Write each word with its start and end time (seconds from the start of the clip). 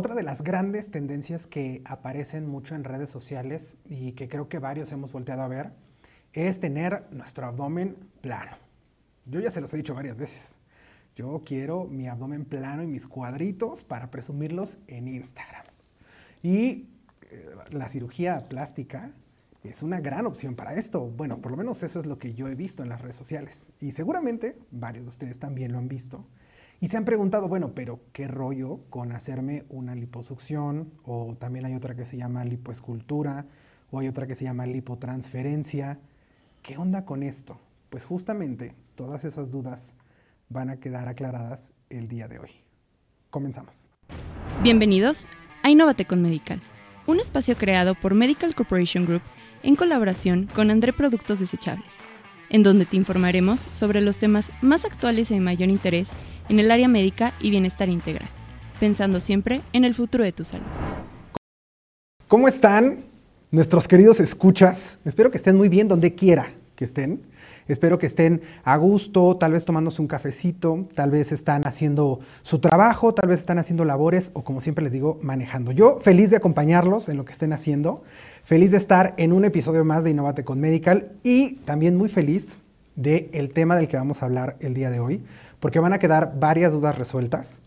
Otra 0.00 0.14
de 0.14 0.22
las 0.22 0.40
grandes 0.40 0.90
tendencias 0.90 1.46
que 1.46 1.82
aparecen 1.84 2.48
mucho 2.48 2.74
en 2.74 2.84
redes 2.84 3.10
sociales 3.10 3.76
y 3.84 4.12
que 4.12 4.30
creo 4.30 4.48
que 4.48 4.58
varios 4.58 4.90
hemos 4.92 5.12
volteado 5.12 5.42
a 5.42 5.48
ver 5.48 5.72
es 6.32 6.58
tener 6.58 7.04
nuestro 7.10 7.44
abdomen 7.44 7.98
plano. 8.22 8.56
Yo 9.26 9.40
ya 9.40 9.50
se 9.50 9.60
los 9.60 9.74
he 9.74 9.76
dicho 9.76 9.94
varias 9.94 10.16
veces. 10.16 10.56
Yo 11.14 11.42
quiero 11.44 11.84
mi 11.84 12.08
abdomen 12.08 12.46
plano 12.46 12.82
y 12.82 12.86
mis 12.86 13.06
cuadritos 13.06 13.84
para 13.84 14.10
presumirlos 14.10 14.78
en 14.86 15.06
Instagram. 15.06 15.66
Y 16.42 16.88
eh, 17.30 17.50
la 17.70 17.86
cirugía 17.90 18.48
plástica 18.48 19.12
es 19.64 19.82
una 19.82 20.00
gran 20.00 20.24
opción 20.24 20.56
para 20.56 20.76
esto. 20.76 21.10
Bueno, 21.10 21.42
por 21.42 21.50
lo 21.50 21.58
menos 21.58 21.82
eso 21.82 22.00
es 22.00 22.06
lo 22.06 22.18
que 22.18 22.32
yo 22.32 22.48
he 22.48 22.54
visto 22.54 22.82
en 22.82 22.88
las 22.88 23.02
redes 23.02 23.16
sociales. 23.16 23.68
Y 23.80 23.90
seguramente 23.90 24.56
varios 24.70 25.04
de 25.04 25.10
ustedes 25.10 25.38
también 25.38 25.72
lo 25.72 25.78
han 25.78 25.88
visto. 25.88 26.24
Y 26.82 26.88
se 26.88 26.96
han 26.96 27.04
preguntado, 27.04 27.46
bueno, 27.46 27.72
pero 27.74 28.00
¿qué 28.14 28.26
rollo 28.26 28.80
con 28.88 29.12
hacerme 29.12 29.64
una 29.68 29.94
liposucción? 29.94 30.94
O 31.04 31.36
también 31.38 31.66
hay 31.66 31.74
otra 31.74 31.94
que 31.94 32.06
se 32.06 32.16
llama 32.16 32.42
lipoescultura, 32.46 33.44
o 33.90 33.98
hay 33.98 34.08
otra 34.08 34.26
que 34.26 34.34
se 34.34 34.44
llama 34.44 34.64
lipotransferencia. 34.64 35.98
¿Qué 36.62 36.78
onda 36.78 37.04
con 37.04 37.22
esto? 37.22 37.60
Pues 37.90 38.06
justamente 38.06 38.74
todas 38.94 39.26
esas 39.26 39.50
dudas 39.50 39.94
van 40.48 40.70
a 40.70 40.78
quedar 40.78 41.06
aclaradas 41.06 41.74
el 41.90 42.08
día 42.08 42.28
de 42.28 42.38
hoy. 42.38 42.50
Comenzamos. 43.28 43.90
Bienvenidos 44.62 45.28
a 45.62 45.68
Innovate 45.68 46.06
con 46.06 46.22
Medical, 46.22 46.62
un 47.06 47.20
espacio 47.20 47.58
creado 47.58 47.94
por 47.94 48.14
Medical 48.14 48.54
Corporation 48.54 49.04
Group 49.04 49.22
en 49.62 49.76
colaboración 49.76 50.48
con 50.54 50.70
André 50.70 50.94
Productos 50.94 51.40
Desechables, 51.40 51.94
en 52.48 52.62
donde 52.62 52.86
te 52.86 52.96
informaremos 52.96 53.68
sobre 53.70 54.00
los 54.00 54.16
temas 54.16 54.50
más 54.62 54.86
actuales 54.86 55.30
y 55.30 55.34
de 55.34 55.40
mayor 55.40 55.68
interés 55.68 56.10
en 56.50 56.58
el 56.58 56.70
área 56.70 56.88
médica 56.88 57.32
y 57.40 57.50
bienestar 57.50 57.88
integral, 57.88 58.28
pensando 58.80 59.20
siempre 59.20 59.62
en 59.72 59.84
el 59.84 59.94
futuro 59.94 60.24
de 60.24 60.32
tu 60.32 60.44
salud. 60.44 60.66
¿Cómo 62.26 62.48
están 62.48 63.04
nuestros 63.52 63.86
queridos 63.86 64.20
escuchas? 64.20 64.98
Espero 65.04 65.30
que 65.30 65.38
estén 65.38 65.56
muy 65.56 65.68
bien 65.68 65.88
donde 65.88 66.14
quiera 66.14 66.52
que 66.74 66.84
estén. 66.84 67.22
Espero 67.68 68.00
que 68.00 68.06
estén 68.06 68.42
a 68.64 68.76
gusto, 68.76 69.36
tal 69.36 69.52
vez 69.52 69.64
tomándose 69.64 70.02
un 70.02 70.08
cafecito, 70.08 70.88
tal 70.94 71.12
vez 71.12 71.30
están 71.30 71.64
haciendo 71.66 72.18
su 72.42 72.58
trabajo, 72.58 73.14
tal 73.14 73.28
vez 73.28 73.38
están 73.38 73.60
haciendo 73.60 73.84
labores 73.84 74.32
o 74.32 74.42
como 74.42 74.60
siempre 74.60 74.82
les 74.82 74.92
digo, 74.92 75.20
manejando. 75.22 75.70
Yo 75.70 76.00
feliz 76.00 76.30
de 76.30 76.36
acompañarlos 76.36 77.08
en 77.08 77.16
lo 77.16 77.24
que 77.24 77.32
estén 77.32 77.52
haciendo, 77.52 78.02
feliz 78.42 78.72
de 78.72 78.78
estar 78.78 79.14
en 79.18 79.32
un 79.32 79.44
episodio 79.44 79.84
más 79.84 80.02
de 80.02 80.10
Innovate 80.10 80.42
con 80.42 80.58
Medical 80.58 81.12
y 81.22 81.56
también 81.64 81.96
muy 81.96 82.08
feliz 82.08 82.60
del 82.96 83.28
el 83.32 83.52
tema 83.52 83.76
del 83.76 83.86
que 83.86 83.96
vamos 83.96 84.20
a 84.20 84.26
hablar 84.26 84.56
el 84.58 84.74
día 84.74 84.90
de 84.90 84.98
hoy, 84.98 85.22
porque 85.60 85.78
van 85.78 85.92
a 85.92 85.98
quedar 85.98 86.32
varias 86.38 86.72
dudas 86.72 86.98
resueltas. 86.98 87.60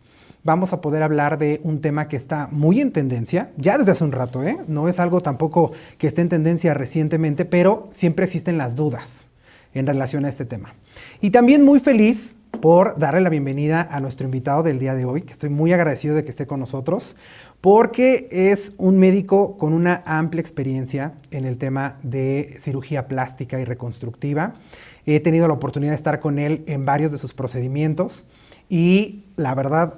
Vamos 0.43 0.73
a 0.73 0.81
poder 0.81 1.03
hablar 1.03 1.37
de 1.37 1.61
un 1.63 1.79
tema 1.79 2.09
que 2.09 2.17
está 2.17 2.49
muy 2.51 2.81
en 2.81 2.91
tendencia, 2.91 3.51
ya 3.55 3.77
desde 3.77 3.91
hace 3.91 4.03
un 4.03 4.11
rato, 4.11 4.43
¿eh? 4.43 4.57
no 4.67 4.89
es 4.89 4.99
algo 4.99 5.21
tampoco 5.21 5.71
que 5.97 6.07
esté 6.07 6.21
en 6.21 6.27
tendencia 6.27 6.73
recientemente, 6.73 7.45
pero 7.45 7.89
siempre 7.93 8.25
existen 8.25 8.57
las 8.57 8.75
dudas 8.75 9.27
en 9.73 9.87
relación 9.87 10.25
a 10.25 10.29
este 10.29 10.43
tema. 10.43 10.73
Y 11.21 11.31
también 11.31 11.63
muy 11.63 11.79
feliz 11.79 12.35
por 12.61 12.97
darle 12.97 13.21
la 13.21 13.29
bienvenida 13.29 13.87
a 13.89 13.99
nuestro 13.99 14.25
invitado 14.25 14.63
del 14.63 14.79
día 14.79 14.95
de 14.95 15.05
hoy, 15.05 15.21
que 15.21 15.33
estoy 15.33 15.49
muy 15.49 15.73
agradecido 15.73 16.15
de 16.15 16.23
que 16.23 16.29
esté 16.29 16.45
con 16.45 16.59
nosotros, 16.59 17.15
porque 17.61 18.27
es 18.31 18.73
un 18.77 18.97
médico 18.97 19.57
con 19.57 19.73
una 19.73 20.03
amplia 20.05 20.41
experiencia 20.41 21.13
en 21.31 21.45
el 21.45 21.57
tema 21.57 21.97
de 22.03 22.55
cirugía 22.59 23.07
plástica 23.07 23.59
y 23.59 23.65
reconstructiva. 23.65 24.55
He 25.05 25.19
tenido 25.19 25.47
la 25.47 25.53
oportunidad 25.53 25.91
de 25.91 25.97
estar 25.97 26.19
con 26.19 26.39
él 26.39 26.63
en 26.67 26.85
varios 26.85 27.11
de 27.11 27.17
sus 27.17 27.33
procedimientos 27.33 28.25
y 28.69 29.23
la 29.35 29.53
verdad, 29.55 29.95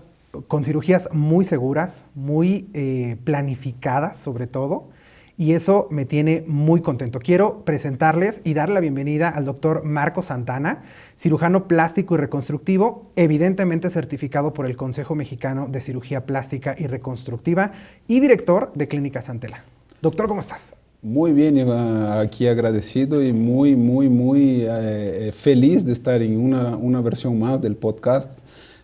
con 0.48 0.64
cirugías 0.64 1.10
muy 1.12 1.46
seguras, 1.46 2.06
muy 2.16 2.68
eh, 2.74 3.18
planificadas 3.24 4.18
sobre 4.18 4.48
todo 4.48 4.90
y 5.38 5.54
eso 5.54 5.88
me 5.92 6.06
tiene 6.06 6.44
muy 6.48 6.82
contento. 6.82 7.20
Quiero 7.20 7.66
presentarles 7.66 8.42
y 8.44 8.54
dar 8.54 8.70
la 8.70 8.80
bienvenida 8.80 9.30
al 9.30 9.46
doctor 9.46 9.84
Marco 9.84 10.22
Santana, 10.22 10.84
cirujano 11.18 11.68
plástico 11.68 12.16
y 12.16 12.18
reconstructivo, 12.18 13.12
evidentemente 13.16 13.90
certificado 13.90 14.54
por 14.54 14.66
el 14.66 14.78
Consejo 14.78 15.16
Mexicano 15.16 15.68
de 15.68 15.82
Cirugía 15.82 16.26
Plástica 16.26 16.76
y 16.78 16.88
Reconstructiva 16.88 17.72
y 18.08 18.20
director 18.20 18.72
de 18.76 18.88
Clínica 18.88 19.22
Santela. 19.22 19.64
Doctor, 20.02 20.28
¿cómo 20.28 20.42
estás? 20.42 20.75
Muy 21.06 21.34
bien, 21.34 21.56
Eva, 21.56 22.20
aquí 22.20 22.48
agradecido 22.48 23.22
y 23.22 23.32
muy, 23.32 23.76
muy, 23.76 24.10
muy 24.10 24.66
eh, 24.68 25.32
feliz 25.32 25.86
de 25.86 25.94
estar 25.94 26.20
en 26.24 26.36
una, 26.40 26.76
una 26.78 27.00
versión 27.00 27.38
más 27.38 27.62
del 27.62 27.76
podcast. 27.76 28.40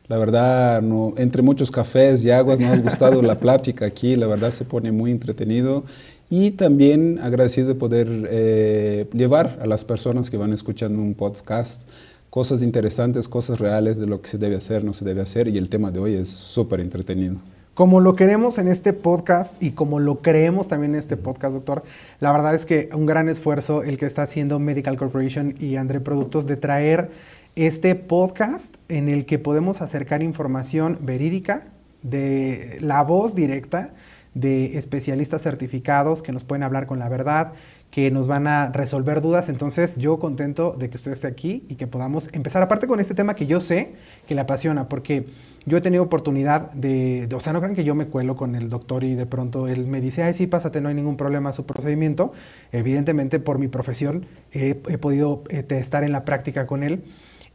La 0.07 0.19
verdad, 0.19 0.83
no, 0.83 1.15
entre 1.17 1.41
muchos 1.41 1.71
cafés 1.71 2.23
y 2.23 2.29
aguas 2.29 2.59
nos 2.59 2.79
ha 2.79 2.83
gustado 2.83 3.23
la 3.23 3.39
plática 3.39 3.87
aquí, 3.87 4.15
la 4.15 4.27
verdad 4.27 4.51
se 4.51 4.65
pone 4.65 4.91
muy 4.91 5.09
entretenido 5.09 5.83
y 6.29 6.51
también 6.51 7.17
agradecido 7.17 7.69
de 7.69 7.73
poder 7.73 8.07
eh, 8.29 9.07
llevar 9.13 9.57
a 9.59 9.65
las 9.65 9.83
personas 9.83 10.29
que 10.29 10.37
van 10.37 10.53
escuchando 10.53 11.01
un 11.01 11.15
podcast 11.15 11.89
cosas 12.29 12.61
interesantes, 12.61 13.27
cosas 13.27 13.59
reales 13.59 13.97
de 13.97 14.05
lo 14.05 14.21
que 14.21 14.29
se 14.29 14.37
debe 14.37 14.57
hacer, 14.57 14.83
no 14.83 14.93
se 14.93 15.05
debe 15.05 15.21
hacer 15.21 15.47
y 15.47 15.57
el 15.57 15.69
tema 15.69 15.89
de 15.89 15.99
hoy 15.99 16.13
es 16.13 16.29
súper 16.29 16.81
entretenido. 16.81 17.37
Como 17.73 18.01
lo 18.01 18.17
queremos 18.17 18.57
en 18.57 18.67
este 18.67 18.91
podcast 18.91 19.55
y 19.63 19.71
como 19.71 19.99
lo 19.99 20.21
creemos 20.21 20.67
también 20.67 20.93
en 20.93 20.99
este 20.99 21.15
podcast, 21.15 21.53
doctor, 21.53 21.83
la 22.19 22.33
verdad 22.33 22.53
es 22.53 22.65
que 22.65 22.89
un 22.91 23.05
gran 23.05 23.29
esfuerzo 23.29 23.81
el 23.83 23.97
que 23.97 24.05
está 24.05 24.23
haciendo 24.23 24.59
Medical 24.59 24.97
Corporation 24.97 25.55
y 25.57 25.77
André 25.77 26.01
Productos 26.01 26.45
de 26.45 26.57
traer 26.57 27.11
este 27.55 27.95
podcast 27.95 28.75
en 28.89 29.07
el 29.07 29.25
que 29.25 29.39
podemos 29.39 29.81
acercar 29.81 30.21
información 30.21 30.97
verídica 30.99 31.63
de 32.03 32.77
la 32.81 33.03
voz 33.03 33.35
directa 33.35 33.93
de 34.33 34.77
especialistas 34.77 35.41
certificados 35.41 36.21
que 36.21 36.33
nos 36.33 36.43
pueden 36.43 36.63
hablar 36.63 36.87
con 36.87 36.99
la 36.99 37.07
verdad, 37.07 37.53
que 37.91 38.09
nos 38.09 38.25
van 38.25 38.47
a 38.47 38.71
resolver 38.71 39.21
dudas. 39.21 39.49
Entonces, 39.49 39.97
yo 39.97 40.17
contento 40.17 40.71
de 40.71 40.89
que 40.89 40.95
usted 40.95 41.11
esté 41.11 41.27
aquí 41.27 41.65
y 41.67 41.75
que 41.75 41.87
podamos 41.87 42.29
empezar, 42.31 42.63
aparte 42.63 42.87
con 42.87 42.99
este 43.01 43.13
tema 43.13 43.35
que 43.35 43.45
yo 43.45 43.59
sé 43.59 43.91
que 44.27 44.33
le 44.33 44.41
apasiona, 44.41 44.87
porque 44.87 45.27
yo 45.65 45.77
he 45.77 45.81
tenido 45.81 46.01
oportunidad 46.01 46.71
de, 46.71 47.27
o 47.35 47.39
sea, 47.41 47.53
no 47.53 47.59
crean 47.59 47.75
que 47.75 47.83
yo 47.83 47.93
me 47.93 48.07
cuelo 48.07 48.35
con 48.35 48.55
el 48.55 48.69
doctor 48.69 49.03
y 49.03 49.13
de 49.13 49.25
pronto 49.25 49.67
él 49.67 49.85
me 49.87 49.99
dice, 50.01 50.23
ay, 50.23 50.33
sí, 50.33 50.47
pásate, 50.47 50.79
no 50.79 50.87
hay 50.89 50.95
ningún 50.95 51.17
problema 51.17 51.51
su 51.53 51.65
procedimiento. 51.65 52.31
Evidentemente, 52.71 53.39
por 53.39 53.59
mi 53.59 53.67
profesión, 53.67 54.25
he, 54.53 54.73
podido 54.73 55.43
eh, 55.49 55.65
estar 55.69 56.03
en 56.05 56.13
la 56.13 56.23
práctica 56.23 56.65
con 56.65 56.83
él. 56.83 57.03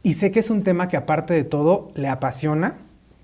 Y 0.03 0.13
sé 0.13 0.31
que 0.31 0.39
es 0.39 0.51
un 0.51 0.61
tema 0.61 0.87
que 0.87 0.97
aparte 0.97 1.33
de 1.33 1.43
todo 1.43 1.91
le 1.95 2.07
apasiona, 2.07 2.77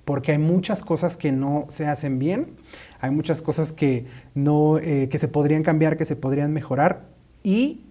porque 0.06 0.34
hay 0.34 0.38
muchas 0.38 0.84
cosas 0.84 1.18
que 1.18 1.32
no 1.32 1.66
se 1.70 1.86
hacen 1.88 2.20
bien, 2.20 2.56
hay 3.00 3.12
muchas 3.12 3.42
cosas 3.42 3.72
que, 3.72 4.06
no, 4.34 4.78
eh, 4.78 5.08
que 5.10 5.20
se 5.20 5.28
podrían 5.28 5.64
cambiar, 5.64 5.98
que 5.98 6.06
se 6.06 6.16
podrían 6.16 6.52
mejorar 6.54 7.04
y, 7.44 7.82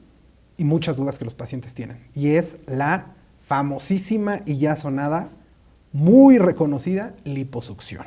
y 0.57 0.65
muchas 0.65 0.97
dudas 0.97 1.19
que 1.19 1.25
los 1.25 1.35
pacientes 1.35 1.75
tienen. 1.75 1.99
Y 2.15 2.31
es 2.31 2.59
la 2.67 3.09
famosísima 3.47 4.41
y 4.47 4.59
ya 4.59 4.77
sonada, 4.77 5.31
muy 5.93 6.39
reconocida 6.39 7.15
liposucción. 7.25 8.07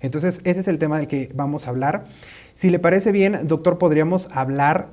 Entonces, 0.00 0.40
ese 0.44 0.60
es 0.60 0.68
el 0.68 0.78
tema 0.78 0.98
del 0.98 1.08
que 1.08 1.32
vamos 1.34 1.66
a 1.66 1.70
hablar. 1.70 2.04
Si 2.54 2.70
le 2.70 2.78
parece 2.78 3.10
bien, 3.10 3.48
doctor, 3.48 3.78
podríamos 3.78 4.28
hablar 4.32 4.90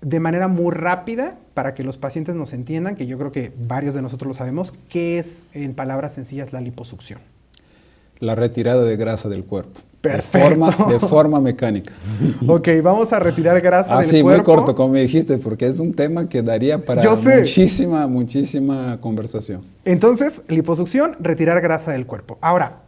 de 0.00 0.20
manera 0.20 0.48
muy 0.48 0.72
rápida 0.72 1.38
para 1.54 1.74
que 1.74 1.84
los 1.84 1.98
pacientes 1.98 2.34
nos 2.34 2.52
entiendan, 2.52 2.96
que 2.96 3.06
yo 3.06 3.18
creo 3.18 3.32
que 3.32 3.52
varios 3.56 3.94
de 3.94 4.02
nosotros 4.02 4.28
lo 4.28 4.34
sabemos, 4.34 4.74
qué 4.88 5.18
es 5.18 5.46
en 5.52 5.74
palabras 5.74 6.14
sencillas 6.14 6.52
la 6.52 6.60
liposucción 6.60 7.20
la 8.20 8.34
retirada 8.34 8.84
de 8.84 8.96
grasa 8.96 9.28
del 9.28 9.44
cuerpo. 9.44 9.80
Perfecto. 10.00 10.38
De 10.38 10.44
forma, 10.44 10.92
de 10.92 10.98
forma 10.98 11.40
mecánica. 11.40 11.92
ok, 12.46 12.68
vamos 12.82 13.12
a 13.12 13.18
retirar 13.18 13.60
grasa 13.60 13.92
ah, 13.92 14.00
del 14.00 14.10
cuerpo. 14.10 14.16
sí, 14.16 14.22
muy 14.22 14.42
corto, 14.44 14.74
como 14.74 14.94
me 14.94 15.02
dijiste, 15.02 15.38
porque 15.38 15.66
es 15.66 15.80
un 15.80 15.92
tema 15.92 16.28
que 16.28 16.42
daría 16.42 16.84
para 16.84 17.02
muchísima, 17.10 18.06
muchísima 18.06 19.00
conversación. 19.00 19.62
Entonces, 19.84 20.42
liposucción, 20.48 21.16
retirar 21.18 21.60
grasa 21.60 21.92
del 21.92 22.06
cuerpo. 22.06 22.38
Ahora, 22.40 22.82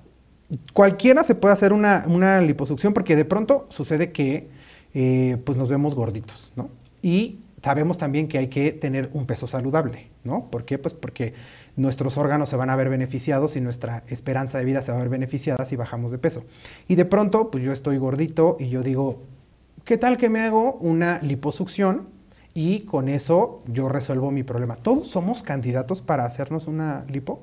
cualquiera 0.73 1.25
se 1.25 1.35
puede 1.35 1.53
hacer 1.53 1.73
una, 1.73 2.05
una 2.07 2.41
liposucción 2.41 2.93
porque 2.93 3.17
de 3.17 3.25
pronto 3.25 3.67
sucede 3.71 4.13
que 4.13 4.49
eh, 4.95 5.37
pues 5.45 5.59
nos 5.59 5.69
vemos 5.69 5.95
gorditos, 5.95 6.53
¿no? 6.57 6.71
Y 7.03 7.39
sabemos 7.63 7.99
también 7.99 8.29
que 8.29 8.39
hay 8.39 8.49
que 8.49 8.73
tener 8.73 9.11
un 9.13 9.27
peso 9.27 9.47
saludable, 9.47 10.09
¿no? 10.25 10.49
¿Por 10.51 10.65
qué? 10.65 10.79
Pues 10.79 10.95
porque 10.95 11.35
nuestros 11.81 12.17
órganos 12.19 12.49
se 12.49 12.57
van 12.57 12.71
a 12.71 12.77
ver 12.77 12.89
beneficiados 12.89 13.57
y 13.57 13.61
nuestra 13.61 14.05
esperanza 14.09 14.59
de 14.59 14.65
vida 14.65 14.83
se 14.83 14.93
va 14.93 14.99
a 14.99 15.01
ver 15.01 15.09
beneficiada 15.09 15.65
si 15.65 15.77
bajamos 15.77 16.11
de 16.11 16.19
peso. 16.19 16.45
Y 16.89 16.95
de 16.95 17.05
pronto, 17.05 17.51
pues 17.51 17.65
yo 17.65 17.73
estoy 17.73 17.99
gordito 17.99 18.57
y 18.61 18.69
yo 18.69 18.83
digo, 18.83 19.19
¿qué 19.85 19.99
tal 19.99 20.17
que 20.17 20.29
me 20.29 20.41
hago 20.41 20.75
una 20.75 21.21
liposucción? 21.23 22.09
Y 22.53 22.81
con 22.81 23.09
eso 23.09 23.63
yo 23.67 23.89
resuelvo 23.89 24.31
mi 24.31 24.43
problema. 24.43 24.77
¿Todos 24.77 25.09
somos 25.09 25.43
candidatos 25.43 26.01
para 26.01 26.25
hacernos 26.25 26.67
una 26.67 27.05
lipo? 27.09 27.41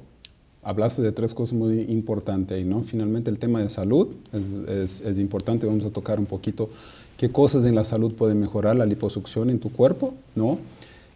Hablaste 0.63 1.01
de 1.01 1.13
tres 1.13 1.33
cosas 1.33 1.53
muy 1.53 1.81
importantes 1.83 2.57
ahí, 2.57 2.65
¿no? 2.65 2.83
Finalmente 2.83 3.29
el 3.29 3.39
tema 3.39 3.61
de 3.61 3.69
salud 3.69 4.15
es, 4.67 4.99
es 4.99 5.19
importante, 5.19 5.65
vamos 5.65 5.85
a 5.85 5.91
tocar 5.91 6.19
un 6.19 6.25
poquito 6.25 6.69
qué 7.15 7.31
cosas 7.31 7.65
en 7.65 7.73
la 7.73 7.85
salud 7.85 8.13
pueden 8.13 8.39
mejorar 8.39 8.75
la 8.75 8.85
liposucción 8.85 9.49
en 9.49 9.59
tu 9.59 9.71
cuerpo, 9.71 10.13
¿no? 10.35 10.59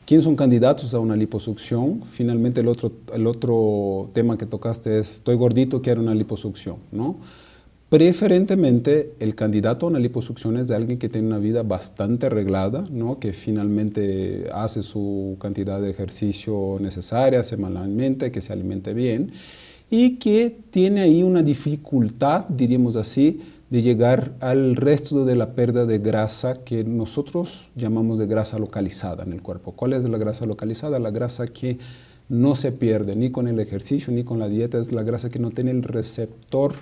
¿Quiénes 0.06 0.26
son 0.26 0.36
candidatos 0.36 0.94
a 0.94 1.00
una 1.00 1.16
liposucción? 1.16 2.04
Finalmente 2.06 2.62
el 2.62 2.68
otro, 2.68 2.92
el 3.14 3.28
otro 3.28 4.10
tema 4.14 4.38
que 4.38 4.46
tocaste 4.46 5.00
es, 5.00 5.16
estoy 5.16 5.36
gordito, 5.36 5.82
quiero 5.82 6.02
una 6.02 6.16
liposucción, 6.16 6.78
¿no? 6.92 7.18
Preferentemente, 7.92 9.16
el 9.20 9.36
candidato 9.36 9.86
a 9.86 9.90
una 9.90 10.00
liposucción 10.00 10.56
es 10.56 10.72
alguien 10.72 10.98
que 10.98 11.10
tiene 11.10 11.28
una 11.28 11.40
vida 11.40 11.62
bastante 11.64 12.28
arreglada, 12.28 12.86
¿no? 12.90 13.20
que 13.20 13.34
finalmente 13.34 14.48
hace 14.54 14.82
su 14.82 15.36
cantidad 15.42 15.82
de 15.82 15.90
ejercicio 15.90 16.78
necesaria 16.80 17.44
semanalmente, 17.44 18.32
que 18.32 18.40
se 18.40 18.54
alimente 18.54 18.94
bien 18.94 19.34
y 19.90 20.16
que 20.20 20.56
tiene 20.70 21.02
ahí 21.02 21.22
una 21.22 21.44
dificultad, 21.44 22.46
diríamos 22.48 22.96
así, 22.96 23.42
de 23.72 23.82
llegar 23.82 24.34
al 24.42 24.76
resto 24.76 25.24
de 25.24 25.38
la 25.38 25.54
pérdida 25.54 25.86
de 25.86 25.98
grasa 25.98 26.62
que 26.66 26.84
nosotros 26.84 27.70
llamamos 27.74 28.20
de 28.20 28.28
grasa 28.28 28.60
localizada 28.60 29.24
en 29.24 29.32
el 29.32 29.42
cuerpo. 29.42 29.72
¿Cuál 29.72 29.94
es 29.94 30.04
la 30.04 30.18
grasa 30.18 30.46
localizada? 30.46 31.00
La 31.00 31.10
grasa 31.10 31.48
que 31.48 31.80
no 32.28 32.56
se 32.56 32.74
pierde 32.74 33.16
ni 33.16 33.32
con 33.32 33.48
el 33.48 33.62
ejercicio 33.62 34.12
ni 34.12 34.26
con 34.26 34.40
la 34.40 34.50
dieta, 34.50 34.78
es 34.78 34.92
la 34.92 35.04
grasa 35.04 35.30
que 35.30 35.40
no 35.40 35.52
tiene 35.52 35.72
el 35.72 35.84
receptor 35.84 36.74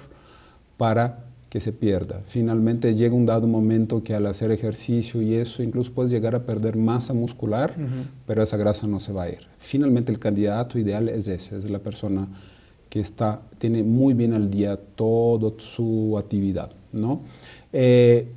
para 0.78 1.26
que 1.52 1.60
se 1.60 1.74
pierda. 1.74 2.22
Finalmente 2.26 2.96
llega 2.96 3.14
un 3.14 3.28
dado 3.28 3.48
momento 3.48 4.02
que 4.02 4.16
al 4.16 4.26
hacer 4.26 4.50
ejercicio 4.52 5.22
y 5.22 5.36
eso, 5.36 5.62
incluso 5.62 5.94
puedes 5.94 6.12
llegar 6.12 6.34
a 6.34 6.44
perder 6.44 6.76
masa 6.76 7.14
muscular, 7.14 7.76
pero 8.26 8.42
esa 8.42 8.58
grasa 8.58 8.88
no 8.88 9.00
se 9.00 9.14
va 9.14 9.24
a 9.24 9.30
ir. 9.30 9.42
Finalmente 9.60 10.12
el 10.12 10.18
candidato 10.18 10.80
ideal 10.80 11.08
es 11.08 11.28
ese, 11.28 11.56
es 11.56 11.70
la 11.70 11.80
persona 11.80 12.28
que 12.90 13.00
está, 13.00 13.42
tiene 13.60 13.84
muy 13.84 14.16
bien 14.16 14.34
al 14.34 14.50
día 14.50 14.76
toda 14.96 15.52
su 15.60 16.18
actividad. 16.18 16.79
¿No? 16.92 17.22
Eh, 17.74 18.28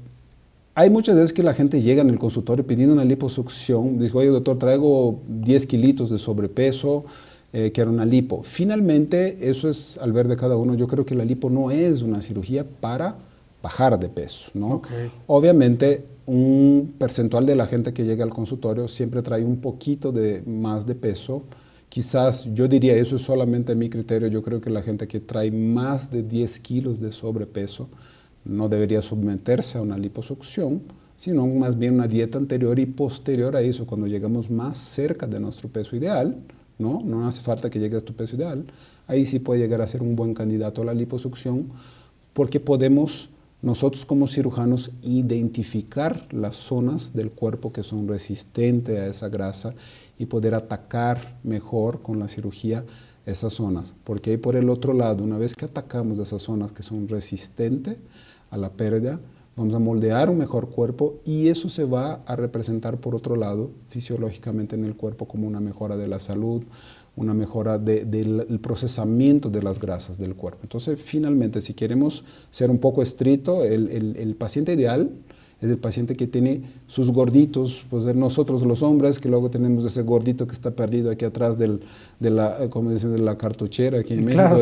hay 0.75 0.89
muchas 0.89 1.17
veces 1.17 1.33
que 1.33 1.43
la 1.43 1.53
gente 1.53 1.83
llega 1.83 2.03
en 2.03 2.11
el 2.11 2.19
consultorio 2.19 2.67
pidiendo 2.67 2.95
una 2.95 3.05
liposucción, 3.05 3.99
dice, 3.99 4.17
oye 4.17 4.29
doctor, 4.29 4.59
traigo 4.59 5.21
10 5.29 5.67
kilitos 5.67 6.11
de 6.11 6.19
sobrepeso, 6.19 7.05
eh, 7.53 7.71
que 7.73 7.83
era 7.83 7.91
una 7.91 8.07
lipo. 8.07 8.43
Finalmente, 8.43 9.51
eso 9.51 9.69
es 9.69 9.99
al 9.99 10.13
ver 10.13 10.29
de 10.29 10.37
cada 10.37 10.57
uno, 10.57 10.75
yo 10.75 10.87
creo 10.87 11.05
que 11.05 11.15
la 11.15 11.25
lipo 11.25 11.51
no 11.51 11.71
es 11.71 12.01
una 12.01 12.23
cirugía 12.23 12.65
para 12.65 13.17
bajar 13.63 14.01
de 14.01 14.09
peso, 14.09 14.51
¿no? 14.55 14.83
Obviamente, 15.27 16.05
un 16.25 16.95
percentual 16.99 17.45
de 17.45 17.55
la 17.55 17.67
gente 17.67 17.93
que 17.93 18.05
llega 18.05 18.25
al 18.25 18.31
consultorio 18.31 18.89
siempre 18.89 19.23
trae 19.23 19.45
un 19.45 19.59
poquito 19.59 20.11
de 20.11 20.43
más 20.47 20.87
de 20.87 20.95
peso, 20.95 21.43
Quizás 21.93 22.49
yo 22.55 22.67
diría, 22.69 22.95
eso 22.95 23.17
es 23.17 23.23
solamente 23.23 23.75
mi 23.75 23.91
criterio, 23.91 24.27
yo 24.29 24.43
creo 24.43 24.63
que 24.63 24.71
la 24.71 24.81
gente 24.81 25.07
que 25.07 25.21
trae 25.21 25.51
más 25.51 26.11
de 26.11 26.23
10 26.23 26.61
kilos 26.61 27.01
de 27.01 27.13
sobrepeso 27.13 27.91
no 28.45 28.69
debería 28.69 29.03
someterse 29.03 29.79
a 29.79 29.83
una 29.83 29.99
liposucción, 29.99 30.83
sino 31.17 31.47
más 31.47 31.79
bien 31.79 31.95
una 31.95 32.09
dieta 32.09 32.39
anterior 32.39 32.79
y 32.79 32.87
posterior 32.87 33.55
a 33.55 33.61
eso, 33.61 33.87
cuando 33.87 34.07
llegamos 34.07 34.51
más 34.51 34.79
cerca 34.79 35.27
de 35.27 35.39
nuestro 35.39 35.69
peso 35.69 35.95
ideal, 35.95 36.37
¿no? 36.79 37.01
No 37.05 37.27
hace 37.27 37.41
falta 37.43 37.71
que 37.71 37.79
llegue 37.79 37.97
a 37.97 38.01
tu 38.01 38.13
peso 38.13 38.37
ideal, 38.37 38.65
ahí 39.07 39.27
sí 39.27 39.39
puede 39.39 39.61
llegar 39.61 39.81
a 39.83 39.87
ser 39.87 40.03
un 40.03 40.17
buen 40.17 40.35
candidato 40.35 40.83
a 40.83 40.85
la 40.85 40.95
liposucción, 40.95 41.69
porque 42.33 42.59
podemos 42.59 43.29
nosotros 43.63 44.05
como 44.05 44.27
cirujanos 44.27 44.91
identificar 45.03 46.27
las 46.33 46.57
zonas 46.57 47.15
del 47.15 47.31
cuerpo 47.31 47.73
que 47.73 47.85
son 47.85 48.09
resistentes 48.09 48.99
a 48.99 49.07
esa 49.07 49.29
grasa 49.29 49.71
y 50.19 50.27
poder 50.27 50.57
atacar 50.57 51.39
mejor 51.45 52.03
con 52.03 52.19
la 52.19 52.27
cirugía 52.27 52.85
esas 53.25 53.53
zonas. 53.53 53.95
Porque 54.03 54.33
ahí 54.33 54.37
por 54.37 54.57
el 54.57 54.69
otro 54.69 54.93
lado, 54.93 55.23
una 55.23 55.39
vez 55.39 55.55
que 55.55 55.65
atacamos 55.65 56.19
esas 56.19 56.43
zonas 56.43 56.73
que 56.73 56.83
son 56.83 57.07
resistentes 57.07 57.99
a 58.53 58.59
la 58.59 58.71
pérdida, 58.71 59.19
vamos 59.57 59.75
a 59.75 59.79
moldear 59.79 60.31
un 60.31 60.39
mejor 60.39 60.69
cuerpo 60.69 61.21
y 61.25 61.49
eso 61.49 61.69
se 61.69 61.85
va 61.85 62.23
a 62.27 62.37
representar 62.37 62.99
por 62.99 63.15
otro 63.15 63.35
lado 63.35 63.71
fisiológicamente 63.89 64.77
en 64.77 64.85
el 64.85 64.95
cuerpo 64.95 65.27
como 65.27 65.49
una 65.49 65.59
mejora 65.59 65.97
de 65.97 66.07
la 66.07 66.21
salud, 66.21 66.63
una 67.17 67.35
mejora 67.35 67.79
del 67.79 68.61
procesamiento 68.63 69.51
de 69.51 69.63
las 69.63 69.81
grasas 69.81 70.19
del 70.19 70.35
cuerpo. 70.35 70.61
Entonces, 70.63 71.01
finalmente, 71.01 71.61
si 71.61 71.75
queremos 71.75 72.25
ser 72.51 72.71
un 72.71 72.79
poco 72.79 73.03
estricto, 73.03 73.65
el, 73.65 74.37
paciente 74.39 74.75
ideal 74.75 75.11
es 75.63 75.71
el 75.71 75.79
paciente 75.79 76.17
que 76.17 76.27
tiene 76.27 76.63
sus 76.89 77.11
gorditos, 77.13 77.87
pues 77.89 78.05
nosotros 78.17 78.63
los 78.63 78.83
hombres, 78.83 79.21
que 79.21 79.29
luego 79.29 79.49
tenemos 79.49 79.85
ese 79.85 80.03
gordito 80.03 80.47
que 80.47 80.55
está 80.55 80.73
perdido 80.73 81.11
aquí 81.11 81.25
atrás 81.25 81.57
del, 81.57 81.81
de, 82.19 82.31
la, 82.31 82.69
como 82.69 82.91
decimos, 82.91 83.17
de 83.17 83.23
la 83.23 83.39
cartuchera 83.39 84.01
aquí 84.01 84.15
en 84.15 84.25
México, 84.25 84.57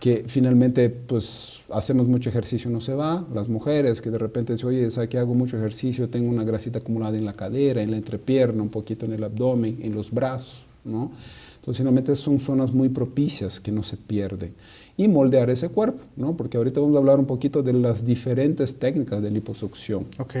que 0.00 0.24
finalmente 0.26 0.90
pues 0.90 1.62
hacemos 1.70 2.08
mucho 2.08 2.28
ejercicio, 2.28 2.68
no 2.68 2.80
se 2.80 2.92
va. 2.92 3.24
Las 3.32 3.48
mujeres 3.48 4.00
que 4.00 4.10
de 4.10 4.18
repente 4.18 4.52
dicen, 4.52 4.68
oye, 4.68 4.90
¿sabes 4.90 5.08
que 5.08 5.18
hago 5.18 5.34
mucho 5.34 5.56
ejercicio? 5.56 6.08
Tengo 6.08 6.28
una 6.28 6.42
grasita 6.42 6.80
acumulada 6.80 7.16
en 7.16 7.24
la 7.24 7.34
cadera, 7.34 7.80
en 7.80 7.92
la 7.92 7.96
entrepierna, 7.96 8.62
un 8.62 8.68
poquito 8.68 9.06
en 9.06 9.12
el 9.12 9.22
abdomen, 9.22 9.78
en 9.80 9.94
los 9.94 10.10
brazos, 10.10 10.64
¿no? 10.84 11.12
Entonces, 11.56 11.78
finalmente 11.78 12.14
son 12.14 12.38
zonas 12.38 12.72
muy 12.72 12.88
propicias 12.88 13.58
que 13.58 13.72
no 13.72 13.82
se 13.82 13.96
pierden. 13.96 14.54
Y 14.96 15.08
moldear 15.08 15.50
ese 15.50 15.68
cuerpo, 15.68 16.02
¿no? 16.16 16.36
Porque 16.36 16.56
ahorita 16.56 16.80
vamos 16.80 16.96
a 16.96 16.98
hablar 16.98 17.18
un 17.18 17.26
poquito 17.26 17.62
de 17.62 17.74
las 17.74 18.04
diferentes 18.04 18.78
técnicas 18.78 19.22
de 19.22 19.30
liposucción. 19.30 20.06
Ok. 20.18 20.36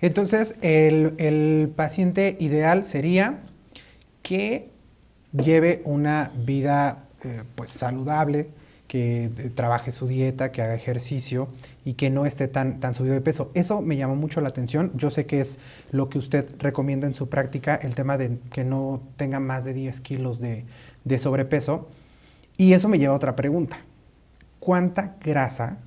Entonces, 0.00 0.56
el, 0.60 1.14
el 1.18 1.70
paciente 1.74 2.36
ideal 2.38 2.84
sería 2.84 3.40
que 4.22 4.68
lleve 5.32 5.82
una 5.84 6.32
vida 6.44 7.04
eh, 7.24 7.42
pues 7.54 7.70
saludable, 7.70 8.48
que 8.88 9.24
eh, 9.24 9.50
trabaje 9.54 9.92
su 9.92 10.06
dieta, 10.06 10.52
que 10.52 10.60
haga 10.60 10.74
ejercicio 10.74 11.48
y 11.84 11.94
que 11.94 12.10
no 12.10 12.26
esté 12.26 12.48
tan, 12.48 12.80
tan 12.80 12.94
subido 12.94 13.14
de 13.14 13.20
peso. 13.20 13.50
Eso 13.54 13.80
me 13.80 13.96
llamó 13.96 14.16
mucho 14.16 14.40
la 14.40 14.48
atención. 14.48 14.92
Yo 14.94 15.10
sé 15.10 15.24
que 15.24 15.40
es 15.40 15.58
lo 15.92 16.08
que 16.08 16.18
usted 16.18 16.46
recomienda 16.58 17.06
en 17.06 17.14
su 17.14 17.28
práctica, 17.28 17.74
el 17.76 17.94
tema 17.94 18.18
de 18.18 18.38
que 18.52 18.64
no 18.64 19.00
tenga 19.16 19.40
más 19.40 19.64
de 19.64 19.72
10 19.72 20.00
kilos 20.00 20.40
de, 20.40 20.64
de 21.04 21.18
sobrepeso. 21.18 21.88
Y 22.62 22.74
eso 22.74 22.88
me 22.88 23.00
lleva 23.00 23.12
a 23.12 23.16
otra 23.16 23.34
pregunta. 23.34 23.78
¿Cuánta 24.60 25.16
grasa 25.20 25.78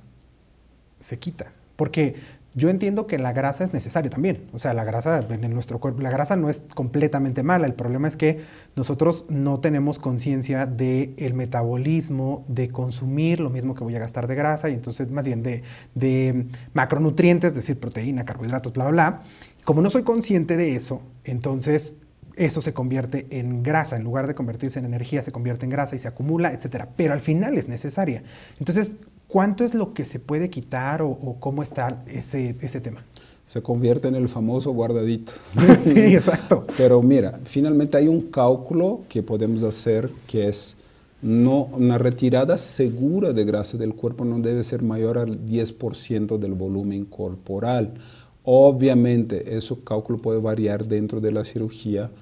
se 1.00 1.18
quita? 1.18 1.46
Porque 1.74 2.16
yo 2.52 2.68
entiendo 2.68 3.06
que 3.06 3.16
la 3.16 3.32
grasa 3.32 3.64
es 3.64 3.72
necesaria 3.72 4.10
también. 4.10 4.50
O 4.52 4.58
sea, 4.58 4.74
la 4.74 4.84
grasa 4.84 5.24
en 5.26 5.54
nuestro 5.54 5.78
cuerpo, 5.78 6.02
la 6.02 6.10
grasa 6.10 6.36
no 6.36 6.50
es 6.50 6.62
completamente 6.74 7.42
mala. 7.42 7.66
El 7.66 7.72
problema 7.72 8.08
es 8.08 8.18
que 8.18 8.42
nosotros 8.74 9.24
no 9.30 9.60
tenemos 9.60 9.98
conciencia 9.98 10.66
del 10.66 11.32
metabolismo, 11.32 12.44
de 12.46 12.68
consumir 12.68 13.40
lo 13.40 13.48
mismo 13.48 13.74
que 13.74 13.82
voy 13.82 13.96
a 13.96 13.98
gastar 13.98 14.26
de 14.26 14.34
grasa, 14.34 14.68
y 14.68 14.74
entonces 14.74 15.10
más 15.10 15.24
bien 15.24 15.42
de, 15.42 15.62
de 15.94 16.44
macronutrientes, 16.74 17.52
es 17.52 17.56
decir, 17.56 17.80
proteína, 17.80 18.26
carbohidratos, 18.26 18.74
bla, 18.74 18.84
bla, 18.84 18.92
bla. 18.92 19.22
Como 19.64 19.80
no 19.80 19.88
soy 19.88 20.02
consciente 20.02 20.58
de 20.58 20.76
eso, 20.76 21.00
entonces 21.24 21.96
eso 22.36 22.60
se 22.60 22.72
convierte 22.72 23.26
en 23.30 23.62
grasa. 23.62 23.96
En 23.96 24.04
lugar 24.04 24.26
de 24.26 24.34
convertirse 24.34 24.78
en 24.78 24.84
energía, 24.84 25.22
se 25.22 25.32
convierte 25.32 25.64
en 25.64 25.70
grasa 25.70 25.96
y 25.96 25.98
se 25.98 26.08
acumula, 26.08 26.52
etc. 26.52 26.84
Pero 26.96 27.12
al 27.12 27.20
final 27.20 27.56
es 27.56 27.66
necesaria. 27.68 28.22
Entonces, 28.58 28.96
¿Cuánto 29.28 29.64
es 29.64 29.74
lo 29.74 29.92
que 29.92 30.04
se 30.04 30.20
puede 30.20 30.50
quitar 30.50 31.02
o, 31.02 31.36
cómo 31.40 31.62
está 31.62 32.02
ese, 32.06 32.54
ese 32.60 32.80
tema? 32.80 33.04
Se 33.44 33.60
convierte 33.60 34.08
en 34.08 34.14
el 34.14 34.28
famoso 34.28 34.72
guardadito. 34.72 35.32
sí, 35.84 35.98
exacto. 36.14 36.66
Pero 36.76 37.02
mira, 37.02 37.40
finalmente 37.44 37.96
hay 37.96 38.08
un 38.08 38.30
cálculo 38.30 39.02
que 39.08 39.22
podemos 39.22 39.62
hacer 39.62 40.10
que 40.26 40.48
es 40.48 40.76
no, 41.22 41.64
una 41.72 41.98
retirada 41.98 42.56
segura 42.56 43.32
de 43.32 43.44
grasa 43.44 43.76
del 43.76 43.94
cuerpo 43.94 44.24
no 44.24 44.38
debe 44.38 44.62
ser 44.62 44.82
mayor 44.82 45.18
al 45.18 45.44
10% 45.44 46.38
del 46.38 46.52
volumen 46.52 47.04
corporal. 47.04 47.94
Obviamente, 48.48 49.56
ese 49.56 49.74
cálculo 49.82 50.18
puede 50.18 50.40
variar 50.40 50.86
dentro 50.86 51.20
de 51.20 51.32
la 51.32 51.44
cirugía, 51.44 52.12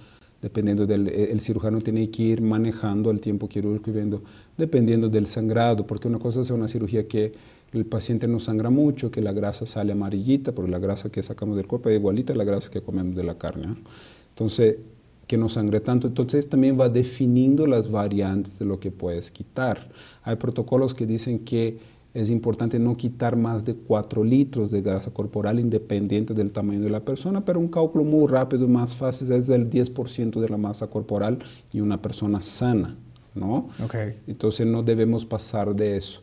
dependiendo 0.41 0.87
del 0.87 1.07
el 1.09 1.39
cirujano 1.41 1.83
tiene 1.83 2.09
que 2.11 2.23
ir 2.23 2.41
manejando 2.41 3.11
el 3.11 3.21
tiempo 3.21 3.47
quirúrgico 3.47 3.91
y 3.91 3.93
viendo 3.93 4.23
dependiendo 4.57 5.11
del 5.11 5.27
sangrado, 5.27 5.87
porque 5.87 6.09
una 6.09 6.19
cosa 6.19 6.41
es 6.41 6.49
una 6.49 6.67
cirugía 6.67 7.07
que 7.07 7.33
el 7.75 7.85
paciente 7.85 8.27
no 8.27 8.41
sangra 8.41 8.71
mucho, 8.71 9.11
que 9.11 9.21
la 9.21 9.33
grasa 9.33 9.67
sale 9.67 9.93
amarillita, 9.93 10.53
porque 10.53 10.71
la 10.71 10.79
grasa 10.79 11.11
que 11.11 11.23
sacamos 11.23 11.57
del 11.57 11.67
cuerpo 11.67 11.91
es 11.91 11.99
igualita 11.99 12.33
a 12.33 12.37
la 12.37 12.45
grasa 12.45 12.71
que 12.71 12.81
comemos 12.81 13.17
de 13.17 13.25
la 13.25 13.37
carne. 13.37 13.75
Entonces, 14.31 14.77
que 15.27 15.37
no 15.37 15.49
sangre 15.49 15.81
tanto. 15.81 16.07
Entonces 16.07 16.49
también 16.49 16.79
va 16.79 16.89
definiendo 16.89 17.67
las 17.67 17.91
variantes 17.91 18.59
de 18.59 18.65
lo 18.65 18.79
que 18.79 18.91
puedes 18.91 19.31
quitar. 19.31 19.91
Hay 20.23 20.37
protocolos 20.37 20.95
que 20.95 21.07
dicen 21.07 21.41
que 21.41 21.79
es 22.15 22.31
importante 22.31 22.79
no 22.79 22.97
quitar 22.97 23.37
más 23.37 23.65
de 23.65 23.75
4 23.75 24.23
litros 24.23 24.71
de 24.71 24.81
grasa 24.81 25.11
corporal 25.11 25.59
independiente 25.59 26.33
del 26.33 26.53
tamaño 26.53 26.81
de 26.81 26.91
la 26.91 27.01
persona, 27.01 27.45
pero 27.45 27.59
un 27.59 27.69
cálculo 27.69 28.05
muy 28.05 28.29
rápido 28.29 28.65
y 28.65 28.69
más 28.69 28.95
fácil 28.95 29.33
es 29.33 29.51
el 29.51 29.69
10% 29.69 30.41
de 30.41 30.49
la 30.49 30.57
masa 30.57 30.87
corporal 30.87 31.41
y 31.73 31.81
una 31.81 32.01
persona 32.01 32.41
sana. 32.41 32.97
¿no? 33.35 33.69
Entonces 34.27 34.67
no 34.67 34.83
debemos 34.83 35.27
pasar 35.27 35.75
de 35.75 35.97
eso. 35.97 36.23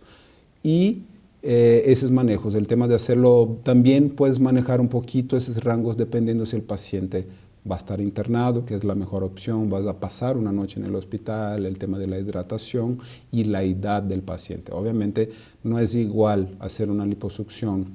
Y 0.64 1.04
eh, 1.44 1.84
esos 1.88 2.12
manejos, 2.12 2.56
el 2.56 2.68
tema 2.68 2.88
de 2.88 2.96
hacerlo, 2.96 3.60
también 3.64 4.12
puedes 4.12 4.40
manejar 4.40 4.80
un 4.80 4.88
poquito 4.88 5.36
esos 5.36 5.62
rangos 5.64 5.98
dependiendo 5.98 6.46
si 6.46 6.56
el 6.56 6.62
paciente 6.62 7.28
va 7.70 7.76
a 7.76 7.78
estar 7.78 8.02
internado, 8.02 8.66
que 8.66 8.76
es 8.76 8.84
la 8.84 8.96
mejor 8.96 9.24
opción, 9.24 9.70
vas 9.70 9.86
a 9.86 10.00
pasar 10.00 10.38
una 10.38 10.52
noche 10.52 10.80
en 10.80 10.86
el 10.86 10.96
hospital, 10.96 11.66
el 11.66 11.78
tema 11.78 12.00
de 12.00 12.08
la 12.08 12.20
hidratación 12.20 13.00
y 13.32 13.44
la 13.44 13.64
edad 13.64 14.02
del 14.02 14.22
paciente. 14.22 14.72
Obviamente 14.72 15.30
no 15.64 15.80
es 15.80 15.94
igual 15.96 16.56
hacer 16.60 16.90
una 16.90 17.06
liposucción 17.06 17.88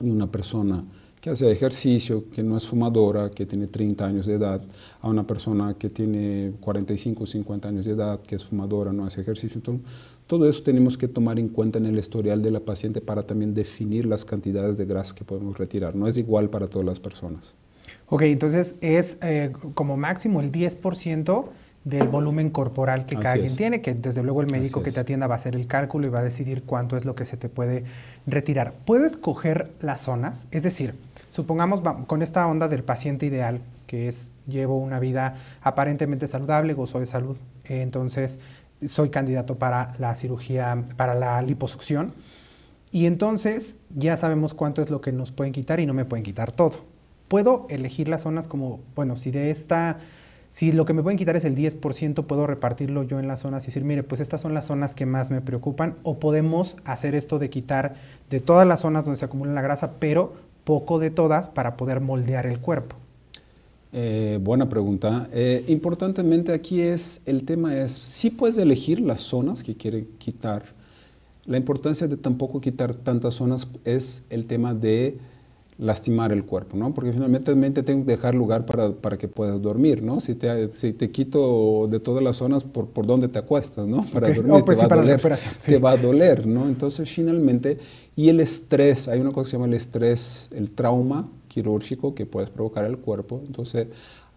y 0.00 0.08
una 0.08 0.30
persona 0.30 0.84
que 1.20 1.30
hace 1.30 1.50
ejercicio, 1.50 2.30
que 2.30 2.42
no 2.42 2.56
es 2.56 2.66
fumadora, 2.66 3.30
que 3.30 3.44
tiene 3.44 3.66
30 3.66 4.06
años 4.06 4.26
de 4.26 4.34
edad, 4.34 4.60
a 5.00 5.08
una 5.08 5.26
persona 5.26 5.74
que 5.74 5.90
tiene 5.90 6.52
45 6.60 7.24
o 7.24 7.26
50 7.26 7.68
años 7.68 7.84
de 7.86 7.92
edad, 7.92 8.20
que 8.20 8.36
es 8.36 8.44
fumadora, 8.44 8.92
no 8.92 9.04
hace 9.04 9.20
ejercicio. 9.20 9.60
Todo 10.26 10.48
eso 10.48 10.62
tenemos 10.62 10.96
que 10.96 11.08
tomar 11.08 11.38
en 11.38 11.48
cuenta 11.48 11.78
en 11.78 11.86
el 11.86 11.98
historial 11.98 12.40
de 12.40 12.52
la 12.52 12.60
paciente 12.60 13.00
para 13.00 13.24
también 13.24 13.52
definir 13.52 14.06
las 14.06 14.24
cantidades 14.24 14.78
de 14.78 14.84
grasa 14.84 15.14
que 15.14 15.24
podemos 15.24 15.58
retirar. 15.58 15.96
No 15.96 16.06
es 16.06 16.18
igual 16.18 16.50
para 16.50 16.68
todas 16.68 16.86
las 16.86 17.00
personas. 17.00 17.56
Ok, 18.10 18.22
entonces 18.22 18.74
es 18.80 19.18
eh, 19.20 19.52
como 19.74 19.96
máximo 19.96 20.40
el 20.40 20.50
10% 20.50 21.44
del 21.84 22.08
volumen 22.08 22.50
corporal 22.50 23.06
que 23.06 23.16
cada 23.16 23.34
quien 23.34 23.54
tiene, 23.54 23.80
que 23.80 23.94
desde 23.94 24.22
luego 24.22 24.42
el 24.42 24.50
médico 24.50 24.82
que 24.82 24.90
te 24.90 25.00
atienda 25.00 25.26
va 25.26 25.34
a 25.34 25.38
hacer 25.38 25.54
el 25.54 25.66
cálculo 25.66 26.06
y 26.06 26.10
va 26.10 26.20
a 26.20 26.22
decidir 26.22 26.62
cuánto 26.64 26.96
es 26.96 27.04
lo 27.04 27.14
que 27.14 27.24
se 27.24 27.36
te 27.36 27.48
puede 27.48 27.84
retirar. 28.26 28.74
¿Puedes 28.84 29.16
coger 29.16 29.70
las 29.80 30.02
zonas? 30.02 30.48
Es 30.50 30.62
decir, 30.62 30.94
supongamos 31.30 31.80
con 32.06 32.22
esta 32.22 32.46
onda 32.46 32.68
del 32.68 32.82
paciente 32.82 33.26
ideal, 33.26 33.60
que 33.86 34.08
es 34.08 34.30
llevo 34.46 34.78
una 34.78 34.98
vida 35.00 35.36
aparentemente 35.62 36.26
saludable, 36.26 36.74
gozo 36.74 37.00
de 37.00 37.06
salud, 37.06 37.36
entonces 37.64 38.38
soy 38.86 39.08
candidato 39.10 39.56
para 39.56 39.94
la 39.98 40.14
cirugía, 40.14 40.84
para 40.96 41.14
la 41.14 41.40
liposucción, 41.42 42.12
y 42.90 43.06
entonces 43.06 43.76
ya 43.94 44.16
sabemos 44.16 44.54
cuánto 44.54 44.82
es 44.82 44.90
lo 44.90 45.00
que 45.00 45.12
nos 45.12 45.30
pueden 45.30 45.52
quitar 45.52 45.80
y 45.80 45.86
no 45.86 45.94
me 45.94 46.04
pueden 46.04 46.24
quitar 46.24 46.52
todo. 46.52 46.97
Puedo 47.28 47.66
elegir 47.68 48.08
las 48.08 48.22
zonas 48.22 48.48
como, 48.48 48.80
bueno, 48.94 49.16
si 49.16 49.30
de 49.30 49.50
esta 49.50 49.98
si 50.50 50.72
lo 50.72 50.86
que 50.86 50.94
me 50.94 51.02
pueden 51.02 51.18
quitar 51.18 51.36
es 51.36 51.44
el 51.44 51.54
10%, 51.54 52.24
puedo 52.24 52.46
repartirlo 52.46 53.02
yo 53.02 53.20
en 53.20 53.28
las 53.28 53.40
zonas 53.40 53.64
y 53.64 53.66
decir, 53.66 53.84
mire, 53.84 54.02
pues 54.02 54.20
estas 54.20 54.40
son 54.40 54.54
las 54.54 54.66
zonas 54.66 54.94
que 54.94 55.04
más 55.04 55.30
me 55.30 55.40
preocupan. 55.40 55.96
O 56.02 56.18
podemos 56.18 56.76
hacer 56.84 57.14
esto 57.14 57.38
de 57.38 57.50
quitar 57.50 57.96
de 58.30 58.40
todas 58.40 58.66
las 58.66 58.80
zonas 58.80 59.04
donde 59.04 59.18
se 59.18 59.26
acumula 59.26 59.52
la 59.52 59.62
grasa, 59.62 59.92
pero 59.98 60.34
poco 60.64 60.98
de 60.98 61.10
todas 61.10 61.50
para 61.50 61.76
poder 61.76 62.00
moldear 62.00 62.46
el 62.46 62.60
cuerpo. 62.60 62.96
Eh, 63.92 64.38
buena 64.42 64.68
pregunta. 64.68 65.28
Eh, 65.32 65.64
importantemente 65.68 66.52
aquí 66.52 66.80
es, 66.80 67.22
el 67.26 67.44
tema 67.44 67.76
es, 67.76 67.92
si 67.92 68.30
puedes 68.30 68.58
elegir 68.58 69.00
las 69.00 69.20
zonas 69.20 69.62
que 69.62 69.76
quieres 69.76 70.04
quitar. 70.18 70.62
La 71.46 71.56
importancia 71.56 72.06
de 72.06 72.16
tampoco 72.16 72.60
quitar 72.60 72.94
tantas 72.94 73.34
zonas 73.34 73.68
es 73.84 74.24
el 74.28 74.46
tema 74.46 74.74
de 74.74 75.18
lastimar 75.78 76.32
el 76.32 76.44
cuerpo, 76.44 76.76
¿no? 76.76 76.92
Porque 76.92 77.12
finalmente 77.12 77.84
tengo 77.84 78.04
que 78.04 78.12
dejar 78.12 78.34
lugar 78.34 78.66
para, 78.66 78.90
para 78.90 79.16
que 79.16 79.28
puedas 79.28 79.62
dormir, 79.62 80.02
¿no? 80.02 80.20
Si 80.20 80.34
te, 80.34 80.74
si 80.74 80.92
te 80.92 81.10
quito 81.10 81.86
de 81.88 82.00
todas 82.00 82.22
las 82.22 82.36
zonas 82.36 82.64
por, 82.64 82.88
por 82.88 83.06
donde 83.06 83.28
te 83.28 83.38
acuestas, 83.38 83.86
¿no? 83.86 84.04
Para 84.12 84.28
dormir, 84.34 84.64
pues 84.64 84.78
te, 84.78 84.86
va 84.86 84.94
a 84.94 84.98
doler, 84.98 85.38
te 85.64 85.78
va 85.78 85.90
a 85.92 85.96
doler, 85.96 86.46
¿no? 86.48 86.66
Entonces, 86.66 87.08
finalmente, 87.08 87.78
y 88.16 88.28
el 88.28 88.40
estrés, 88.40 89.06
hay 89.06 89.20
una 89.20 89.30
cosa 89.30 89.44
que 89.44 89.50
se 89.50 89.56
llama 89.56 89.66
el 89.66 89.74
estrés, 89.74 90.50
el 90.52 90.72
trauma 90.72 91.28
quirúrgico 91.46 92.12
que 92.12 92.26
puedes 92.26 92.50
provocar 92.50 92.84
el 92.84 92.98
cuerpo, 92.98 93.40
entonces, 93.46 93.86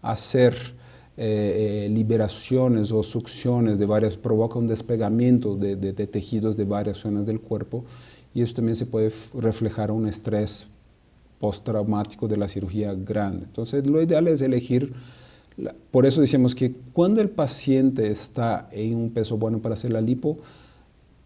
hacer 0.00 0.54
eh, 1.16 1.86
eh, 1.86 1.88
liberaciones 1.88 2.92
o 2.92 3.02
succiones 3.02 3.80
de 3.80 3.86
varias, 3.86 4.16
provoca 4.16 4.60
un 4.60 4.68
despegamiento 4.68 5.56
de, 5.56 5.74
de, 5.74 5.92
de 5.92 6.06
tejidos 6.06 6.56
de 6.56 6.64
varias 6.66 6.98
zonas 6.98 7.26
del 7.26 7.40
cuerpo, 7.40 7.84
y 8.32 8.42
eso 8.42 8.54
también 8.54 8.76
se 8.76 8.86
puede 8.86 9.12
reflejar 9.34 9.90
un 9.90 10.06
estrés 10.06 10.68
postraumático 11.42 12.28
de 12.28 12.36
la 12.36 12.46
cirugía 12.46 12.94
grande. 12.94 13.46
Entonces, 13.46 13.84
lo 13.84 14.00
ideal 14.00 14.28
es 14.28 14.40
elegir, 14.42 14.92
por 15.90 16.06
eso 16.06 16.20
decimos 16.20 16.54
que 16.54 16.72
cuando 16.92 17.20
el 17.20 17.30
paciente 17.30 18.12
está 18.12 18.68
en 18.70 18.94
un 18.94 19.10
peso 19.10 19.36
bueno 19.36 19.58
para 19.58 19.72
hacer 19.72 19.92
la 19.92 20.00
lipo, 20.00 20.38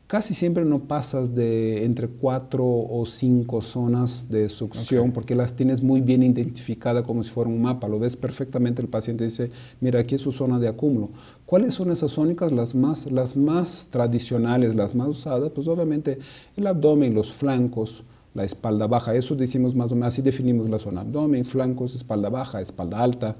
casi 0.07 0.33
siempre 0.33 0.65
no 0.65 0.85
pasas 0.85 1.35
de 1.35 1.85
entre 1.85 2.09
cuatro 2.09 2.65
o 2.65 3.05
cinco 3.05 3.61
zonas 3.61 4.31
de 4.31 4.49
succión 4.49 5.13
porque 5.13 5.35
las 5.35 5.55
tienes 5.55 5.83
muy 5.83 6.01
bien 6.01 6.23
identificadas 6.23 7.05
como 7.05 7.23
si 7.23 7.31
fuera 7.31 7.51
un 7.51 7.61
mapa. 7.61 7.87
Lo 7.87 7.99
ves 7.99 8.17
perfectamente, 8.17 8.81
el 8.81 8.89
paciente 8.89 9.25
dice, 9.25 9.51
mira, 9.83 10.01
aquí 10.01 10.15
es 10.15 10.23
su 10.23 10.33
zona 10.33 10.59
de 10.59 10.69
acúmulo. 10.69 11.11
¿Cuáles 11.45 11.75
son 11.75 11.91
esas 11.91 12.13
zónicas? 12.13 12.53
Las 12.53 12.75
más, 12.75 13.13
las 13.13 13.37
más 13.37 13.89
tradicionales, 13.91 14.75
las 14.75 14.95
más 14.95 15.09
usadas, 15.09 15.53
pues 15.55 15.69
obviamente 15.69 16.19
el 16.57 16.67
abdomen, 16.67 17.13
los 17.13 17.35
flancos, 17.35 18.03
la 18.37 18.45
espalda 18.45 18.87
baja. 18.87 19.15
Eso 19.15 19.35
decimos 19.35 19.75
más 19.75 19.91
o 19.91 19.95
menos, 19.95 20.13
así 20.13 20.23
definimos 20.23 20.69
la 20.69 20.79
zona. 20.79 21.01
Abdomen, 21.01 21.45
flancos, 21.45 21.95
espalda 21.95 22.29
baja, 22.29 22.61
espalda 22.61 23.03
alta. 23.03 23.37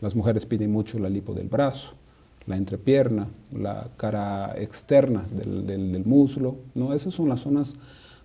Las 0.00 0.16
mujeres 0.16 0.46
piden 0.46 0.72
mucho 0.72 0.98
la 0.98 1.10
lipo 1.10 1.34
del 1.34 1.48
brazo, 1.48 1.90
la 2.46 2.56
entrepierna, 2.56 3.28
la 3.52 3.90
cara 3.96 4.54
externa 4.56 5.24
del, 5.30 5.66
del, 5.66 6.04
muslo. 6.06 6.56
¿no? 6.74 6.94
Esas 6.94 7.12
son 7.12 7.28
las 7.28 7.40
zonas 7.40 7.76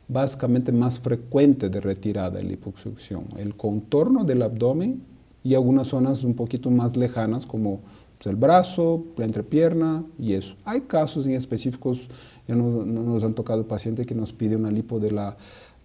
básicamente 0.08 0.72
más 0.72 1.00
frecuentes 1.00 1.70
de 1.70 1.82
retirada 1.82 2.30
de 2.32 2.44
liposucción. 2.44 3.26
El 3.38 3.56
contorno 3.56 4.24
del 4.24 4.44
abdomen 4.44 5.02
y 5.44 5.56
algunas 5.56 5.88
zonas 5.88 6.24
un 6.24 6.36
poquito 6.36 6.72
más 6.72 6.96
lejanas 6.96 7.46
como 7.46 7.82
pues, 8.18 8.28
el 8.28 8.36
brazo, 8.36 9.04
la 9.18 9.26
entrepierna 9.26 10.06
y 10.18 10.34
eso. 10.34 10.56
Hay 10.64 10.82
casos 10.82 11.26
en 11.26 11.34
específicos, 11.34 12.08
ya 12.48 12.56
no, 12.56 12.86
nos 12.86 13.24
han 13.24 13.34
tocado 13.34 13.68
pacientes 13.68 14.08
que 14.08 14.16
nos 14.16 14.32
piden 14.32 14.62
una 14.62 14.72
lipo 14.72 15.00
de 15.00 15.12
la 15.12 15.36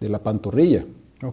de 0.01 0.09
la 0.09 0.19
pantorrilla. 0.19 0.85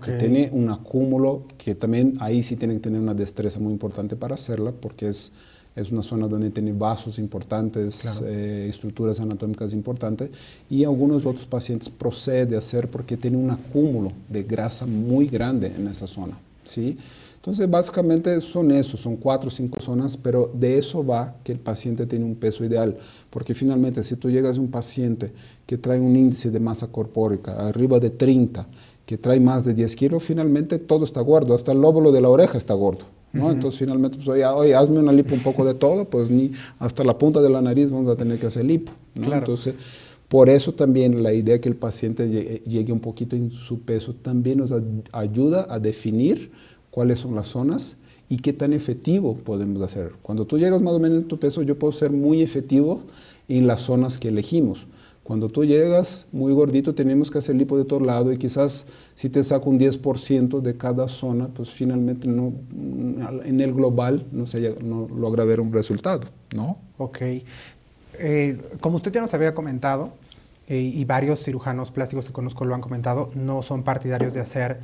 Que 0.04 0.14
tiene 0.14 0.50
un 0.52 0.72
acúmulo 0.72 1.44
que 1.60 1.76
también 1.76 2.18
ahí 2.20 2.42
sí 2.42 2.56
tienen 2.56 2.78
que 2.78 2.84
tener 2.84 3.00
una 3.00 3.14
destreza 3.14 3.60
muy 3.60 3.72
importante 3.72 4.16
para 4.16 4.34
hacerla 4.34 4.72
porque 4.72 5.10
es, 5.10 5.32
es 5.76 5.92
una 5.92 6.02
zona 6.02 6.28
donde 6.28 6.50
tiene 6.50 6.74
vasos 6.74 7.20
importantes, 7.20 8.20
eh, 8.26 8.66
estructuras 8.68 9.20
anatómicas 9.20 9.74
importantes 9.74 10.32
y 10.72 10.84
algunos 10.84 11.28
otros 11.28 11.46
pacientes 11.46 11.88
procede 11.90 12.56
a 12.56 12.58
hacer 12.58 12.90
porque 12.90 13.16
tiene 13.16 13.38
un 13.38 13.52
acúmulo 13.52 14.12
de 14.28 14.42
grasa 14.42 14.88
muy 14.88 15.28
grande 15.28 15.68
en 15.68 15.88
esa 15.88 16.08
zona. 16.08 16.36
¿sí? 16.64 16.98
Entonces, 17.46 17.70
básicamente 17.70 18.42
son 18.42 18.72
esos, 18.72 19.00
son 19.00 19.18
cuatro 19.18 19.50
o 19.50 19.52
cinco 19.52 19.80
zonas, 19.80 20.18
pero 20.18 20.50
de 20.52 20.80
eso 20.80 21.06
va 21.06 21.36
que 21.44 21.52
el 21.52 21.60
paciente 21.60 22.08
tiene 22.08 22.26
un 22.26 22.34
peso 22.34 22.66
ideal, 22.66 22.98
porque 23.30 23.54
finalmente 23.54 24.02
si 24.02 24.16
tú 24.16 24.32
llegas 24.32 24.58
a 24.58 24.62
un 24.62 24.72
paciente 24.72 25.32
que 25.68 25.78
trae 25.78 26.00
un 26.00 26.16
índice 26.16 26.50
de 26.50 26.60
masa 26.60 26.88
corpórica 26.88 27.68
arriba 27.68 28.00
de 28.00 28.10
30, 28.10 28.66
que 29.06 29.20
trae 29.20 29.40
más 29.40 29.64
de 29.64 29.76
10 29.76 29.96
kilos, 29.96 30.24
finalmente 30.24 30.80
todo 30.80 31.04
está 31.04 31.22
gordo, 31.22 31.54
hasta 31.54 31.72
el 31.72 31.82
lóbulo 31.82 32.12
de 32.12 32.22
la 32.22 32.30
oreja 32.30 32.58
está 32.58 32.74
gordo. 32.74 33.06
¿no? 33.32 33.52
Entonces, 33.52 33.80
finalmente, 33.80 34.18
pues, 34.18 34.28
oye, 34.28 34.74
hazme 34.74 34.98
una 34.98 35.12
lipo 35.12 35.36
un 35.36 35.44
poco 35.44 35.64
de 35.66 35.76
todo, 35.76 36.06
pues 36.06 36.32
ni 36.32 36.52
hasta 36.80 37.04
la 37.04 37.16
punta 37.16 37.44
de 37.44 37.50
la 37.52 37.62
nariz 37.62 37.92
vamos 37.92 38.12
a 38.12 38.16
tener 38.16 38.40
que 38.40 38.48
hacer 38.48 38.66
lipo. 38.66 38.92
Entonces, 39.14 39.76
por 40.30 40.50
eso 40.50 40.74
también 40.74 41.22
la 41.22 41.32
idea 41.32 41.62
que 41.62 41.70
el 41.70 41.76
paciente 41.76 42.28
llegue 42.66 42.92
un 42.92 43.02
poquito 43.02 43.36
en 43.36 43.52
su 43.52 43.82
peso 43.82 44.16
también 44.16 44.58
nos 44.58 44.74
ayuda 45.12 45.68
a 45.70 45.80
definir 45.80 46.52
cuáles 46.96 47.20
son 47.20 47.36
las 47.36 47.48
zonas 47.48 47.98
y 48.30 48.38
qué 48.38 48.54
tan 48.54 48.72
efectivo 48.72 49.36
podemos 49.36 49.82
hacer. 49.82 50.14
Cuando 50.22 50.46
tú 50.46 50.58
llegas 50.58 50.82
más 50.82 50.94
o 50.94 51.00
menos 51.00 51.18
en 51.18 51.28
tu 51.28 51.38
peso, 51.38 51.62
yo 51.62 51.78
puedo 51.78 51.92
ser 51.92 52.12
muy 52.12 52.42
efectivo 52.42 53.02
en 53.50 53.68
las 53.68 53.82
zonas 53.82 54.18
que 54.18 54.30
elegimos. 54.30 54.88
Cuando 55.22 55.50
tú 55.50 55.66
llegas 55.66 56.26
muy 56.32 56.54
gordito, 56.54 56.96
tenemos 56.96 57.30
que 57.30 57.40
hacer 57.40 57.58
lipo 57.58 57.78
de 57.78 57.84
todo 57.84 58.00
lado 58.00 58.32
y 58.32 58.38
quizás 58.38 58.86
si 59.14 59.28
te 59.28 59.44
saco 59.44 59.70
un 59.70 59.78
10% 59.78 60.62
de 60.62 60.78
cada 60.78 61.10
zona, 61.10 61.50
pues 61.50 61.70
finalmente 61.70 62.30
no, 62.30 62.54
en 63.44 63.60
el 63.60 63.74
global 63.74 64.26
no, 64.32 64.48
se 64.48 64.76
no 64.82 65.10
logra 65.14 65.44
ver 65.44 65.60
un 65.60 65.74
resultado, 65.74 66.30
¿no? 66.56 66.78
Ok. 66.98 67.18
Eh, 68.20 68.58
como 68.80 68.96
usted 68.96 69.12
ya 69.12 69.20
nos 69.20 69.34
había 69.34 69.54
comentado, 69.54 70.14
eh, 70.70 70.80
y 70.80 71.04
varios 71.04 71.44
cirujanos 71.44 71.92
plásticos 71.92 72.26
que 72.26 72.32
conozco 72.32 72.64
lo 72.64 72.74
han 72.74 72.82
comentado, 72.82 73.32
no 73.36 73.64
son 73.64 73.84
partidarios 73.84 74.34
de 74.34 74.40
hacer 74.40 74.80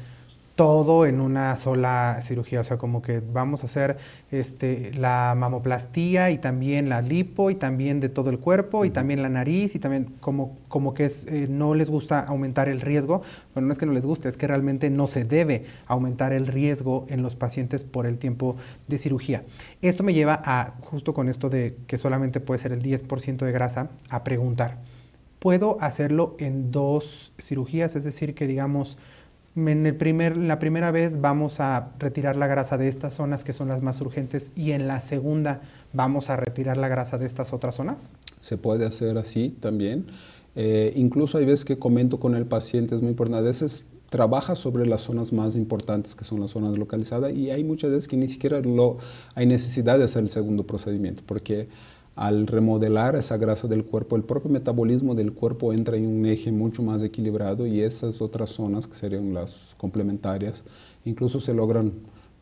todo 0.56 1.06
en 1.06 1.22
una 1.22 1.56
sola 1.58 2.20
cirugía, 2.22 2.60
o 2.60 2.64
sea, 2.64 2.78
como 2.78 3.02
que 3.02 3.22
vamos 3.22 3.64
a 3.64 3.68
hacer 3.68 3.98
este, 4.32 4.92
la 4.94 5.34
mamoplastía 5.38 6.30
y 6.30 6.40
también 6.40 6.90
la 6.90 7.02
lipo 7.02 7.50
y 7.50 7.56
también 7.56 8.00
de 8.00 8.10
todo 8.10 8.30
el 8.30 8.40
cuerpo 8.40 8.84
y 8.84 8.90
también 8.90 9.22
la 9.22 9.30
nariz 9.30 9.76
y 9.76 9.80
también 9.80 10.14
como, 10.20 10.58
como 10.68 10.94
que 10.94 11.06
es, 11.06 11.26
eh, 11.28 11.48
no 11.50 11.74
les 11.74 11.90
gusta 11.90 12.20
aumentar 12.20 12.68
el 12.68 12.82
riesgo, 12.82 13.22
bueno, 13.54 13.68
no 13.68 13.74
es 13.74 13.80
que 13.80 13.86
no 13.86 13.94
les 13.94 14.06
guste, 14.06 14.28
es 14.28 14.38
que 14.38 14.48
realmente 14.48 14.90
no 14.90 15.08
se 15.08 15.24
debe 15.24 15.66
aumentar 15.88 16.34
el 16.34 16.48
riesgo 16.48 17.06
en 17.10 17.24
los 17.24 17.36
pacientes 17.36 17.84
por 17.84 18.06
el 18.06 18.18
tiempo 18.18 18.58
de 18.88 18.98
cirugía. 18.98 19.44
Esto 19.82 20.04
me 20.04 20.14
lleva 20.14 20.42
a, 20.44 20.76
justo 20.84 21.14
con 21.14 21.30
esto 21.30 21.50
de 21.50 21.78
que 21.88 21.98
solamente 21.98 22.40
puede 22.42 22.60
ser 22.60 22.74
el 22.74 22.84
10% 22.84 23.46
de 23.46 23.52
grasa, 23.52 23.90
a 24.10 24.24
preguntar, 24.24 24.80
¿puedo 25.40 25.82
hacerlo 25.82 26.36
en 26.40 26.72
dos 26.72 27.34
cirugías? 27.40 27.96
Es 27.96 28.04
decir, 28.04 28.36
que 28.36 28.48
digamos, 28.48 28.98
en 29.56 29.86
el 29.86 29.96
primer, 29.96 30.38
la 30.38 30.60
primera 30.60 30.92
vez 30.92 31.20
vamos 31.20 31.60
a 31.60 31.92
retirar 32.00 32.36
la 32.36 32.48
grasa 32.48 32.78
de 32.78 32.88
estas 32.88 33.14
zonas 33.14 33.44
que 33.44 33.54
son 33.54 33.68
las 33.68 33.82
más 33.82 34.00
urgentes 34.02 34.52
y 34.56 34.72
en 34.72 34.88
la 34.88 35.02
segunda 35.02 35.62
vamos 35.94 36.30
a 36.30 36.38
retirar 36.38 36.78
la 36.78 36.88
grasa 36.88 37.18
de 37.18 37.26
estas 37.26 37.54
otras 37.54 37.76
zonas? 37.76 38.14
Se 38.40 38.58
puede 38.58 38.86
hacer 38.86 39.18
así 39.18 39.56
también. 39.60 40.08
Eh, 40.56 40.94
incluso 40.96 41.38
hay 41.38 41.46
veces 41.46 41.66
que 41.66 41.78
comento 41.78 42.20
con 42.20 42.36
el 42.36 42.46
paciente, 42.46 42.96
es 42.96 43.02
muy 43.02 43.12
importante, 43.12 43.40
a 43.40 43.42
veces 43.42 43.86
trabaja 44.10 44.56
sobre 44.56 44.86
las 44.86 45.02
zonas 45.02 45.32
más 45.32 45.56
importantes 45.56 46.16
que 46.16 46.26
son 46.26 46.42
las 46.42 46.52
zonas 46.52 46.78
localizadas 46.78 47.34
y 47.34 47.50
hay 47.50 47.64
muchas 47.64 47.92
veces 47.92 48.10
que 48.10 48.18
ni 48.18 48.28
siquiera 48.28 48.60
lo, 48.60 48.98
hay 49.36 49.46
necesidad 49.46 49.98
de 49.98 50.04
hacer 50.04 50.24
el 50.24 50.30
segundo 50.30 50.68
procedimiento 50.68 51.24
porque 51.26 51.70
al 52.22 52.46
remodelar 52.46 53.16
esa 53.16 53.36
grasa 53.36 53.68
del 53.68 53.84
cuerpo, 53.84 54.16
el 54.16 54.22
propio 54.22 54.52
metabolismo 54.52 55.16
del 55.16 55.34
cuerpo 55.34 55.74
entra 55.74 55.98
en 55.98 56.06
un 56.06 56.28
eje 56.28 56.52
mucho 56.52 56.84
más 56.84 57.02
equilibrado 57.02 57.66
y 57.66 57.82
esas 57.82 58.22
otras 58.22 58.52
zonas, 58.52 58.86
que 58.86 58.94
serían 58.94 59.34
las 59.34 59.74
complementarias, 59.78 60.64
incluso 61.04 61.40
se 61.40 61.52
logran 61.52 61.92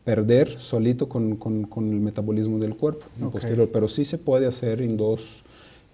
perder 0.04 0.58
solito 0.58 1.08
con, 1.08 1.36
con, 1.36 1.88
el 1.88 1.98
metabolismo 1.98 2.58
del 2.58 2.76
cuerpo 2.76 3.06
posterior, 3.30 3.70
pero 3.72 3.88
sí 3.88 4.04
se 4.04 4.18
puede 4.18 4.46
hacer 4.46 4.82
en 4.82 4.98
dos, 4.98 5.44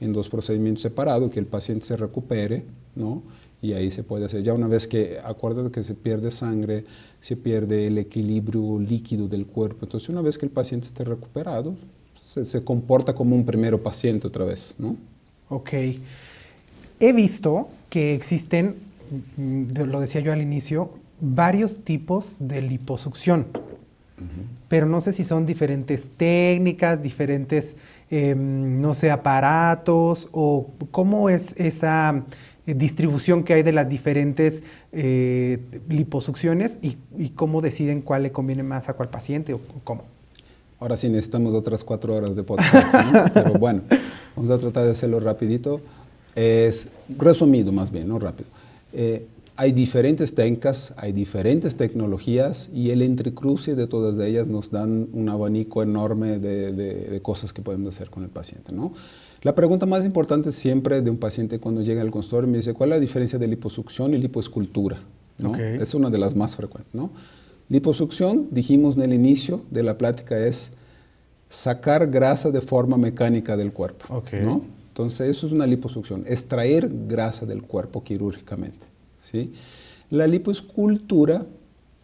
en 0.00 0.12
dos 0.12 0.28
procedimientos 0.28 0.82
separados, 0.82 1.30
que 1.30 1.38
el 1.38 1.46
paciente 1.46 1.86
se 1.86 1.96
recupere, 1.96 2.64
¿no? 2.96 3.22
Y 3.62 3.72
ahí 3.74 3.92
se 3.92 4.02
puede 4.02 4.24
hacer. 4.24 4.42
Ya 4.42 4.52
una 4.52 4.66
vez 4.66 4.88
que, 4.88 5.20
acuérdate 5.22 5.70
que 5.70 5.84
se 5.84 5.94
pierde 5.94 6.32
sangre, 6.32 6.84
se 7.20 7.36
pierde 7.36 7.86
el 7.86 7.98
equilibrio 7.98 8.80
líquido 8.80 9.28
del 9.28 9.46
cuerpo. 9.46 9.84
Entonces, 9.84 10.08
una 10.08 10.22
vez 10.22 10.38
que 10.38 10.46
el 10.46 10.52
paciente 10.52 10.86
esté 10.86 11.04
recuperado, 11.04 11.76
se, 12.36 12.44
se 12.44 12.64
comporta 12.64 13.14
como 13.14 13.34
un 13.34 13.44
primero 13.44 13.82
paciente 13.82 14.26
otra 14.26 14.44
vez, 14.44 14.74
¿no? 14.78 14.96
Ok. 15.48 15.72
He 17.00 17.12
visto 17.12 17.68
que 17.88 18.14
existen, 18.14 18.76
lo 19.36 20.00
decía 20.00 20.20
yo 20.20 20.32
al 20.32 20.42
inicio, 20.42 20.90
varios 21.20 21.82
tipos 21.84 22.36
de 22.38 22.62
liposucción. 22.62 23.46
Pero 24.68 24.86
no 24.86 25.02
sé 25.02 25.12
si 25.12 25.24
son 25.24 25.44
diferentes 25.44 26.08
técnicas, 26.16 27.02
diferentes, 27.02 27.76
em, 28.10 28.80
no 28.80 28.94
sé, 28.94 29.10
aparatos 29.10 30.28
o 30.32 30.70
cómo 30.90 31.28
es 31.28 31.54
esa 31.58 32.24
eh, 32.66 32.74
distribución 32.74 33.44
que 33.44 33.52
hay 33.52 33.62
de 33.62 33.72
las 33.72 33.90
diferentes 33.90 34.64
eh, 34.92 35.58
liposucciones 35.88 36.78
y, 36.80 36.96
y, 37.18 37.28
cómo 37.30 37.60
deciden 37.60 38.00
cuál 38.00 38.22
le 38.22 38.32
conviene 38.32 38.62
más 38.62 38.88
a 38.88 38.94
cuál 38.94 39.10
paciente 39.10 39.52
o 39.52 39.60
cómo. 39.84 40.15
Ahora 40.78 40.96
sí 40.96 41.08
necesitamos 41.08 41.54
otras 41.54 41.82
cuatro 41.84 42.14
horas 42.14 42.36
de 42.36 42.42
podcast, 42.42 42.94
¿no? 42.94 43.24
pero 43.34 43.52
bueno, 43.54 43.82
vamos 44.34 44.50
a 44.50 44.58
tratar 44.58 44.84
de 44.84 44.90
hacerlo 44.90 45.20
rapidito. 45.20 45.80
Es 46.34 46.88
resumido 47.08 47.72
más 47.72 47.90
bien, 47.90 48.08
no 48.08 48.18
rápido. 48.18 48.50
Eh, 48.92 49.26
hay 49.58 49.72
diferentes 49.72 50.34
técnicas, 50.34 50.92
hay 50.98 51.12
diferentes 51.12 51.76
tecnologías 51.76 52.68
y 52.74 52.90
el 52.90 53.00
entrecruce 53.00 53.74
de 53.74 53.86
todas 53.86 54.18
ellas 54.18 54.46
nos 54.46 54.70
dan 54.70 55.08
un 55.14 55.30
abanico 55.30 55.82
enorme 55.82 56.38
de, 56.38 56.72
de, 56.72 57.20
cosas 57.22 57.54
que 57.54 57.62
podemos 57.62 57.94
hacer 57.94 58.10
con 58.10 58.22
el 58.22 58.28
paciente. 58.28 58.72
¿no? 58.72 58.92
La 59.42 59.54
pregunta 59.54 59.86
más 59.86 60.04
importante 60.04 60.52
siempre 60.52 61.00
de 61.00 61.08
un 61.08 61.16
paciente 61.16 61.58
cuando 61.58 61.80
llega 61.80 62.02
al 62.02 62.10
consultorio 62.10 62.48
me 62.50 62.58
dice, 62.58 62.74
¿cuál 62.74 62.90
es 62.90 62.96
la 62.96 63.00
diferencia 63.00 63.38
de 63.38 63.48
liposucción 63.48 64.12
y 64.12 64.18
lipoescultura? 64.18 64.98
¿no? 65.38 65.50
Okay. 65.50 65.78
Es 65.80 65.94
una 65.94 66.10
de 66.10 66.18
las 66.18 66.36
más 66.36 66.54
frecuentes. 66.54 66.94
¿no? 66.94 67.10
Liposucción, 67.68 68.48
dijimos 68.50 68.96
en 68.96 69.02
el 69.02 69.12
inicio 69.12 69.62
de 69.70 69.82
la 69.82 69.98
plática, 69.98 70.38
es 70.38 70.72
sacar 71.48 72.08
grasa 72.08 72.50
de 72.50 72.60
forma 72.60 72.96
mecánica 72.96 73.56
del 73.56 73.72
cuerpo. 73.72 74.14
Okay. 74.14 74.44
¿no? 74.44 74.62
Entonces, 74.88 75.28
eso 75.28 75.46
es 75.46 75.52
una 75.52 75.66
liposucción, 75.66 76.24
extraer 76.26 76.88
grasa 77.06 77.44
del 77.44 77.62
cuerpo 77.62 78.02
quirúrgicamente. 78.02 78.86
¿sí? 79.18 79.52
La 80.10 80.26
lipoescultura, 80.26 81.44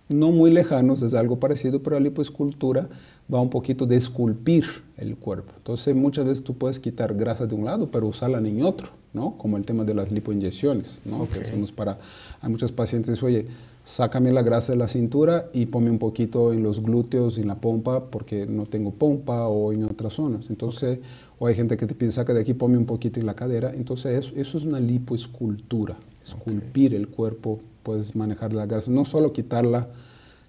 no 0.08 0.30
muy 0.30 0.50
lejanos, 0.50 1.00
es 1.02 1.14
algo 1.14 1.38
parecido, 1.38 1.82
pero 1.82 1.96
la 1.96 2.02
lipoescultura 2.02 2.88
va 3.32 3.40
un 3.40 3.50
poquito 3.50 3.86
de 3.86 3.96
esculpir 3.96 4.66
el 4.96 5.16
cuerpo. 5.16 5.52
Entonces, 5.56 5.94
muchas 5.94 6.26
veces 6.26 6.44
tú 6.44 6.54
puedes 6.54 6.80
quitar 6.80 7.14
grasa 7.14 7.46
de 7.46 7.54
un 7.54 7.64
lado, 7.64 7.90
pero 7.90 8.08
usarla 8.08 8.38
en 8.38 8.62
otro, 8.62 8.90
¿no? 9.14 9.38
Como 9.38 9.56
el 9.56 9.64
tema 9.64 9.84
de 9.84 9.94
las 9.94 10.10
lipoinyecciones, 10.10 11.00
¿no? 11.04 11.22
Okay. 11.22 11.40
Que 11.40 11.46
hacemos 11.46 11.72
para... 11.72 11.98
Hay 12.40 12.50
muchos 12.50 12.72
pacientes, 12.72 13.22
oye, 13.22 13.46
sácame 13.84 14.32
la 14.32 14.42
grasa 14.42 14.72
de 14.72 14.78
la 14.78 14.88
cintura 14.88 15.48
y 15.52 15.66
ponme 15.66 15.90
un 15.90 15.98
poquito 15.98 16.52
en 16.52 16.62
los 16.62 16.82
glúteos, 16.82 17.38
en 17.38 17.48
la 17.48 17.60
pompa, 17.60 18.10
porque 18.10 18.46
no 18.46 18.66
tengo 18.66 18.92
pompa 18.92 19.46
o 19.48 19.72
en 19.72 19.84
otras 19.84 20.14
zonas. 20.14 20.50
Entonces, 20.50 20.98
okay. 20.98 21.10
o 21.38 21.46
hay 21.46 21.54
gente 21.54 21.76
que 21.76 21.86
te 21.86 21.94
pide, 21.94 22.10
saca 22.10 22.32
de 22.32 22.40
aquí, 22.40 22.54
ponme 22.54 22.78
un 22.78 22.86
poquito 22.86 23.18
en 23.20 23.26
la 23.26 23.34
cadera. 23.34 23.72
Entonces, 23.74 24.26
eso, 24.26 24.32
eso 24.36 24.58
es 24.58 24.64
una 24.64 24.80
lipoescultura 24.80 25.96
esculpir 26.22 26.90
okay. 26.90 26.98
el 26.98 27.08
cuerpo, 27.08 27.60
puedes 27.82 28.14
manejar 28.14 28.52
la 28.52 28.66
grasa, 28.66 28.90
no 28.90 29.04
solo 29.04 29.32
quitarla 29.32 29.88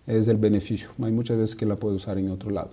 es 0.06 0.28
el 0.28 0.38
beneficio, 0.38 0.90
hay 1.02 1.12
muchas 1.12 1.38
veces 1.38 1.56
que 1.56 1.66
la 1.66 1.78
puedes 1.78 2.04
usar 2.04 2.18
en 2.18 2.30
otro 2.30 2.52
lado. 2.52 2.72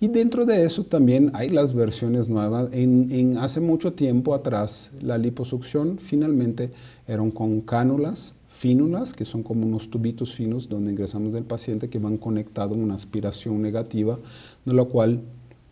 Y 0.00 0.08
dentro 0.08 0.46
de 0.46 0.64
eso 0.64 0.84
también 0.84 1.30
hay 1.34 1.50
las 1.50 1.74
versiones 1.74 2.26
nuevas. 2.26 2.70
En, 2.72 3.08
en 3.10 3.36
hace 3.36 3.60
mucho 3.60 3.92
tiempo 3.92 4.34
atrás, 4.34 4.90
la 5.02 5.18
liposucción 5.18 5.98
finalmente 5.98 6.70
eran 7.06 7.30
con 7.30 7.60
cánulas, 7.60 8.32
fínulas, 8.50 9.14
que 9.14 9.24
son 9.24 9.42
como 9.42 9.64
unos 9.64 9.88
tubitos 9.88 10.34
finos 10.34 10.68
donde 10.68 10.90
ingresamos 10.90 11.32
del 11.32 11.44
paciente 11.44 11.88
que 11.88 11.98
van 11.98 12.18
conectados 12.18 12.76
a 12.76 12.80
una 12.80 12.94
aspiración 12.94 13.62
negativa, 13.62 14.18
de 14.66 14.74
lo 14.74 14.88
cual 14.88 15.22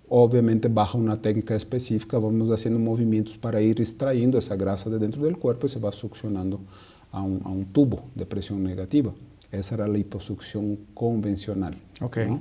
obviamente 0.08 0.68
bajo 0.68 0.96
una 0.96 1.20
técnica 1.20 1.54
específica 1.54 2.18
vamos 2.18 2.50
haciendo 2.50 2.80
movimientos 2.80 3.36
para 3.36 3.60
ir 3.60 3.80
extrayendo 3.80 4.38
esa 4.38 4.56
grasa 4.56 4.88
de 4.88 4.98
dentro 4.98 5.22
del 5.24 5.36
cuerpo 5.36 5.66
y 5.66 5.68
se 5.68 5.78
va 5.78 5.92
succionando 5.92 6.60
a 7.12 7.20
un, 7.20 7.42
a 7.44 7.50
un 7.50 7.66
tubo 7.66 8.04
de 8.14 8.24
presión 8.24 8.62
negativa. 8.62 9.12
Esa 9.50 9.74
era 9.74 9.86
la 9.86 9.94
liposucción 9.94 10.78
convencional. 10.94 11.76
Okay. 12.00 12.26
¿no? 12.26 12.40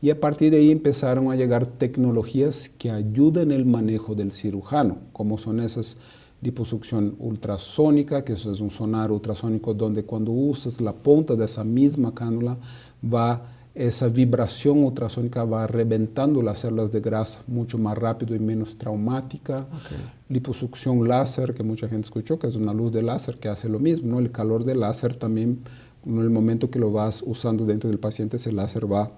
Y 0.00 0.10
a 0.10 0.20
partir 0.20 0.50
de 0.50 0.58
ahí 0.58 0.70
empezaron 0.70 1.30
a 1.30 1.36
llegar 1.36 1.66
tecnologías 1.66 2.68
que 2.76 2.90
ayudan 2.90 3.52
el 3.52 3.64
manejo 3.64 4.14
del 4.14 4.32
cirujano, 4.32 4.98
como 5.12 5.38
son 5.38 5.60
esas 5.60 5.96
liposucción 6.42 7.14
ultrasónica, 7.18 8.24
que 8.24 8.34
eso 8.34 8.50
es 8.52 8.60
un 8.60 8.70
sonar 8.70 9.10
ultrasónico 9.12 9.72
donde 9.72 10.04
cuando 10.04 10.32
usas 10.32 10.80
la 10.80 10.92
punta 10.92 11.36
de 11.36 11.44
esa 11.44 11.64
misma 11.64 12.12
cánula 12.14 12.58
va 13.02 13.48
esa 13.74 14.08
vibración 14.08 14.84
ultrasónica 14.84 15.44
va 15.44 15.66
reventando 15.66 16.42
las 16.42 16.58
células 16.58 16.92
de 16.92 17.00
grasa 17.00 17.40
mucho 17.46 17.78
más 17.78 17.96
rápido 17.96 18.34
y 18.34 18.38
menos 18.38 18.76
traumática. 18.76 19.60
Okay. 19.60 20.10
Liposucción 20.28 21.08
láser, 21.08 21.54
que 21.54 21.62
mucha 21.62 21.88
gente 21.88 22.04
escuchó, 22.04 22.38
que 22.38 22.48
es 22.48 22.56
una 22.56 22.74
luz 22.74 22.92
de 22.92 23.02
láser 23.02 23.38
que 23.38 23.48
hace 23.48 23.70
lo 23.70 23.78
mismo. 23.78 24.10
¿no? 24.10 24.18
El 24.18 24.30
calor 24.30 24.64
del 24.64 24.80
láser 24.80 25.16
también, 25.16 25.60
en 26.04 26.18
el 26.18 26.28
momento 26.28 26.70
que 26.70 26.78
lo 26.78 26.92
vas 26.92 27.22
usando 27.24 27.64
dentro 27.64 27.88
del 27.88 27.98
paciente, 27.98 28.36
ese 28.36 28.52
láser 28.52 28.92
va 28.92 29.10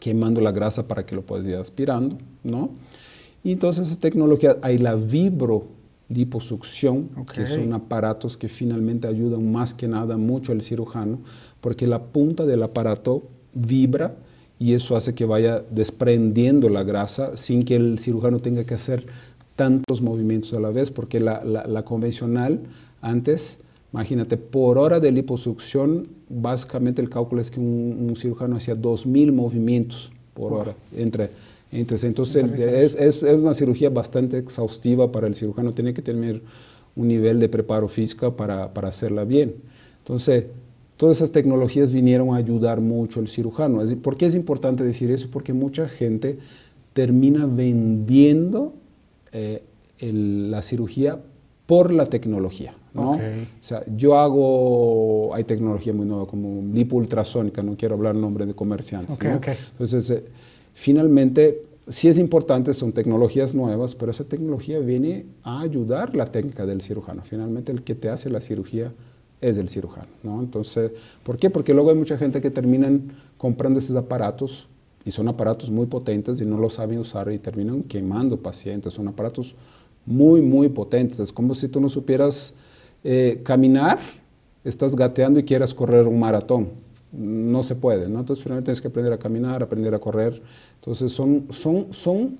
quemando 0.00 0.40
la 0.40 0.50
grasa 0.50 0.88
para 0.88 1.06
que 1.06 1.14
lo 1.14 1.22
puedas 1.22 1.46
ir 1.46 1.54
aspirando. 1.54 2.18
¿no? 2.42 2.70
Y 3.44 3.52
entonces 3.52 3.88
esa 3.88 4.00
tecnología, 4.00 4.56
hay 4.62 4.78
la 4.78 4.96
vibro 4.96 5.77
liposucción, 6.08 7.10
okay. 7.16 7.44
que 7.44 7.50
son 7.50 7.72
aparatos 7.74 8.36
que 8.36 8.48
finalmente 8.48 9.06
ayudan 9.06 9.50
más 9.52 9.74
que 9.74 9.88
nada 9.88 10.16
mucho 10.16 10.52
al 10.52 10.62
cirujano, 10.62 11.18
porque 11.60 11.86
la 11.86 12.02
punta 12.02 12.46
del 12.46 12.62
aparato 12.62 13.24
vibra 13.52 14.14
y 14.58 14.72
eso 14.72 14.96
hace 14.96 15.14
que 15.14 15.24
vaya 15.24 15.62
desprendiendo 15.70 16.68
la 16.68 16.82
grasa 16.82 17.36
sin 17.36 17.64
que 17.64 17.76
el 17.76 17.98
cirujano 17.98 18.40
tenga 18.40 18.64
que 18.64 18.74
hacer 18.74 19.06
tantos 19.54 20.00
movimientos 20.00 20.52
a 20.54 20.60
la 20.60 20.70
vez, 20.70 20.90
porque 20.90 21.20
la, 21.20 21.44
la, 21.44 21.66
la 21.66 21.84
convencional 21.84 22.60
antes, 23.00 23.58
imagínate, 23.92 24.36
por 24.36 24.78
hora 24.78 25.00
de 25.00 25.12
liposucción, 25.12 26.08
básicamente 26.28 27.02
el 27.02 27.10
cálculo 27.10 27.40
es 27.40 27.50
que 27.50 27.60
un, 27.60 28.06
un 28.08 28.16
cirujano 28.16 28.56
hacía 28.56 28.74
2.000 28.74 29.32
movimientos 29.32 30.10
por 30.34 30.52
hora 30.52 30.74
entre 30.96 31.30
entonces, 31.70 32.34
es, 32.34 32.94
es, 32.94 33.22
es, 33.22 33.38
una 33.38 33.54
cirugía 33.54 33.90
bastante 33.90 34.38
exhaustiva 34.38 35.12
para 35.12 35.26
el 35.26 35.34
cirujano, 35.34 35.74
tiene 35.74 35.92
que 35.92 36.02
tener 36.02 36.42
un 36.96 37.08
nivel 37.08 37.38
de 37.40 37.48
preparo 37.48 37.88
físico 37.88 38.34
para, 38.34 38.72
para 38.72 38.88
hacerla 38.88 39.24
bien. 39.24 39.54
Entonces, 39.98 40.46
todas 40.96 41.18
esas 41.18 41.30
tecnologías 41.30 41.92
vinieron 41.92 42.34
a 42.34 42.36
ayudar 42.36 42.80
mucho 42.80 43.20
al 43.20 43.28
cirujano. 43.28 43.82
¿Por 44.02 44.16
qué 44.16 44.26
es 44.26 44.34
importante 44.34 44.82
decir 44.82 45.10
eso? 45.10 45.28
Porque 45.30 45.52
mucha 45.52 45.88
gente 45.88 46.38
termina 46.92 47.46
vendiendo 47.46 48.72
eh, 49.32 49.62
el, 49.98 50.50
la 50.50 50.62
cirugía 50.62 51.20
por 51.66 51.92
la 51.92 52.06
tecnología. 52.06 52.74
¿no? 52.94 53.12
Okay. 53.12 53.42
O 53.60 53.64
sea, 53.64 53.84
yo 53.94 54.18
hago, 54.18 55.34
hay 55.34 55.44
tecnología 55.44 55.92
muy 55.92 56.06
nueva 56.06 56.26
como 56.26 56.62
lipo 56.72 56.96
ultrasónica, 56.96 57.62
no 57.62 57.76
quiero 57.76 57.94
hablar 57.94 58.14
nombre 58.14 58.46
de 58.46 58.54
comerciantes. 58.54 59.16
Okay, 59.16 59.30
¿no? 59.30 59.36
okay. 59.36 59.54
Entonces, 59.72 60.10
eh, 60.10 60.24
finalmente, 60.78 61.60
sí 61.88 62.06
es 62.06 62.18
importante, 62.18 62.72
son 62.72 62.92
tecnologías 62.92 63.52
nuevas, 63.52 63.96
pero 63.96 64.12
esa 64.12 64.22
tecnología 64.22 64.78
viene 64.78 65.26
a 65.42 65.60
ayudar 65.60 66.14
la 66.14 66.26
técnica 66.26 66.66
del 66.66 66.82
cirujano. 66.82 67.22
Finalmente, 67.24 67.72
el 67.72 67.82
que 67.82 67.96
te 67.96 68.08
hace 68.08 68.30
la 68.30 68.40
cirugía 68.40 68.92
es 69.40 69.58
el 69.58 69.68
cirujano, 69.68 70.06
¿no? 70.22 70.40
Entonces, 70.40 70.92
¿por 71.24 71.36
qué? 71.36 71.50
Porque 71.50 71.74
luego 71.74 71.90
hay 71.90 71.96
mucha 71.96 72.16
gente 72.16 72.40
que 72.40 72.52
terminan 72.52 73.10
comprando 73.36 73.80
esos 73.80 73.96
aparatos 73.96 74.68
y 75.04 75.10
son 75.10 75.26
aparatos 75.26 75.68
muy 75.68 75.86
potentes 75.86 76.40
y 76.40 76.46
no 76.46 76.58
lo 76.58 76.70
saben 76.70 77.00
usar 77.00 77.32
y 77.32 77.40
terminan 77.40 77.82
quemando 77.82 78.36
pacientes. 78.36 78.94
Son 78.94 79.08
aparatos 79.08 79.56
muy, 80.06 80.40
muy 80.40 80.68
potentes. 80.68 81.18
Es 81.18 81.32
como 81.32 81.56
si 81.56 81.66
tú 81.66 81.80
no 81.80 81.88
supieras 81.88 82.54
eh, 83.02 83.40
caminar, 83.42 83.98
estás 84.62 84.94
gateando 84.94 85.40
y 85.40 85.44
quieras 85.44 85.74
correr 85.74 86.06
un 86.06 86.20
maratón 86.20 86.68
no 87.12 87.62
se 87.62 87.74
puede, 87.74 88.08
¿no? 88.08 88.20
Entonces 88.20 88.42
primero 88.44 88.62
tienes 88.62 88.80
que 88.80 88.88
aprender 88.88 89.12
a 89.12 89.18
caminar, 89.18 89.62
aprender 89.62 89.94
a 89.94 89.98
correr. 89.98 90.40
Entonces 90.76 91.12
son, 91.12 91.46
son, 91.50 91.92
son, 91.92 92.36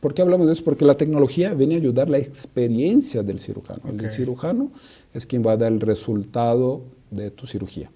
¿por 0.00 0.14
qué 0.14 0.22
hablamos 0.22 0.46
de 0.46 0.52
eso? 0.52 0.64
Porque 0.64 0.84
la 0.84 0.96
tecnología 0.96 1.54
viene 1.54 1.74
a 1.74 1.78
ayudar 1.78 2.08
la 2.08 2.18
experiencia 2.18 3.22
del 3.22 3.40
cirujano. 3.40 3.80
Okay. 3.84 4.06
El 4.06 4.10
cirujano 4.10 4.70
es 5.12 5.26
quien 5.26 5.42
va 5.44 5.52
a 5.52 5.56
dar 5.56 5.72
el 5.72 5.80
resultado 5.80 6.82
de 7.10 7.30
tu 7.30 7.46
cirugía. 7.46 7.90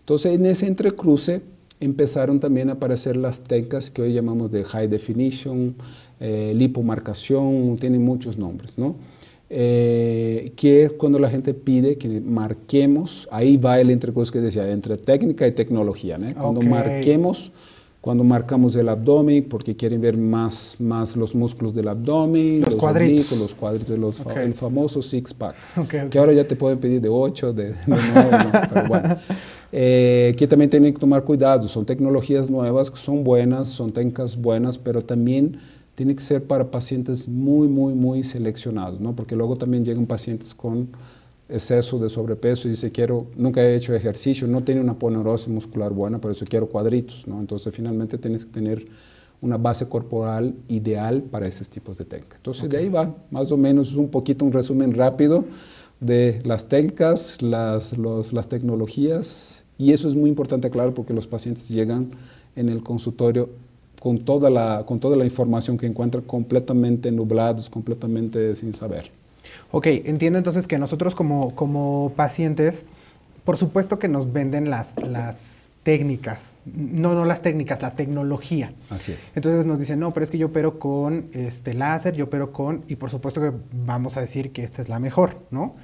Entonces 0.00 0.34
en 0.34 0.46
ese 0.46 0.66
entrecruce 0.66 1.42
empezaron 1.80 2.40
también 2.40 2.70
a 2.70 2.74
aparecer 2.74 3.16
las 3.16 3.40
técnicas 3.40 3.90
que 3.90 4.02
hoy 4.02 4.12
llamamos 4.12 4.50
de 4.50 4.64
high 4.64 4.88
definition, 4.88 5.74
eh, 6.20 6.52
lipomarcación, 6.56 7.76
tienen 7.78 8.02
muchos 8.02 8.38
nombres, 8.38 8.78
¿no? 8.78 8.94
Eh, 9.54 10.52
que 10.56 10.84
es 10.84 10.92
cuando 10.94 11.18
la 11.18 11.28
gente 11.28 11.52
pide 11.52 11.98
que 11.98 12.08
marquemos, 12.20 13.28
ahí 13.30 13.58
va 13.58 13.78
el 13.78 13.90
entrecruce 13.90 14.32
que 14.32 14.40
decía, 14.40 14.70
entre 14.70 14.96
técnica 14.96 15.46
y 15.46 15.52
tecnología, 15.52 16.16
¿no? 16.16 16.32
cuando 16.34 16.60
Okay. 16.60 16.70
marquemos 16.70 17.52
cuando 18.02 18.24
marcamos 18.24 18.74
el 18.74 18.88
abdomen, 18.88 19.44
porque 19.48 19.76
quieren 19.76 20.00
ver 20.00 20.16
más, 20.16 20.74
más 20.80 21.14
los 21.14 21.36
músculos 21.36 21.72
del 21.72 21.86
abdomen, 21.86 22.60
los, 22.60 22.74
cuadritos, 22.74 23.38
los 23.38 23.54
cuadritos, 23.54 23.96
los 23.96 24.26
el 24.34 24.54
famoso 24.54 25.00
six-pack, 25.00 25.54
que 26.10 26.18
ahora 26.18 26.32
ya 26.32 26.44
te 26.44 26.56
pueden 26.56 26.78
pedir 26.78 27.00
de 27.00 27.08
8, 27.08 27.52
de, 27.52 27.74
9, 27.86 28.00
pero 28.74 28.88
bueno. 28.88 29.16
Eh, 29.70 30.34
que 30.36 30.48
también 30.48 30.68
tienen 30.68 30.92
que 30.92 30.98
tomar 30.98 31.22
cuidado, 31.22 31.68
son 31.68 31.86
tecnologías 31.86 32.50
nuevas 32.50 32.90
que 32.90 32.98
son 32.98 33.22
buenas, 33.22 33.68
son 33.68 33.92
técnicas 33.92 34.36
buenas, 34.36 34.76
pero 34.76 35.00
también 35.00 35.58
tiene 35.94 36.14
que 36.14 36.22
ser 36.22 36.44
para 36.44 36.70
pacientes 36.70 37.28
muy, 37.28 37.68
muy, 37.68 37.94
muy 37.94 38.24
seleccionados, 38.24 39.00
¿no? 39.00 39.14
porque 39.14 39.36
luego 39.36 39.56
también 39.56 39.84
llegan 39.84 40.06
pacientes 40.06 40.54
con 40.54 40.88
exceso 41.48 41.98
de 41.98 42.08
sobrepeso 42.08 42.66
y 42.66 42.70
dice, 42.70 42.90
quiero, 42.90 43.26
nunca 43.36 43.62
he 43.62 43.74
hecho 43.74 43.94
ejercicio, 43.94 44.46
no 44.48 44.64
tiene 44.64 44.80
una 44.80 44.98
ponerosis 44.98 45.48
muscular 45.48 45.92
buena, 45.92 46.18
por 46.18 46.30
eso 46.30 46.46
quiero 46.48 46.66
cuadritos, 46.66 47.26
¿no? 47.26 47.40
Entonces 47.40 47.74
finalmente 47.74 48.16
tienes 48.16 48.46
que 48.46 48.52
tener 48.52 48.86
una 49.42 49.58
base 49.58 49.86
corporal 49.88 50.54
ideal 50.68 51.22
para 51.22 51.46
esos 51.46 51.68
tipos 51.68 51.98
de 51.98 52.04
técnicas. 52.04 52.38
Entonces 52.38 52.70
de 52.70 52.78
ahí 52.78 52.88
va, 52.88 53.14
más 53.30 53.52
o 53.52 53.56
menos 53.56 53.94
un 53.94 54.08
poquito 54.08 54.44
un 54.44 54.52
resumen 54.52 54.94
rápido 54.94 55.44
de 56.00 56.40
las 56.44 56.68
técnicas, 56.68 57.42
las, 57.42 57.94
las 57.98 58.48
tecnologías, 58.48 59.64
y 59.78 59.92
eso 59.92 60.08
es 60.08 60.14
muy 60.14 60.30
importante, 60.30 60.70
claro, 60.70 60.94
porque 60.94 61.12
los 61.12 61.26
pacientes 61.26 61.68
llegan 61.68 62.10
en 62.56 62.68
el 62.68 62.82
consultorio 62.82 63.50
con 64.02 64.18
toda 64.24 64.50
la, 64.50 64.82
con 64.84 64.98
toda 64.98 65.16
la 65.16 65.24
información 65.24 65.78
que 65.78 65.86
encuentran 65.86 66.24
completamente 66.24 67.12
nublados, 67.12 67.70
completamente 67.70 68.56
sin 68.56 68.74
saber. 68.74 69.12
Ok, 69.70 69.86
entiendo 69.86 70.38
entonces 70.38 70.66
que 70.66 70.76
nosotros 70.76 71.14
como, 71.14 71.54
como 71.54 72.12
pacientes, 72.16 72.84
por 73.44 73.56
supuesto 73.56 74.00
que 74.00 74.08
nos 74.08 74.32
venden 74.32 74.70
las, 74.70 75.00
las 75.00 75.70
técnicas, 75.84 76.50
no, 76.64 77.14
no 77.14 77.24
las 77.24 77.42
técnicas, 77.42 77.80
la 77.80 77.94
tecnología. 77.94 78.72
Así 78.90 79.12
es. 79.12 79.30
Entonces 79.36 79.66
nos 79.66 79.78
dicen, 79.78 80.00
no, 80.00 80.12
pero 80.12 80.24
es 80.24 80.32
que 80.32 80.38
yo 80.38 80.48
opero 80.48 80.80
con 80.80 81.28
este 81.32 81.72
láser, 81.72 82.16
yo 82.16 82.24
opero 82.24 82.52
con, 82.52 82.82
y 82.88 82.96
por 82.96 83.08
supuesto 83.08 83.40
que 83.40 83.52
vamos 83.84 84.16
a 84.16 84.20
decir 84.20 84.50
que 84.50 84.64
esta 84.64 84.82
es 84.82 84.88
la 84.88 84.98
mejor, 84.98 85.36
¿no? 85.52 85.76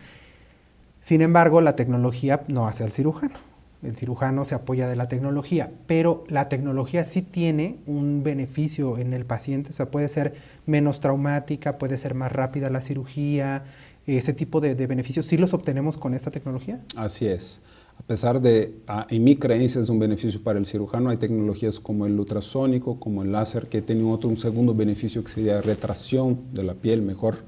Sin 1.03 1.23
embargo, 1.23 1.61
la 1.61 1.77
tecnología 1.77 2.43
no 2.49 2.67
hace 2.67 2.83
al 2.83 2.91
cirujano 2.91 3.39
el 3.83 3.97
cirujano 3.97 4.45
se 4.45 4.55
apoya 4.55 4.89
de 4.89 4.97
la 4.97 5.09
tecnología, 5.09 5.71
pero 5.87 6.25
la 6.29 6.49
tecnología 6.49 7.05
sí 7.05 7.23
tiene 7.23 7.77
un 7.87 8.23
beneficio 8.25 8.99
en 8.99 9.13
el 9.13 9.25
paciente, 9.25 9.71
o 9.71 9.73
sea, 9.73 9.87
puede 9.87 10.09
ser 10.09 10.35
menos 10.67 11.01
traumática, 11.01 11.79
puede 11.79 11.97
ser 11.97 12.15
más 12.15 12.33
rápida 12.33 12.71
la 12.71 12.81
cirugía, 12.81 13.65
ese 14.07 14.33
tipo 14.33 14.61
de, 14.61 14.75
beneficios, 14.75 15.27
¿sí 15.27 15.37
los 15.37 15.53
obtenemos 15.53 15.99
con 15.99 16.15
esta 16.15 16.31
tecnología? 16.31 16.81
Así 16.97 17.27
es. 17.27 17.63
A 17.99 18.03
pesar 18.03 18.41
de, 18.41 18.75
en 19.11 19.25
mi 19.25 19.37
creencia 19.37 19.81
es 19.81 19.89
un 19.91 19.99
beneficio 19.99 20.43
para 20.43 20.59
el 20.59 20.67
cirujano, 20.67 21.11
hay 21.11 21.17
tecnologías 21.17 21.79
como 21.79 22.07
el 22.07 22.19
ultrasónico, 22.19 22.99
como 22.99 23.23
el 23.23 23.33
láser, 23.33 23.69
que 23.69 23.83
tienen 23.83 24.07
otro, 24.07 24.31
un 24.31 24.37
segundo 24.37 24.75
beneficio 24.75 25.23
que 25.23 25.31
sería 25.31 25.61
retracción 25.61 26.41
de 26.53 26.63
la 26.63 26.75
piel, 26.75 27.03
mejor 27.03 27.45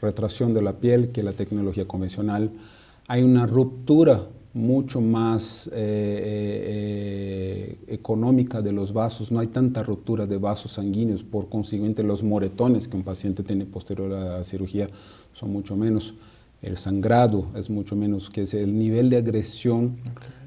retracción 0.00 0.54
de 0.54 0.62
la 0.62 0.74
piel 0.74 1.10
que 1.10 1.22
la 1.22 1.32
tecnología 1.32 1.88
convencional. 1.88 2.52
Hay 3.08 3.22
una 3.22 3.46
ruptura 3.46 4.26
mucho 4.56 5.02
más 5.02 5.66
eh, 5.66 5.70
eh, 5.74 7.76
eh, 7.78 7.84
económica 7.88 8.62
de 8.62 8.72
los 8.72 8.94
vasos, 8.94 9.30
no 9.30 9.38
hay 9.38 9.48
tanta 9.48 9.82
ruptura 9.82 10.26
de 10.26 10.38
vasos 10.38 10.72
sanguíneos, 10.72 11.22
por 11.22 11.50
consiguiente 11.50 12.02
los 12.02 12.22
moretones 12.22 12.88
que 12.88 12.96
un 12.96 13.02
paciente 13.02 13.42
tiene 13.42 13.66
posterior 13.66 14.10
a 14.14 14.38
la 14.38 14.44
cirugía 14.44 14.88
son 15.34 15.52
mucho 15.52 15.76
menos, 15.76 16.14
el 16.62 16.78
sangrado 16.78 17.48
es 17.54 17.68
mucho 17.68 17.96
menos, 17.96 18.30
que 18.30 18.44
el 18.44 18.78
nivel 18.78 19.10
de 19.10 19.18
agresión 19.18 19.98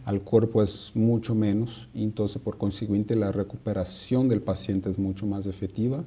al 0.06 0.22
cuerpo 0.22 0.64
es 0.64 0.92
mucho 0.96 1.36
menos, 1.36 1.88
y 1.94 2.04
entonces 2.04 2.42
por 2.42 2.58
consiguiente 2.58 3.16
la 3.16 3.32
recuperación 3.32 4.28
del 4.28 4.42
paciente 4.42 4.90
es 4.90 4.98
mucho 4.98 5.28
más 5.28 5.46
efectiva. 5.46 6.04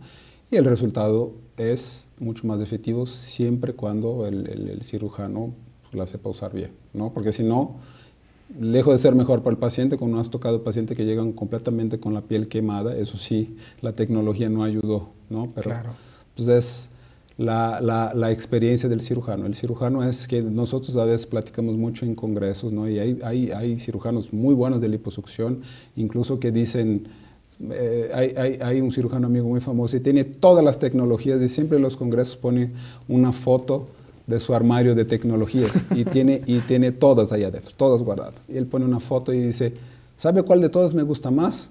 Y 0.51 0.57
el 0.57 0.65
resultado 0.65 1.35
es 1.57 2.09
mucho 2.19 2.49
más 2.49 2.61
efectivo 2.61 3.07
siempre 3.07 3.73
cuando 3.73 4.27
el, 4.27 4.49
el 4.49 4.83
cirujano 4.83 5.55
la 5.92 6.07
sepa 6.07 6.31
usar 6.31 6.52
bien, 6.52 6.70
¿no? 6.92 7.12
Porque 7.12 7.33
si 7.33 7.42
no, 7.42 7.76
lejos 8.61 8.94
de 8.94 8.98
ser 8.98 9.14
mejor 9.14 9.42
para 9.42 9.52
el 9.52 9.59
paciente, 9.59 9.96
cuando 9.96 10.18
has 10.18 10.31
tocado 10.31 10.62
pacientes 10.62 10.96
que 10.96 11.05
llegan 11.05 11.33
completamente 11.33 11.98
con 11.98 12.14
la 12.14 12.22
piel 12.22 12.48
quemada, 12.48 12.96
eso 12.96 13.16
sí, 13.16 13.57
la 13.81 13.92
tecnología 13.92 14.48
no 14.48 14.64
ayudó, 14.64 15.09
¿no? 15.31 15.50
Pero 15.55 15.70
claro. 15.70 15.90
pues 16.35 16.48
es 16.48 16.90
la, 17.38 17.81
la, 17.81 18.12
la, 18.14 18.31
experiencia 18.31 18.88
del 18.88 19.00
cirujano. 19.00 19.46
El 19.46 19.55
cirujano 19.55 20.05
es 20.05 20.28
que 20.28 20.42
nosotros 20.42 20.96
a 20.96 21.05
veces 21.05 21.26
platicamos 21.26 21.76
mucho 21.76 22.05
en 22.05 22.14
congresos, 22.14 22.72
¿no? 22.72 22.88
Y 22.88 22.98
hay, 22.98 23.18
hay, 23.24 23.50
hay 23.50 23.78
cirujanos 23.78 24.33
muy 24.33 24.55
buenos 24.55 24.81
de 24.81 24.88
liposucción, 24.88 25.62
incluso 25.96 26.38
que 26.40 26.50
dicen... 26.50 27.09
Eh, 27.70 28.11
hay, 28.12 28.35
hay, 28.37 28.59
hay, 28.61 28.81
un 28.81 28.90
cirujano 28.90 29.26
amigo 29.28 29.46
muy 29.46 29.61
famoso 29.61 29.96
y 29.96 30.00
tiene 30.00 30.24
todas 30.24 30.64
las 30.64 30.81
tecnologías 30.81 31.40
y 31.42 31.48
siempre 31.48 31.76
en 31.76 31.83
los 31.83 31.96
congresos 31.96 32.37
pone 32.37 32.72
una 33.07 33.31
foto 33.31 33.87
de 34.33 34.40
su 34.40 34.55
armario 34.55 34.95
de 34.95 35.05
tecnologías 35.05 35.85
y 35.95 36.05
tiene, 36.05 36.42
y 36.47 36.61
tiene 36.61 36.90
todas 36.90 37.33
ahí 37.33 37.45
adentro, 37.45 37.73
todas 37.77 38.03
guardadas. 38.03 38.35
Y 38.49 38.57
él 38.57 38.66
pone 38.66 38.85
una 38.85 38.99
foto 38.99 39.33
y 39.33 39.40
dice, 39.40 39.75
¿sabe 40.16 40.42
cuál 40.42 40.61
de 40.61 40.68
todas 40.68 40.95
me 40.95 41.03
gusta 41.03 41.31
más? 41.31 41.71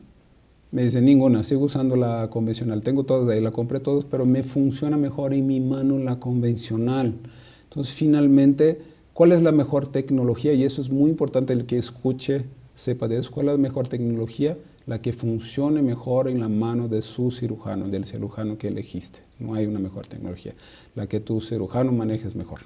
Me 0.72 0.84
dice, 0.84 1.02
ninguna, 1.02 1.44
sigo 1.44 1.66
usando 1.66 1.96
la 1.96 2.30
convencional. 2.30 2.82
Tengo 2.82 3.04
todas 3.04 3.28
ahí, 3.28 3.42
la 3.42 3.52
compré 3.52 3.80
todas, 3.80 4.06
pero 4.06 4.26
me 4.26 4.44
funciona 4.44 4.96
mejor 4.96 5.34
en 5.34 5.46
mi 5.48 5.60
mano 5.60 5.98
la 5.98 6.20
convencional. 6.20 7.16
Entonces, 7.64 7.94
finalmente, 7.94 8.80
¿cuál 9.14 9.32
es 9.32 9.42
la 9.42 9.52
mejor 9.52 9.88
tecnología? 9.88 10.54
Y 10.54 10.64
eso 10.64 10.82
es 10.82 10.90
muy 10.90 11.10
importante 11.10 11.52
el 11.52 11.66
que 11.66 11.78
escuche, 11.78 12.46
sepa 12.76 13.08
de 13.08 13.18
eso. 13.18 13.32
¿Cuál 13.32 13.48
es 13.48 13.54
la 13.54 13.58
mejor 13.58 13.88
tecnología? 13.88 14.56
La 14.92 15.02
que 15.02 15.14
funcione 15.14 15.82
mejor 15.82 16.28
en 16.28 16.42
la 16.42 16.50
mano 16.50 16.90
de 16.90 17.02
su 17.02 17.32
cirujano, 17.32 17.88
del 17.88 18.04
cirujano 18.04 18.58
que 18.58 18.68
elegiste. 18.68 19.22
No 19.40 19.54
hay 19.54 19.66
una 19.66 19.80
mejor 19.80 20.06
tecnología. 20.06 20.54
La 20.96 21.08
que 21.08 21.22
tu 21.22 21.40
cirujano 21.40 21.94
manejes 21.94 22.36
mejor. 22.36 22.60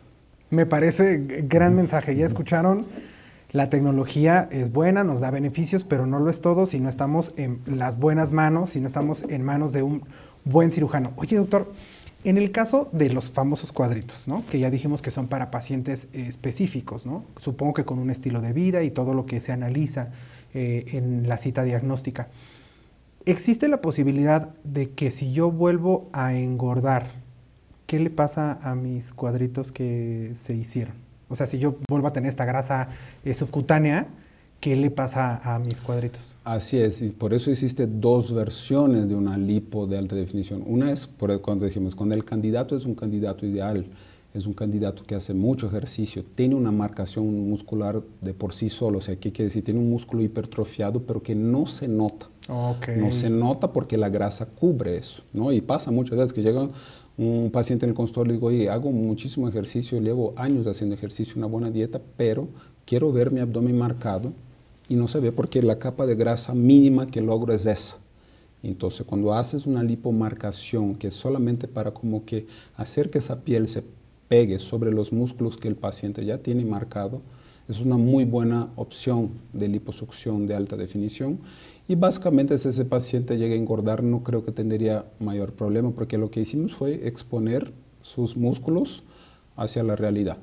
Me 0.50 0.66
parece 0.66 1.24
gran 1.44 1.76
mensaje. 1.76 2.16
Ya 2.16 2.26
escucharon, 2.26 2.88
la 3.52 3.70
tecnología 3.70 4.50
es 4.52 4.72
buena, 4.72 5.04
nos 5.04 5.20
da 5.22 5.30
beneficios, 5.30 5.84
pero 5.84 6.08
no 6.08 6.18
lo 6.18 6.32
es 6.32 6.42
todo 6.42 6.66
si 6.66 6.80
no 6.80 6.90
estamos 6.90 7.32
en 7.38 7.60
las 7.68 8.00
buenas 8.00 8.32
manos, 8.32 8.72
si 8.72 8.80
no 8.80 8.88
estamos 8.88 9.22
en 9.30 9.44
manos 9.44 9.72
de 9.72 9.84
un 9.84 10.02
buen 10.46 10.72
cirujano. 10.72 11.12
Oye, 11.18 11.38
doctor, 11.38 11.74
en 12.24 12.40
el 12.40 12.52
caso 12.52 12.90
de 12.92 13.12
los 13.12 13.30
famosos 13.30 13.72
cuadritos, 13.72 14.28
¿no? 14.28 14.44
que 14.50 14.58
ya 14.58 14.72
dijimos 14.72 15.04
que 15.04 15.12
son 15.12 15.28
para 15.28 15.52
pacientes 15.52 16.08
específicos, 16.12 17.06
¿no? 17.06 17.24
supongo 17.38 17.76
que 17.76 17.86
con 17.86 18.00
un 18.00 18.10
estilo 18.10 18.42
de 18.42 18.52
vida 18.52 18.82
y 18.82 18.90
todo 18.90 19.14
lo 19.14 19.28
que 19.28 19.40
se 19.40 19.52
analiza 19.52 20.10
eh, 20.56 20.86
en 20.94 21.28
la 21.28 21.36
cita 21.36 21.64
diagnóstica. 21.64 22.30
¿Existe 23.26 23.68
la 23.68 23.82
posibilidad 23.82 24.56
de 24.64 24.92
que 24.92 25.12
si 25.12 25.34
yo 25.34 25.52
vuelvo 25.52 26.08
a 26.14 26.34
engordar, 26.34 27.08
qué 27.88 28.00
le 28.00 28.10
pasa 28.10 28.58
a 28.62 28.74
mis 28.74 29.12
cuadritos 29.12 29.74
que 29.74 30.32
se 30.36 30.56
hicieron? 30.56 30.96
O 31.28 31.36
sea, 31.36 31.46
si 31.46 31.60
yo 31.60 31.76
vuelvo 31.90 32.08
a 32.08 32.14
tener 32.14 32.30
esta 32.30 32.46
grasa 32.46 32.88
eh, 33.26 33.34
subcutánea, 33.34 34.08
¿qué 34.62 34.78
le 34.78 34.92
pasa 34.92 35.42
a 35.44 35.60
mis 35.60 35.82
cuadritos? 35.82 36.38
Así 36.46 36.78
es, 36.78 37.02
y 37.02 37.10
por 37.10 37.34
eso 37.34 37.52
existe 37.52 37.86
dos 37.86 38.34
versiones 38.34 39.10
de 39.10 39.16
una 39.16 39.38
lipo 39.38 39.86
de 39.88 39.98
alta 39.98 40.16
definición. 40.16 40.64
Una 40.66 40.90
es, 40.90 41.06
por 41.06 41.42
cuando 41.42 41.66
dijimos, 41.66 41.96
cuando 41.96 42.16
el 42.16 42.24
candidato 42.24 42.78
es 42.78 42.86
un 42.86 42.96
candidato 42.96 43.46
ideal, 43.46 43.86
es 44.36 44.46
un 44.46 44.54
candidato 44.54 45.04
que 45.04 45.16
hace 45.16 45.34
mucho 45.34 45.68
ejercicio, 45.68 46.24
tiene 46.36 46.56
una 46.56 46.72
marcación 46.72 47.50
muscular 47.50 48.02
de 48.22 48.34
por 48.34 48.54
sí 48.54 48.70
solo, 48.70 48.98
o 48.98 49.02
sea, 49.02 49.16
¿qué 49.16 49.32
quiere 49.32 49.46
decir? 49.46 49.64
Tiene 49.64 49.80
un 49.80 49.90
músculo 49.90 50.22
hipertrofiado, 50.22 51.02
pero 51.02 51.24
que 51.24 51.34
no 51.36 51.66
se 51.66 51.88
nota. 51.88 52.28
No 52.98 53.12
se 53.12 53.30
nota 53.30 53.72
porque 53.72 53.98
la 53.98 54.10
grasa 54.10 54.46
cubre 54.46 54.98
eso, 54.98 55.24
¿no? 55.34 55.52
Y 55.52 55.62
pasa 55.62 55.90
muchas 55.90 56.18
veces 56.18 56.34
que 56.34 56.44
llega 56.44 56.70
un 57.18 57.50
paciente 57.52 57.86
en 57.86 57.92
el 57.92 57.96
consultorio 57.96 58.34
y 58.34 58.36
digo, 58.36 58.48
oye, 58.48 58.70
hago 58.70 58.92
muchísimo 58.92 59.48
ejercicio, 59.48 60.00
llevo 60.02 60.34
años 60.36 60.68
haciendo 60.68 60.96
ejercicio, 60.96 61.36
una 61.38 61.48
buena 61.48 61.72
dieta, 61.72 62.02
pero 62.18 62.48
quiero 62.86 63.12
ver 63.12 63.32
mi 63.32 63.40
abdomen 63.40 63.78
marcado 63.78 64.34
y 64.90 64.96
no 64.96 65.08
se 65.08 65.20
ve 65.22 65.32
porque 65.32 65.64
la 65.64 65.80
capa 65.80 66.06
de 66.06 66.16
grasa 66.16 66.54
mínima 66.54 67.08
que 67.08 67.22
logro 67.22 67.54
es 67.54 67.66
esa. 67.66 67.98
Entonces, 68.62 69.06
cuando 69.06 69.34
haces 69.34 69.66
una 69.66 69.84
lipomarcación 69.84 70.96
que 70.96 71.08
es 71.08 71.14
solamente 71.14 71.68
para 71.68 71.92
como 71.92 72.26
que 72.26 72.48
hacer 72.76 73.10
que 73.10 73.20
esa 73.20 73.42
piel 73.42 73.68
se 73.68 73.84
pegue 74.28 74.60
sobre 74.60 74.92
los 74.92 75.12
músculos 75.12 75.58
que 75.58 75.68
el 75.68 75.76
paciente 75.76 76.26
ya 76.26 76.40
tiene 76.40 76.66
marcado, 76.66 77.22
es 77.68 77.80
una 77.80 77.98
muy 77.98 78.26
buena 78.26 78.70
opción 78.76 79.32
de 79.54 79.68
liposucción 79.68 80.46
de 80.46 80.56
alta 80.56 80.76
definición. 80.76 81.40
Y 81.88 81.96
básicamente 81.96 82.58
si 82.58 82.70
ese 82.70 82.86
paciente 82.86 83.38
llega 83.38 83.56
a 83.56 83.58
engordar, 83.58 84.04
no 84.04 84.22
creo 84.24 84.46
que 84.46 84.52
tendría 84.52 85.06
mayor 85.20 85.54
problema, 85.54 85.92
porque 85.92 86.18
lo 86.18 86.30
que 86.30 86.42
hicimos 86.42 86.76
fue 86.76 87.08
exponer 87.08 87.72
sus 88.02 88.38
músculos 88.38 89.04
hacia 89.56 89.84
la 89.84 89.96
realidad. 89.96 90.38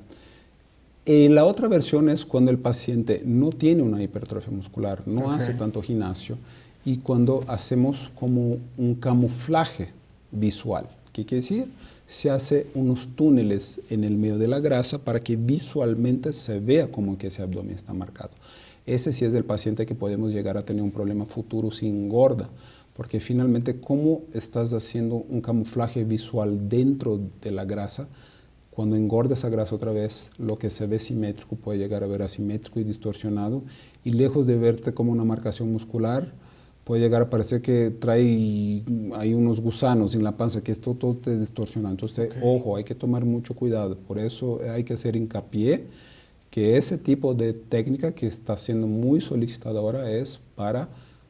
Y 1.05 1.29
la 1.29 1.45
otra 1.45 1.67
versión 1.67 2.09
es 2.09 2.25
cuando 2.25 2.51
el 2.51 2.59
paciente 2.59 3.21
no 3.25 3.51
tiene 3.51 3.83
una 3.83 4.01
hipertrofia 4.01 4.51
muscular, 4.51 5.03
no 5.05 5.31
hace 5.31 5.53
tanto 5.53 5.81
gimnasio, 5.81 6.37
y 6.85 6.97
cuando 6.97 7.43
hacemos 7.47 8.11
como 8.15 8.57
un 8.77 8.95
camuflaje 8.95 9.91
visual. 10.31 10.87
¿Qué 11.13 11.25
quiere 11.25 11.41
decir? 11.41 11.67
se 12.07 12.29
hace 12.29 12.67
unos 12.75 13.07
túneles 13.15 13.79
en 13.89 14.03
el 14.03 14.17
medio 14.17 14.37
de 14.37 14.47
la 14.47 14.59
grasa 14.59 14.99
para 14.99 15.21
que 15.21 15.35
visualmente 15.35 16.33
se 16.33 16.59
vea 16.59 16.91
como 16.91 17.17
que 17.17 17.27
ese 17.27 17.41
abdomen 17.41 17.73
está 17.75 17.93
marcado. 17.93 18.31
ese 18.85 19.13
sí 19.13 19.23
es 19.23 19.33
el 19.33 19.45
paciente 19.45 19.85
que 19.85 19.95
podemos 19.95 20.33
llegar 20.33 20.57
a 20.57 20.65
tener 20.65 20.83
un 20.83 20.91
problema 20.91 21.25
futuro 21.25 21.71
si 21.71 21.87
engorda, 21.87 22.49
porque 22.95 23.19
finalmente 23.19 23.79
cómo 23.79 24.23
estás 24.33 24.73
haciendo 24.73 25.15
un 25.15 25.41
camuflaje 25.41 26.03
visual 26.03 26.67
dentro 26.67 27.19
de 27.41 27.51
la 27.51 27.63
grasa, 27.63 28.07
cuando 28.69 28.95
engorda 28.95 29.35
esa 29.35 29.49
grasa 29.49 29.75
otra 29.75 29.91
vez, 29.91 30.31
lo 30.37 30.57
que 30.57 30.69
se 30.69 30.85
ve 30.85 30.99
simétrico 30.99 31.55
puede 31.55 31.79
llegar 31.79 32.03
a 32.03 32.07
ver 32.07 32.23
asimétrico 32.23 32.79
y 32.79 32.83
distorsionado, 32.83 33.63
y 34.03 34.11
lejos 34.11 34.47
de 34.47 34.57
verte 34.57 34.93
como 34.93 35.11
una 35.11 35.23
marcación 35.23 35.71
muscular, 35.71 36.33
puede 36.83 37.01
llegar 37.01 37.21
a 37.21 37.29
parecer 37.29 37.61
que 37.61 37.91
trae 37.91 38.83
hay 39.15 39.33
unos 39.33 39.61
gusanos 39.61 40.15
en 40.15 40.23
la 40.23 40.33
panza, 40.33 40.61
que 40.61 40.71
esto 40.71 40.93
todo 40.93 41.15
te 41.15 41.37
distorsiona. 41.37 41.89
Entonces, 41.89 42.29
ojo, 42.41 42.75
hay 42.75 42.83
que 42.83 42.95
tomar 42.95 43.25
mucho 43.25 43.55
cuidado. 43.55 43.95
Por 43.95 44.19
eso 44.19 44.59
hay 44.69 44.83
que 44.83 44.93
hacer 44.93 45.15
hincapié 45.15 45.85
que 46.49 46.77
ese 46.77 46.97
tipo 46.97 47.33
de 47.33 47.53
técnica 47.53 48.13
que 48.13 48.27
está 48.27 48.57
siendo 48.57 48.85
muy 48.85 49.21
solicitada 49.21 49.79
ahora 49.79 50.11
es 50.11 50.39
para 50.55 50.87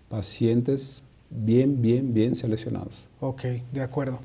pacientes 0.10 1.02
bien, 1.30 1.82
bien, 1.82 2.14
bien 2.14 2.36
seleccionados. 2.36 3.08
Ok, 3.20 3.44
de 3.72 3.82
acuerdo. 3.82 4.20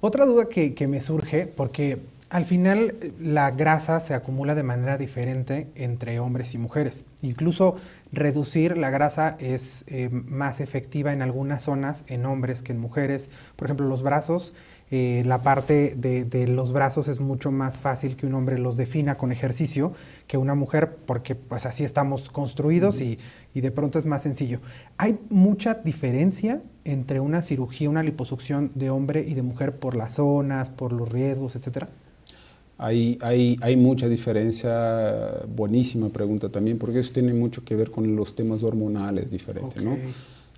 Otra 0.00 0.24
duda 0.26 0.48
que, 0.48 0.74
que 0.74 0.86
me 0.86 1.00
surge, 1.00 1.46
porque 1.46 1.98
al 2.30 2.44
final 2.44 2.94
la 3.20 3.50
grasa 3.50 4.00
se 4.00 4.14
acumula 4.14 4.54
de 4.54 4.62
manera 4.62 4.98
diferente 4.98 5.66
entre 5.74 6.20
hombres 6.20 6.54
y 6.54 6.58
mujeres. 6.58 7.04
Incluso 7.22 7.76
reducir 8.12 8.78
la 8.78 8.90
grasa 8.90 9.36
es 9.38 9.84
eh, 9.86 10.08
más 10.10 10.60
efectiva 10.60 11.12
en 11.12 11.22
algunas 11.22 11.62
zonas 11.62 12.04
en 12.08 12.26
hombres 12.26 12.62
que 12.62 12.72
en 12.72 12.78
mujeres. 12.78 13.30
Por 13.56 13.66
ejemplo, 13.66 13.86
los 13.86 14.02
brazos 14.02 14.54
eh, 14.90 15.22
la 15.26 15.42
parte 15.42 15.94
de, 15.96 16.46
los 16.46 16.72
brazos 16.72 17.08
es 17.08 17.20
mucho 17.20 17.50
más 17.50 17.78
fácil 17.78 18.16
que 18.16 18.26
un 18.26 18.34
hombre 18.34 18.58
los 18.58 18.78
defina 18.78 19.16
con 19.16 19.32
ejercicio 19.32 19.92
que 20.26 20.38
una 20.38 20.54
mujer, 20.54 20.96
porque 21.04 21.34
pues 21.34 21.66
así 21.66 21.84
estamos 21.84 22.30
construidos 22.30 23.00
y, 23.00 23.18
de 23.54 23.70
pronto 23.72 23.98
es 23.98 24.06
más 24.06 24.22
sencillo. 24.22 24.60
¿Hay 24.98 25.18
mucha 25.30 25.74
diferencia 25.74 26.62
entre 26.84 27.18
una 27.20 27.42
cirugía, 27.42 27.90
una 27.90 28.04
liposucción 28.04 28.70
de 28.76 28.88
hombre 28.88 29.24
y 29.26 29.34
de 29.34 29.42
mujer 29.42 29.78
por 29.78 29.96
las 29.96 30.14
zonas, 30.14 30.70
por 30.70 30.92
los 30.92 31.10
riesgos, 31.10 31.56
etcétera? 31.56 31.88
Hay, 32.78 33.18
hay, 33.20 33.58
hay, 33.60 33.76
mucha 33.76 34.08
diferencia, 34.08 35.42
buenísima 35.48 36.10
pregunta 36.10 36.48
también, 36.48 36.78
porque 36.78 37.00
eso 37.00 37.12
tiene 37.12 37.34
mucho 37.34 37.64
que 37.64 37.74
ver 37.74 37.90
con 37.90 38.14
los 38.14 38.36
temas 38.36 38.62
hormonales 38.62 39.30
diferentes, 39.30 39.82
¿no? 39.82 39.98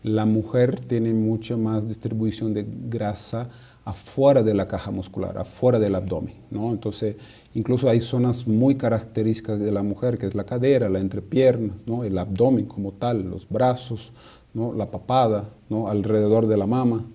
La 0.02 0.26
mujer 0.26 0.80
tiene 0.80 1.12
mucha 1.14 1.56
más 1.56 1.88
distribución 1.88 2.52
de 2.52 2.66
grasa 2.88 3.48
afuera 3.85 4.42
de 4.42 4.54
la 4.54 4.66
caja 4.66 4.90
muscular, 4.90 5.38
afuera 5.38 5.78
del 5.78 5.94
abdomen, 5.94 6.35
¿no? 6.50 6.70
Entonces, 6.70 7.16
incluso 7.54 7.88
hay 7.88 8.00
zonas 8.00 8.46
muy 8.46 8.76
características 8.76 9.59
de 9.59 9.72
la 9.72 9.83
mujer, 9.83 10.18
que 10.18 10.26
es 10.26 10.35
la 10.35 10.44
cadera, 10.44 10.88
la 10.88 11.00
entrepierna, 11.00 11.74
¿no? 11.87 12.04
El 12.04 12.18
abdomen 12.18 12.66
como 12.66 12.92
tal, 12.92 13.28
los 13.28 13.48
brazos, 13.48 14.12
¿no? 14.54 14.72
La 14.72 14.90
papada, 14.90 15.50
¿no? 15.68 15.88
Alrededor 15.88 16.46
de 16.46 16.56
la 16.56 16.66
mama. 16.66 17.06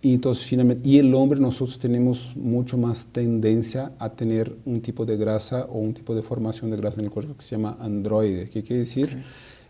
Y 0.00 0.14
entonces, 0.14 0.46
finalmente, 0.46 0.88
y 0.88 0.98
el 0.98 1.12
hombre, 1.14 1.40
nosotros 1.40 1.78
tenemos 1.78 2.36
mucho 2.36 2.78
más 2.78 3.06
tendencia 3.06 3.92
a 3.98 4.10
tener 4.10 4.56
un 4.64 4.80
tipo 4.80 5.04
de 5.04 5.16
grasa 5.16 5.64
o 5.64 5.78
un 5.78 5.92
tipo 5.92 6.14
de 6.14 6.22
formación 6.22 6.70
de 6.70 6.76
grasa 6.76 7.00
en 7.00 7.06
el 7.06 7.10
cuerpo 7.10 7.34
que 7.36 7.42
se 7.42 7.56
llama 7.56 7.76
androide. 7.80 8.48
¿Qué 8.48 8.62
quiere 8.62 8.80
decir? 8.80 9.24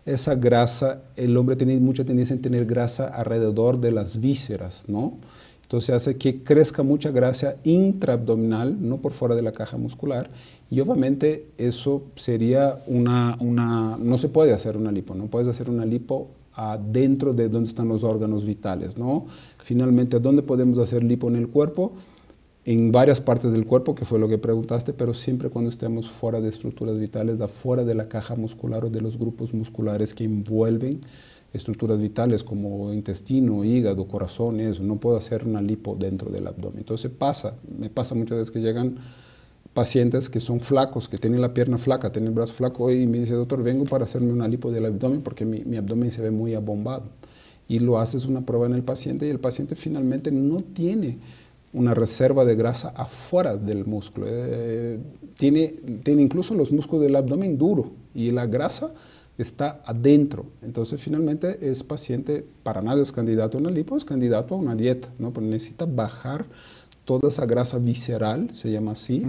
Esa 0.05 0.35
grasa, 0.35 1.01
el 1.15 1.35
hombre 1.35 1.55
tiene 1.55 1.77
mucha 1.79 2.05
tendencia 2.05 2.35
a 2.35 2.39
tener 2.39 2.65
grasa 2.65 3.07
alrededor 3.07 3.79
de 3.79 3.91
las 3.91 4.19
vísceras, 4.19 4.85
¿no? 4.87 5.17
Entonces 5.63 5.91
hace 5.91 6.17
que 6.17 6.43
crezca 6.43 6.81
mucha 6.81 7.11
grasa 7.11 7.57
intraabdominal, 7.63 8.77
no 8.87 8.97
por 8.97 9.11
fuera 9.11 9.35
de 9.35 9.43
la 9.43 9.51
caja 9.51 9.77
muscular. 9.77 10.29
Y 10.71 10.79
obviamente 10.79 11.45
eso 11.59 12.03
sería 12.15 12.79
una, 12.87 13.37
una, 13.39 13.97
no 13.99 14.17
se 14.17 14.29
puede 14.29 14.53
hacer 14.53 14.77
una 14.77 14.91
lipo, 14.91 15.13
no 15.13 15.25
puedes 15.25 15.47
hacer 15.47 15.69
una 15.69 15.85
lipo 15.85 16.31
adentro 16.59 17.33
de 17.33 17.47
donde 17.47 17.69
están 17.69 17.87
los 17.87 18.03
órganos 18.03 18.43
vitales, 18.43 18.97
¿no? 18.97 19.27
Finalmente, 19.63 20.19
¿dónde 20.19 20.43
podemos 20.43 20.77
hacer 20.77 21.05
lipo 21.05 21.29
en 21.29 21.37
el 21.37 21.47
cuerpo? 21.47 21.93
En 22.65 22.91
varias 22.91 23.21
partes 23.21 23.53
del 23.53 23.65
cuerpo, 23.65 23.95
que 23.95 24.03
fue 24.03 24.19
lo 24.19 24.27
que 24.27 24.37
preguntaste, 24.37 24.91
pero 24.91 25.13
siempre 25.13 25.49
cuando 25.49 25.69
estemos 25.69 26.09
fuera 26.09 26.41
de 26.41 26.49
estructuras 26.49 26.99
vitales, 26.99 27.39
afuera 27.39 27.85
de 27.85 27.95
la 27.95 28.09
caja 28.09 28.35
muscular 28.35 28.83
o 28.83 28.89
de 28.89 28.99
los 28.99 29.17
grupos 29.17 29.53
musculares 29.53 30.13
que 30.13 30.25
envuelven 30.25 30.99
estructuras 31.53 31.97
vitales 31.97 32.43
como 32.43 32.93
intestino, 32.93 33.63
hígado, 33.63 34.05
corazón, 34.07 34.59
eso. 34.59 34.83
No 34.83 34.97
puedo 34.97 35.15
hacer 35.15 35.47
una 35.47 35.61
lipo 35.61 35.95
dentro 35.97 36.29
del 36.29 36.45
abdomen. 36.45 36.79
Entonces 36.79 37.09
pasa, 37.09 37.55
me 37.77 37.89
pasa 37.89 38.15
muchas 38.15 38.37
veces 38.37 38.51
que 38.51 38.59
llegan 38.59 38.97
pacientes 39.73 40.29
que 40.29 40.39
son 40.39 40.59
flacos, 40.59 41.07
que 41.07 41.17
tienen 41.17 41.41
la 41.41 41.53
pierna 41.53 41.77
flaca, 41.77 42.11
tienen 42.11 42.29
el 42.29 42.35
brazo 42.35 42.53
flaco 42.53 42.91
y 42.91 43.07
me 43.07 43.19
dice, 43.19 43.33
doctor, 43.33 43.63
vengo 43.63 43.85
para 43.85 44.03
hacerme 44.03 44.31
una 44.31 44.47
lipo 44.47 44.71
del 44.71 44.85
abdomen 44.85 45.21
porque 45.21 45.45
mi, 45.45 45.63
mi 45.63 45.77
abdomen 45.77 46.11
se 46.11 46.21
ve 46.21 46.31
muy 46.31 46.53
abombado. 46.55 47.03
Y 47.67 47.79
lo 47.79 47.99
haces 47.99 48.25
una 48.25 48.45
prueba 48.45 48.65
en 48.65 48.73
el 48.73 48.83
paciente 48.83 49.27
y 49.27 49.29
el 49.29 49.39
paciente 49.39 49.75
finalmente 49.75 50.31
no 50.31 50.61
tiene 50.61 51.19
una 51.71 51.93
reserva 51.93 52.45
de 52.45 52.55
grasa 52.55 52.89
afuera 52.95 53.55
del 53.55 53.85
músculo. 53.85 54.25
Eh, 54.29 54.99
tiene, 55.37 55.75
tiene 56.03 56.21
incluso 56.21 56.53
los 56.55 56.71
músculos 56.71 57.03
del 57.03 57.15
abdomen 57.15 57.57
duro 57.57 57.91
y 58.13 58.31
la 58.31 58.47
grasa 58.47 58.91
está 59.37 59.81
adentro. 59.85 60.47
Entonces, 60.61 60.99
finalmente, 61.01 61.69
es 61.69 61.83
paciente, 61.83 62.45
para 62.63 62.81
nada 62.81 63.01
es 63.01 63.11
candidato 63.11 63.57
a 63.57 63.61
una 63.61 63.69
lipo, 63.69 63.95
es 63.95 64.03
candidato 64.03 64.55
a 64.55 64.57
una 64.57 64.75
dieta, 64.75 65.09
¿no? 65.19 65.31
Pero 65.31 65.45
necesita 65.45 65.85
bajar 65.85 66.45
toda 67.17 67.29
esa 67.29 67.47
grasa 67.47 67.79
visceral, 67.79 68.51
se 68.53 68.69
llama 68.69 68.91
así, 68.91 69.25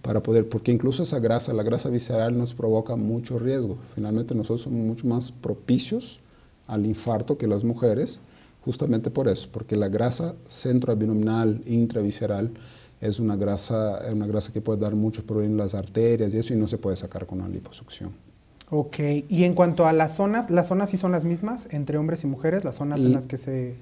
para 0.00 0.22
poder, 0.22 0.48
porque 0.48 0.72
incluso 0.72 1.02
esa 1.02 1.18
grasa, 1.18 1.52
la 1.52 1.62
grasa 1.62 1.90
visceral 1.90 2.38
nos 2.38 2.54
provoca 2.54 2.96
mucho 2.96 3.38
riesgo. 3.38 3.76
Finalmente, 3.94 4.34
nosotros 4.34 4.62
somos 4.62 4.80
mucho 4.80 5.06
más 5.06 5.30
propicios 5.30 6.20
al 6.66 6.86
infarto 6.86 7.36
que 7.36 7.46
las 7.46 7.64
mujeres, 7.64 8.20
justamente 8.64 9.10
por 9.10 9.28
eso, 9.28 9.50
porque 9.52 9.76
la 9.76 9.88
grasa 9.88 10.36
centroabdominal, 10.48 11.60
intravisceral, 11.66 12.50
es 13.02 13.20
una 13.20 13.36
grasa, 13.36 14.00
una 14.10 14.26
grasa 14.26 14.50
que 14.50 14.62
puede 14.62 14.80
dar 14.80 14.94
muchos 14.94 15.22
problemas 15.22 15.50
en 15.50 15.58
las 15.58 15.74
arterias 15.74 16.32
y 16.32 16.38
eso, 16.38 16.54
y 16.54 16.56
no 16.56 16.66
se 16.66 16.78
puede 16.78 16.96
sacar 16.96 17.26
con 17.26 17.42
una 17.42 17.48
liposucción. 17.50 18.10
Ok, 18.70 19.00
y 19.28 19.44
en 19.44 19.52
cuanto 19.52 19.86
a 19.86 19.92
las 19.92 20.16
zonas, 20.16 20.50
¿las 20.50 20.68
zonas 20.68 20.88
sí 20.88 20.96
son 20.96 21.12
las 21.12 21.26
mismas 21.26 21.68
entre 21.72 21.98
hombres 21.98 22.24
y 22.24 22.26
mujeres? 22.26 22.64
¿Las 22.64 22.76
zonas 22.76 23.00
en 23.02 23.12
las 23.12 23.26
que 23.26 23.36
se...? 23.36 23.76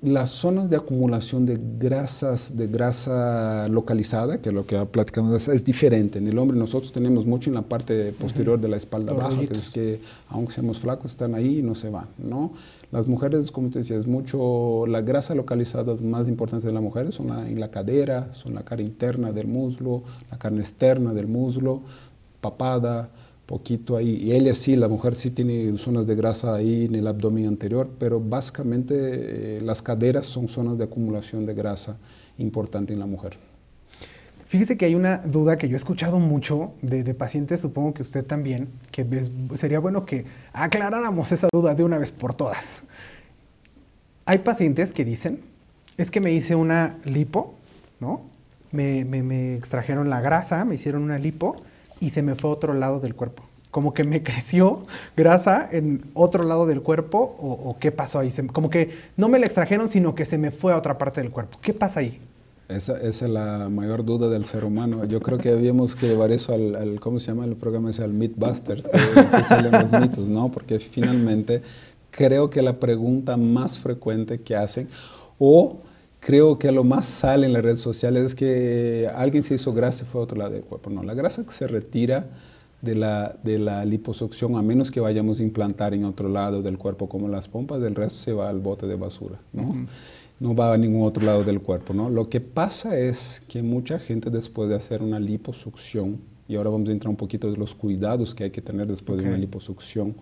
Las 0.00 0.30
zonas 0.30 0.70
de 0.70 0.76
acumulación 0.76 1.44
de 1.44 1.58
grasas, 1.60 2.56
de 2.56 2.68
grasa 2.68 3.66
localizada, 3.66 4.40
que 4.40 4.50
es 4.50 4.54
lo 4.54 4.64
que 4.64 4.78
platicamos, 4.86 5.48
es 5.48 5.64
diferente. 5.64 6.20
En 6.20 6.28
el 6.28 6.38
hombre 6.38 6.56
nosotros 6.56 6.92
tenemos 6.92 7.26
mucho 7.26 7.50
en 7.50 7.54
la 7.54 7.62
parte 7.62 8.12
posterior 8.12 8.60
de 8.60 8.68
la 8.68 8.76
espalda 8.76 9.12
baja, 9.12 9.40
que 9.40 9.54
es 9.54 9.70
que 9.70 10.00
aunque 10.28 10.52
seamos 10.52 10.78
flacos, 10.78 11.10
están 11.10 11.34
ahí 11.34 11.58
y 11.58 11.62
no 11.62 11.74
se 11.74 11.90
van, 11.90 12.06
¿no? 12.16 12.52
Las 12.92 13.08
mujeres, 13.08 13.50
como 13.50 13.70
te 13.70 13.80
decía, 13.80 13.96
es 13.96 14.06
mucho, 14.06 14.86
la 14.86 15.00
grasa 15.00 15.34
localizada 15.34 15.96
más 15.96 16.28
importante 16.28 16.68
de 16.68 16.72
las 16.72 16.82
mujeres 16.82 17.14
son 17.14 17.30
en 17.30 17.58
la 17.58 17.72
cadera, 17.72 18.32
son 18.34 18.54
la 18.54 18.62
cara 18.62 18.82
interna 18.82 19.32
del 19.32 19.48
muslo, 19.48 20.04
la 20.30 20.38
carne 20.38 20.60
externa 20.60 21.12
del 21.12 21.26
muslo, 21.26 21.82
papada, 22.40 23.10
poquito 23.46 23.96
ahí. 23.96 24.16
Y 24.16 24.32
ella 24.32 24.54
sí, 24.54 24.76
la 24.76 24.88
mujer 24.88 25.14
sí 25.14 25.30
tiene 25.30 25.76
zonas 25.78 26.06
de 26.06 26.14
grasa 26.14 26.54
ahí 26.54 26.86
en 26.86 26.94
el 26.94 27.06
abdomen 27.06 27.46
anterior, 27.46 27.90
pero 27.98 28.20
básicamente 28.20 28.94
eh, 29.58 29.60
las 29.62 29.82
caderas 29.82 30.26
son 30.26 30.48
zonas 30.48 30.78
de 30.78 30.84
acumulación 30.84 31.46
de 31.46 31.54
grasa 31.54 31.96
importante 32.38 32.92
en 32.92 33.00
la 33.00 33.06
mujer. 33.06 33.36
Fíjese 34.52 34.76
que 34.76 34.84
hay 34.84 34.94
una 34.94 35.16
duda 35.16 35.56
que 35.56 35.66
yo 35.66 35.76
he 35.76 35.78
escuchado 35.78 36.18
mucho 36.18 36.74
de, 36.82 37.14
pacientes, 37.14 37.60
supongo 37.60 37.94
que 37.94 38.02
usted 38.02 38.22
también, 38.22 38.68
que 38.90 39.06
sería 39.56 39.78
bueno 39.78 40.04
que 40.04 40.26
aclaráramos 40.52 41.32
esa 41.32 41.48
duda 41.50 41.74
de 41.74 41.82
una 41.84 41.96
vez 41.96 42.10
por 42.10 42.34
todas. 42.34 42.82
Hay 44.26 44.38
pacientes 44.38 44.92
que 44.92 45.06
dicen, 45.06 45.40
es 45.96 46.10
que 46.10 46.20
me 46.20 46.32
hice 46.32 46.54
una 46.54 46.98
lipo, 47.04 47.54
¿no? 47.98 48.26
Me, 48.72 49.06
me 49.06 49.56
extrajeron 49.56 50.10
la 50.10 50.20
grasa, 50.20 50.66
me 50.66 50.74
hicieron 50.74 51.02
una 51.02 51.18
lipo, 51.18 51.56
y 52.02 52.10
se 52.10 52.20
me 52.22 52.34
fue 52.34 52.50
a 52.50 52.54
otro 52.54 52.74
lado 52.74 53.00
del 53.00 53.14
cuerpo. 53.14 53.44
Como 53.70 53.94
que 53.94 54.04
me 54.04 54.22
creció 54.24 54.82
grasa 55.16 55.68
en 55.70 56.02
otro 56.14 56.42
lado 56.42 56.66
del 56.66 56.82
cuerpo 56.82 57.36
o, 57.40 57.76
qué 57.78 57.92
pasó 57.92 58.18
ahí. 58.18 58.32
como 58.52 58.68
que 58.68 58.90
no 59.16 59.28
me 59.28 59.38
la 59.38 59.46
extrajeron, 59.46 59.88
sino 59.88 60.14
que 60.14 60.26
se 60.26 60.36
me 60.36 60.50
fue 60.50 60.72
a 60.72 60.76
otra 60.76 60.98
parte 60.98 61.20
del 61.20 61.30
cuerpo. 61.30 61.58
¿Qué 61.62 61.72
pasa 61.72 62.00
ahí? 62.00 62.20
Esa, 62.68 62.96
esa, 62.96 63.26
es 63.26 63.30
la 63.30 63.68
mayor 63.68 64.04
duda 64.04 64.28
del 64.28 64.44
ser 64.44 64.64
humano. 64.64 65.04
Yo 65.04 65.20
creo 65.20 65.38
que 65.38 65.50
habíamos 65.50 65.94
que 65.94 66.08
llevar 66.08 66.32
eso 66.32 66.54
al, 66.54 66.98
¿cómo 67.00 67.20
se 67.20 67.28
llama 67.28 67.44
el 67.44 67.54
programa? 67.54 67.90
Ese, 67.90 68.02
al 68.02 68.12
Mythbusters, 68.12 68.88
que, 68.88 68.98
que 69.36 69.44
salen 69.44 69.72
los 69.72 69.92
mitos, 70.00 70.28
¿no? 70.28 70.50
Porque 70.50 70.78
finalmente 70.78 71.62
creo 72.10 72.50
que 72.50 72.62
la 72.62 72.74
pregunta 72.78 73.36
más 73.36 73.78
frecuente 73.78 74.40
que 74.40 74.56
hacen, 74.56 74.88
o 75.38 75.78
creo 76.22 76.56
que 76.56 76.70
lo 76.70 76.84
más 76.84 77.04
sale 77.04 77.46
en 77.46 77.52
las 77.52 77.62
redes 77.62 77.80
sociales 77.80 78.24
es 78.24 78.34
que 78.36 79.10
alguien 79.14 79.42
se 79.42 79.56
hizo 79.56 79.74
grasa 79.74 80.04
y 80.04 80.06
fue 80.06 80.20
a 80.20 80.24
otro 80.24 80.38
lado 80.38 80.52
del 80.52 80.62
cuerpo. 80.62 80.88
No, 80.88 81.02
la 81.02 81.14
grasa 81.14 81.44
que 81.44 81.50
se 81.50 81.66
retira 81.66 82.26
de 82.80 82.94
la, 82.94 83.36
de 83.42 83.58
la 83.58 83.84
liposucción, 83.84 84.54
a 84.56 84.62
menos 84.62 84.92
que 84.92 85.00
vayamos 85.00 85.40
a 85.40 85.42
implantar 85.42 85.94
en 85.94 86.04
otro 86.04 86.28
lado 86.28 86.62
del 86.62 86.78
cuerpo 86.78 87.08
como 87.08 87.28
las 87.28 87.48
pompas, 87.48 87.80
del 87.80 87.96
resto 87.96 88.20
se 88.20 88.32
va 88.32 88.48
al 88.48 88.60
bote 88.60 88.86
de 88.86 88.94
basura, 88.94 89.40
¿no? 89.52 89.84
No 90.38 90.54
va 90.54 90.72
a 90.72 90.78
ningún 90.78 91.06
otro 91.06 91.24
lado 91.24 91.42
del 91.42 91.60
cuerpo, 91.60 91.92
¿no? 91.92 92.08
Lo 92.08 92.28
que 92.28 92.40
pasa 92.40 92.96
es 92.96 93.42
que 93.48 93.62
mucha 93.62 93.98
gente 93.98 94.30
después 94.30 94.68
de 94.68 94.76
hacer 94.76 95.02
una 95.02 95.18
liposucción 95.18 96.18
y 96.48 96.54
ahora 96.54 96.70
vamos 96.70 96.88
a 96.88 96.92
entrar 96.92 97.10
un 97.10 97.16
poquito 97.16 97.50
de 97.50 97.56
los 97.56 97.74
cuidados 97.74 98.34
que 98.34 98.44
hay 98.44 98.50
que 98.50 98.62
tener 98.62 98.86
después 98.86 99.20
de 99.20 99.26
una 99.26 99.38
liposucción. 99.38 100.14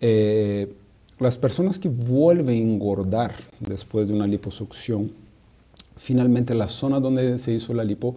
Eh, 0.00 0.72
las 1.20 1.36
personas 1.36 1.78
que 1.78 1.88
vuelven 1.88 2.56
a 2.56 2.58
engordar 2.58 3.34
después 3.60 4.08
de 4.08 4.14
una 4.14 4.26
liposucción, 4.26 5.12
finalmente 5.96 6.54
la 6.54 6.68
zona 6.68 6.98
donde 6.98 7.38
se 7.38 7.52
hizo 7.52 7.74
la 7.74 7.84
lipo 7.84 8.16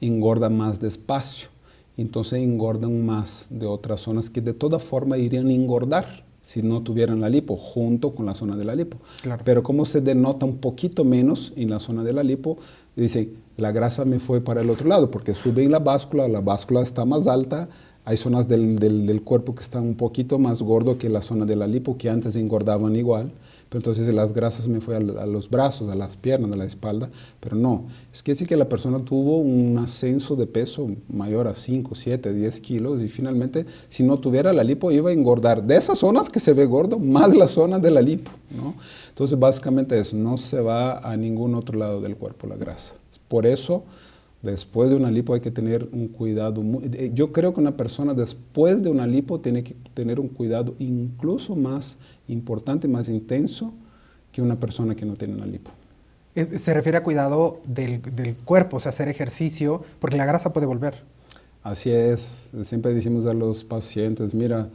engorda 0.00 0.48
más 0.48 0.80
despacio, 0.80 1.48
entonces 1.96 2.40
engordan 2.40 3.04
más 3.04 3.48
de 3.50 3.66
otras 3.66 4.00
zonas 4.00 4.30
que 4.30 4.40
de 4.40 4.54
toda 4.54 4.78
forma 4.78 5.18
irían 5.18 5.48
a 5.48 5.52
engordar 5.52 6.24
si 6.40 6.62
no 6.62 6.80
tuvieran 6.80 7.20
la 7.20 7.28
lipo, 7.28 7.56
junto 7.56 8.14
con 8.14 8.26
la 8.26 8.34
zona 8.34 8.54
de 8.54 8.64
la 8.64 8.76
lipo. 8.76 8.98
Pero 9.44 9.64
como 9.64 9.84
se 9.84 10.00
denota 10.00 10.46
un 10.46 10.58
poquito 10.58 11.04
menos 11.04 11.52
en 11.56 11.70
la 11.70 11.80
zona 11.80 12.04
de 12.04 12.12
la 12.12 12.22
lipo, 12.22 12.58
dicen, 12.94 13.38
la 13.56 13.72
grasa 13.72 14.04
me 14.04 14.20
fue 14.20 14.40
para 14.40 14.60
el 14.60 14.70
otro 14.70 14.88
lado, 14.88 15.10
porque 15.10 15.34
sube 15.34 15.64
en 15.64 15.72
la 15.72 15.80
báscula, 15.80 16.28
la 16.28 16.40
báscula 16.40 16.82
está 16.82 17.04
más 17.04 17.26
alta, 17.26 17.68
hay 18.06 18.16
zonas 18.16 18.46
del, 18.46 18.78
del, 18.78 19.22
cuerpo 19.22 19.56
que 19.56 19.64
están 19.64 19.82
un 19.82 19.96
poquito 19.96 20.38
más 20.38 20.62
gordo 20.62 20.96
que 20.96 21.08
la 21.08 21.22
zona 21.22 21.44
de 21.44 21.56
la 21.56 21.66
lipo, 21.66 21.98
que 21.98 22.08
antes 22.08 22.36
engordaban 22.36 22.94
igual, 22.94 23.32
pero 23.68 23.80
entonces 23.80 24.14
las 24.14 24.32
grasas 24.32 24.68
me 24.68 24.80
fue 24.80 24.94
a, 24.94 25.00
los 25.00 25.50
brazos, 25.50 25.90
a 25.90 25.96
las 25.96 26.16
piernas, 26.16 26.52
a 26.52 26.56
la 26.56 26.66
espalda, 26.66 27.10
pero 27.40 27.56
no. 27.56 27.86
Es 28.14 28.22
que 28.22 28.36
sí 28.36 28.46
que 28.46 28.56
la 28.56 28.68
persona 28.68 29.00
tuvo 29.00 29.38
un 29.38 29.76
ascenso 29.78 30.36
de 30.36 30.46
peso 30.46 30.88
mayor 31.08 31.48
a 31.48 31.56
5, 31.56 31.96
7, 31.96 32.32
10 32.32 32.60
kilos 32.60 33.02
y 33.02 33.08
finalmente 33.08 33.66
si 33.88 34.04
no 34.04 34.20
tuviera 34.20 34.52
la 34.52 34.62
lipo 34.62 34.92
iba 34.92 35.10
a 35.10 35.12
engordar 35.12 35.64
de 35.64 35.74
esas 35.74 35.98
zonas 35.98 36.30
que 36.30 36.38
se 36.38 36.52
ve 36.52 36.64
gordo, 36.64 37.00
más 37.00 37.34
la 37.34 37.48
zona 37.48 37.80
de 37.80 37.90
la 37.90 38.02
lipo, 38.02 38.30
¿no? 38.56 38.76
Entonces 39.08 39.36
básicamente 39.36 39.98
eso, 39.98 40.16
no 40.16 40.38
se 40.38 40.60
va 40.60 40.98
a 40.98 41.16
ningún 41.16 41.56
otro 41.56 41.76
lado 41.76 42.00
del 42.00 42.14
cuerpo 42.14 42.46
la 42.46 42.54
grasa. 42.54 42.94
Por 43.26 43.46
eso 43.46 43.82
Después 44.42 44.90
de 44.90 44.96
una 44.96 45.10
lipo 45.10 45.34
hay 45.34 45.40
que 45.40 45.50
tener 45.50 45.88
un 45.92 46.08
cuidado. 46.08 46.62
Eh, 46.92 47.10
yo 47.14 47.32
creo 47.32 47.54
que 47.54 47.60
una 47.60 47.76
persona 47.76 48.14
después 48.14 48.82
de 48.82 48.90
una 48.90 49.06
lipo 49.06 49.40
tiene 49.40 49.64
que 49.64 49.74
tener 49.94 50.20
un 50.20 50.28
cuidado 50.28 50.74
incluso 50.78 51.56
más 51.56 51.98
importante, 52.28 52.86
más 52.86 53.08
intenso 53.08 53.72
que 54.32 54.42
una 54.42 54.60
persona 54.60 54.94
que 54.94 55.06
no 55.06 55.14
tiene 55.14 55.34
una 55.34 55.46
lipo. 55.46 55.70
Eh, 56.34 56.58
se 56.58 56.74
refiere 56.74 56.98
a 56.98 57.02
cuidado 57.02 57.60
del, 57.66 58.36
cuerpo, 58.44 58.76
o 58.76 58.80
sea, 58.80 58.90
hacer 58.90 59.08
ejercicio, 59.08 59.82
porque 59.98 60.18
la 60.18 60.26
grasa 60.26 60.52
puede 60.52 60.66
volver. 60.66 61.02
Así 61.62 61.90
es. 61.90 62.50
Siempre 62.62 62.94
decimos 62.94 63.24
a 63.26 63.32
los 63.32 63.64
pacientes, 63.64 64.34
mira, 64.34 64.68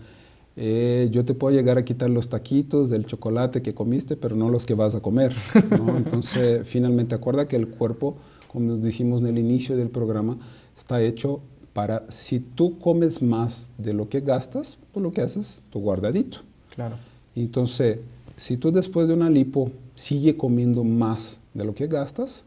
eh, 0.58 1.08
yo 1.12 1.24
te 1.24 1.36
puedo 1.36 1.56
llegar 1.56 1.78
a 1.78 1.86
quitar 1.86 2.10
los 2.10 2.28
taquitos 2.28 2.90
del 2.90 3.06
chocolate 3.06 3.62
que 3.62 3.74
comiste, 3.74 4.18
pero 4.18 4.36
no 4.36 4.50
los 4.50 4.66
que 4.66 4.74
vas 4.74 4.96
a 4.96 5.02
comer. 5.02 5.34
Entonces, 5.96 6.68
finalmente, 6.68 7.16
acuerda 7.16 7.48
que 7.48 7.56
el 7.56 7.68
cuerpo 7.68 8.18
como 8.52 8.76
dijimos 8.76 9.22
en 9.22 9.28
el 9.28 9.38
inicio 9.38 9.78
del 9.78 9.90
programa, 9.90 10.38
está 10.76 11.02
hecho 11.02 11.40
para 11.72 12.04
si 12.10 12.42
tú 12.42 12.78
comes 12.80 13.22
más 13.22 13.72
de 13.78 13.94
lo 13.94 14.10
que 14.10 14.20
gastas, 14.20 14.78
pues 14.92 15.02
lo 15.02 15.12
que 15.12 15.22
haces, 15.22 15.62
tu 15.70 15.80
guardadito. 15.80 16.40
Claro. 16.76 16.98
Entonces, 17.34 18.00
si 18.36 18.58
tú 18.58 18.74
después 18.74 19.08
de 19.08 19.14
una 19.14 19.30
lipo 19.30 19.72
sigue 19.96 20.36
comiendo 20.36 20.84
más 20.84 21.40
de 21.54 21.64
lo 21.64 21.74
que 21.74 21.88
gastas, 21.88 22.44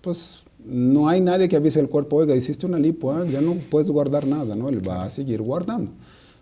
pues 0.00 0.42
no 0.64 1.08
hay 1.08 1.20
nadie 1.20 1.50
que 1.50 1.56
avise 1.56 1.80
al 1.80 1.88
cuerpo, 1.88 2.16
oiga, 2.16 2.34
hiciste 2.34 2.64
una 2.64 2.78
lipo, 2.78 3.12
¿eh? 3.20 3.30
ya 3.30 3.42
no 3.42 3.54
puedes 3.54 3.90
guardar 3.90 4.26
nada, 4.26 4.54
¿no? 4.54 4.70
Él 4.70 4.86
va 4.86 5.04
a 5.04 5.10
seguir 5.10 5.42
guardando. 5.42 5.90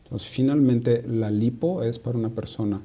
Entonces, 0.05 0.29
finalmente, 0.29 1.03
la 1.09 1.33
lipo 1.33 1.83
es 1.83 1.99
para 1.99 2.17
una 2.17 2.29
persona 2.29 2.81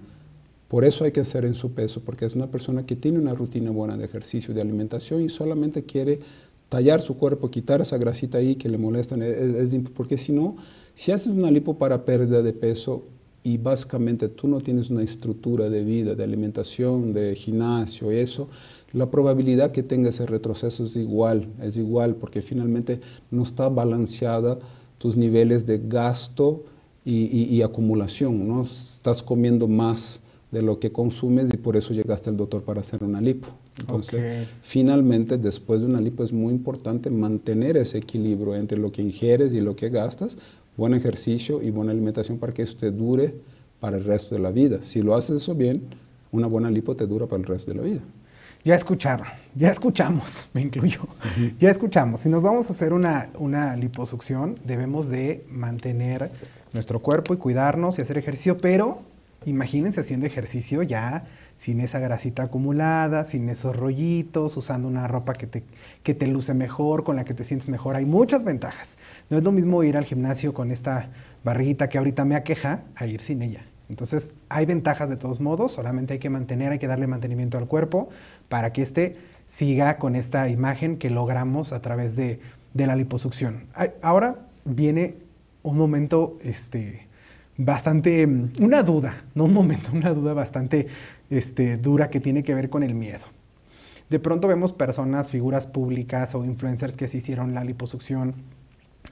por 0.67 0.84
eso 0.84 1.04
hay 1.04 1.12
que 1.12 1.19
hacer 1.19 1.45
en 1.45 1.54
su 1.54 1.73
peso, 1.73 2.01
porque 2.01 2.25
es 2.25 2.36
una 2.36 2.47
persona 2.47 2.86
que 2.86 2.95
tiene 2.95 3.19
una 3.19 3.34
rutina 3.34 3.71
buena 3.71 3.97
de 3.97 4.06
ejercicio, 4.06 4.54
de 4.54 4.62
alimentación 4.62 5.21
y 5.21 5.30
solamente 5.30 5.84
quiere 5.84 6.19
tallar 6.69 7.01
su 7.01 7.15
cuerpo, 7.15 7.51
quitar 7.51 7.82
esa 7.82 7.97
grasita 7.97 8.39
ahí 8.39 8.56
que 8.56 8.69
le 8.69 8.78
molesta, 8.78 9.15
porque 9.93 10.17
si 10.17 10.32
no, 10.32 10.58
si 10.95 11.12
haces 11.12 11.34
una 11.34 11.51
lipo 11.51 11.78
para 11.78 12.04
pérdida 12.04 12.41
de 12.41 12.54
peso 12.54 13.04
y 13.43 13.60
básicamente 13.60 14.28
tú 14.28 14.47
no 14.47 14.60
tienes 14.60 14.89
una 14.89 15.04
estructura 15.04 15.69
de 15.69 15.84
vida, 15.84 16.15
de 16.15 16.23
alimentación, 16.23 17.13
de 17.13 17.36
gimnasio, 17.36 18.10
eso, 18.10 18.49
la 18.91 19.12
probabilidad 19.12 19.71
que 19.71 19.84
tenga 19.84 20.10
ese 20.10 20.25
retroceso 20.25 20.86
es 20.86 20.95
igual, 20.95 21.47
es 21.62 21.78
igual, 21.78 22.15
porque 22.15 22.41
finalmente 22.41 23.01
no 23.30 23.43
está 23.43 23.69
balanceada 23.69 24.58
tus 24.97 25.15
niveles 25.15 25.67
de 25.67 25.80
gasto 25.86 26.63
y, 27.04 27.43
y 27.56 27.62
acumulación, 27.62 28.47
¿no? 28.47 28.63
Estás 28.63 29.21
comiendo 29.21 29.67
más 29.67 30.21
de 30.51 30.62
lo 30.62 30.79
que 30.79 30.91
consumes 30.91 31.53
y 31.53 31.58
por 31.58 31.75
eso 31.75 31.93
llegaste 31.93 32.29
al 32.29 32.38
doctor 32.38 32.63
para 32.63 32.81
hacer 32.81 33.03
una 33.03 33.19
lipo. 33.19 33.47
Entonces, 33.79 34.47
finalmente, 34.62 35.38
después 35.38 35.81
de 35.81 35.88
una 35.88 35.99
lipo 35.99 36.23
es 36.23 36.31
muy 36.31 36.53
importante 36.53 37.10
mantener 37.10 37.77
ese 37.77 37.97
equilibrio 37.97 38.55
entre 38.55 38.77
lo 38.77 38.91
que 38.91 39.01
ingieres 39.01 39.53
y 39.53 39.60
lo 39.60 39.75
que 39.75 39.89
gastas, 39.89 40.38
buen 40.77 40.93
ejercicio 40.93 41.62
y 41.62 41.71
buena 41.71 41.91
alimentación 41.91 42.38
para 42.38 42.53
que 42.53 42.62
eso 42.62 42.77
te 42.77 42.91
dure 42.91 43.36
para 43.79 43.97
el 43.97 44.03
resto 44.03 44.36
de 44.36 44.41
la 44.41 44.51
vida. 44.51 44.79
Si 44.81 45.01
lo 45.01 45.15
haces 45.15 45.38
eso 45.38 45.55
bien, 45.55 45.81
una 46.31 46.47
buena 46.47 46.69
lipo 46.69 46.95
te 46.95 47.05
dura 47.05 47.27
para 47.27 47.41
el 47.41 47.47
resto 47.47 47.71
de 47.71 47.77
la 47.77 47.84
vida. 47.84 48.01
Ya 48.63 48.73
escucharon, 48.73 49.27
ya 49.55 49.69
escuchamos, 49.69 50.47
me 50.53 50.62
incluyo, 50.62 51.01
ya 51.60 51.69
escuchamos. 51.69 52.21
Si 52.21 52.29
nos 52.29 52.43
vamos 52.43 52.69
a 52.69 52.73
hacer 52.73 52.93
una, 52.93 53.29
una 53.38 53.75
liposucción, 53.75 54.58
debemos 54.63 55.08
de 55.08 55.45
mantener 55.49 56.31
nuestro 56.73 56.99
cuerpo 56.99 57.34
y 57.34 57.38
cuidarnos 57.38 57.99
y 57.99 58.01
hacer 58.01 58.17
ejercicio, 58.17 58.58
pero 58.58 59.01
Imagínense 59.45 60.01
haciendo 60.01 60.25
ejercicio 60.25 60.81
ya 60.84 61.23
sin 61.58 61.79
esa 61.79 61.99
grasita 61.99 62.43
acumulada, 62.43 63.25
sin 63.25 63.47
esos 63.49 63.75
rollitos, 63.75 64.58
usando 64.58 64.88
una 64.88 65.08
ropa 65.08 65.34
que 65.34 65.47
te, 65.47 65.63
que 66.03 66.13
te 66.13 66.27
luce 66.27 66.53
mejor, 66.53 67.03
con 67.03 67.15
la 67.15 67.23
que 67.23 67.34
te 67.34 67.43
sientes 67.43 67.69
mejor. 67.69 67.95
Hay 67.95 68.05
muchas 68.05 68.43
ventajas. 68.43 68.97
No 69.29 69.38
es 69.38 69.43
lo 69.43 69.51
mismo 69.51 69.84
ir 69.84 69.97
al 69.97 70.05
gimnasio 70.05 70.53
con 70.53 70.71
esta 70.71 71.10
barriguita 71.43 71.88
que 71.89 71.97
ahorita 71.97 72.25
me 72.25 72.36
aqueja 72.36 72.81
a 72.95 73.05
ir 73.05 73.21
sin 73.21 73.41
ella. 73.41 73.65
Entonces, 73.88 74.31
hay 74.49 74.65
ventajas 74.65 75.10
de 75.10 75.15
todos 75.15 75.39
modos, 75.39 75.73
solamente 75.73 76.13
hay 76.13 76.19
que 76.19 76.29
mantener, 76.29 76.71
hay 76.71 76.79
que 76.79 76.88
darle 76.88 77.05
mantenimiento 77.05 77.58
al 77.58 77.67
cuerpo 77.67 78.10
para 78.49 78.73
que 78.73 78.81
éste 78.81 79.15
siga 79.47 79.97
con 79.97 80.15
esta 80.15 80.49
imagen 80.49 80.97
que 80.97 81.12
logramos 81.12 81.71
a 81.71 81.81
través 81.81 82.15
de, 82.15 82.39
de 82.73 82.88
la 82.88 82.95
liposucción. 82.95 83.67
Ahora 84.01 84.47
viene 84.65 85.17
un 85.62 85.77
momento 85.77 86.38
este, 86.43 87.05
bastante, 87.58 88.28
una 88.60 88.84
duda, 88.84 89.24
no 89.34 89.46
un 89.46 89.54
momento, 89.54 89.91
una 89.94 90.13
duda 90.13 90.34
bastante 90.34 90.88
este, 91.30 91.78
dura 91.78 92.10
que 92.10 92.20
tiene 92.20 92.44
que 92.44 92.54
ver 92.54 92.70
con 92.70 92.84
el 92.84 92.94
miedo. 92.94 93.26
De 94.10 94.20
pronto 94.20 94.48
vemos 94.48 94.74
personas, 94.74 95.30
figuras 95.30 95.65
públicas 95.65 96.36
o 96.36 96.46
influencers 96.46 96.96
que 96.96 97.08
se 97.08 97.18
hicieron 97.18 97.54
la 97.54 97.63
liposucción 97.63 98.36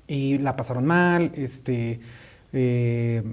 y 0.08 0.38
la 0.38 0.56
pasaron 0.56 0.86
mal, 0.86 1.32
este, 1.36 2.00
eh, 2.52 3.24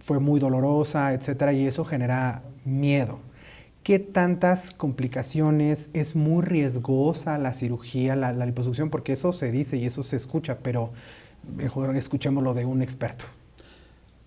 fue 0.00 0.20
muy 0.20 0.38
dolorosa, 0.38 1.12
etcétera, 1.12 1.52
y 1.52 1.66
eso 1.66 1.84
genera 1.84 2.42
miedo. 2.64 3.18
¿Qué 3.82 3.98
tantas 3.98 4.70
complicaciones? 4.72 5.88
Es 5.94 6.14
muy 6.14 6.44
riesgosa 6.44 7.38
la 7.38 7.54
cirugía, 7.54 8.14
la, 8.14 8.32
la 8.32 8.46
liposucción, 8.46 8.90
porque 8.90 9.14
eso 9.14 9.32
se 9.32 9.50
dice 9.50 9.78
y 9.78 9.86
eso 9.86 10.02
se 10.02 10.16
escucha, 10.16 10.58
pero 10.62 10.92
mejor 11.56 11.96
escuchémoslo 11.96 12.54
de 12.54 12.66
un 12.66 12.82
experto. 12.82 13.24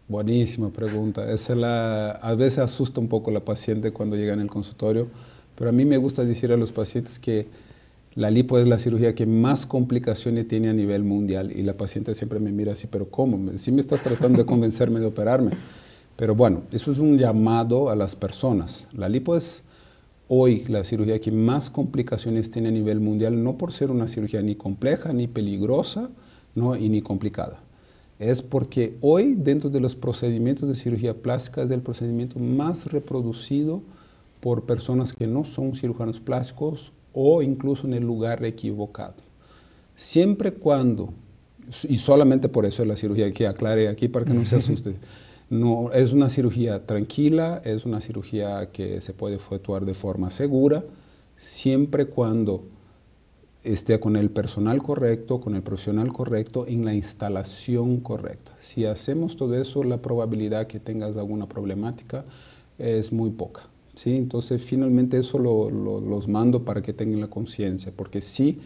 Buenísima 0.10 0.70
pregunta. 0.70 1.32
Esa 1.32 2.12
a 2.12 2.36
veces 2.36 2.60
asusta 2.60 3.00
un 3.00 3.08
poco 3.08 3.32
la 3.32 3.40
paciente 3.40 3.92
cuando 3.92 4.18
llega 4.18 4.34
en 4.34 4.42
el 4.42 4.50
consultorio, 4.50 5.08
pero 5.56 5.70
a 5.70 5.74
mí 5.74 5.86
me 5.86 5.96
gusta 5.96 6.26
decir 6.26 6.52
a 6.52 6.58
los 6.58 6.74
pacientes 6.74 7.20
que 7.20 7.48
la 8.16 8.30
lipo 8.30 8.60
es 8.60 8.68
la 8.68 8.80
cirugía 8.80 9.16
que 9.16 9.26
más 9.26 9.66
complicaciones 9.66 10.50
tiene 10.50 10.70
a 10.70 10.74
nivel 10.74 11.04
mundial 11.04 11.54
y 11.54 11.64
la 11.64 11.78
paciente 11.78 12.14
siempre 12.16 12.42
me 12.42 12.52
mira 12.52 12.74
así, 12.74 12.86
pero 12.88 13.10
¿cómo? 13.10 13.58
Si 13.58 13.72
me 13.72 13.80
estás 13.80 14.02
tratando 14.02 14.40
de 14.40 14.46
convencerme 14.46 15.00
de 15.00 15.06
operarme. 15.06 15.52
Pero 16.18 16.36
bueno, 16.36 16.64
eso 16.72 16.92
es 16.92 17.00
un 17.00 17.18
llamado 17.18 17.90
a 17.90 17.96
las 17.96 18.16
personas. 18.18 18.90
La 18.92 19.08
lipo 19.08 19.38
es 19.38 19.64
hoy 20.28 20.66
la 20.68 20.84
cirugía 20.84 21.18
que 21.20 21.32
más 21.32 21.70
complicaciones 21.70 22.52
tiene 22.52 22.68
a 22.68 22.72
nivel 22.72 23.00
mundial, 23.00 23.42
no 23.42 23.58
por 23.58 23.72
ser 23.72 23.90
una 23.90 24.10
cirugía 24.10 24.42
ni 24.42 24.56
compleja, 24.56 25.14
ni 25.14 25.28
peligrosa, 25.28 26.10
no, 26.56 26.76
y 26.76 26.90
ni 26.90 27.02
complicada 27.02 27.64
es 28.20 28.42
porque 28.42 28.98
hoy 29.02 29.36
dentro 29.36 29.70
de 29.70 29.80
los 29.80 29.96
procedimientos 29.96 30.70
de 30.70 30.76
cirugía 30.76 31.14
plástica 31.14 31.64
es 31.64 31.72
el 31.72 31.82
procedimiento 31.82 32.40
más 32.40 32.86
reproducido 32.86 33.82
por 34.40 34.64
personas 34.64 35.14
que 35.14 35.28
no 35.28 35.44
son 35.44 35.74
cirujanos 35.74 36.20
plásticos 36.20 36.92
o 37.14 37.42
incluso 37.42 37.88
en 37.88 37.94
el 37.94 38.04
lugar 38.04 38.44
equivocado. 38.44 39.16
Siempre 39.96 40.54
cuando, 40.54 41.14
y 41.88 41.98
solamente 41.98 42.50
por 42.50 42.66
eso 42.66 42.82
es 42.82 42.88
la 42.88 42.98
cirugía 42.98 43.32
que 43.32 43.48
aclare 43.48 43.88
aquí 43.88 44.08
para 44.08 44.26
que 44.26 44.34
no 44.34 44.46
se 44.46 44.56
asuste, 44.58 44.96
no, 45.50 45.92
es 45.92 46.14
una 46.14 46.30
cirugía 46.30 46.86
tranquila, 46.86 47.62
es 47.64 47.86
una 47.86 48.02
cirugía 48.02 48.72
que 48.72 49.02
se 49.02 49.14
puede 49.14 49.36
efectuar 49.36 49.86
de 49.86 49.94
forma 49.94 50.32
segura, 50.32 50.84
siempre 51.38 52.06
cuando 52.06 52.66
esté 53.64 54.00
con 54.00 54.16
el 54.16 54.30
personal 54.30 54.82
correcto, 54.84 55.40
con 55.40 55.56
el 55.56 55.64
profesional 55.64 56.12
correcto, 56.12 56.66
en 56.68 56.86
la 56.86 56.94
instalación 56.94 58.00
correcta. 58.00 58.54
Si 58.60 58.86
hacemos 58.86 59.36
todo 59.36 59.56
eso, 59.56 59.84
la 59.84 60.02
probabilidad 60.02 60.68
que 60.68 60.80
tengas 60.80 61.18
alguna 61.18 61.48
problemática 61.48 62.26
es 62.78 63.12
muy 63.12 63.30
poca. 63.30 63.70
¿sí? 63.94 64.16
Entonces, 64.16 64.64
finalmente 64.64 65.18
eso 65.18 65.40
lo, 65.40 65.70
los 65.70 66.28
mando 66.28 66.64
para 66.64 66.82
que 66.82 66.94
tengan 66.94 67.22
la 67.22 67.30
conciencia, 67.30 67.92
porque 67.96 68.22
sí, 68.22 68.60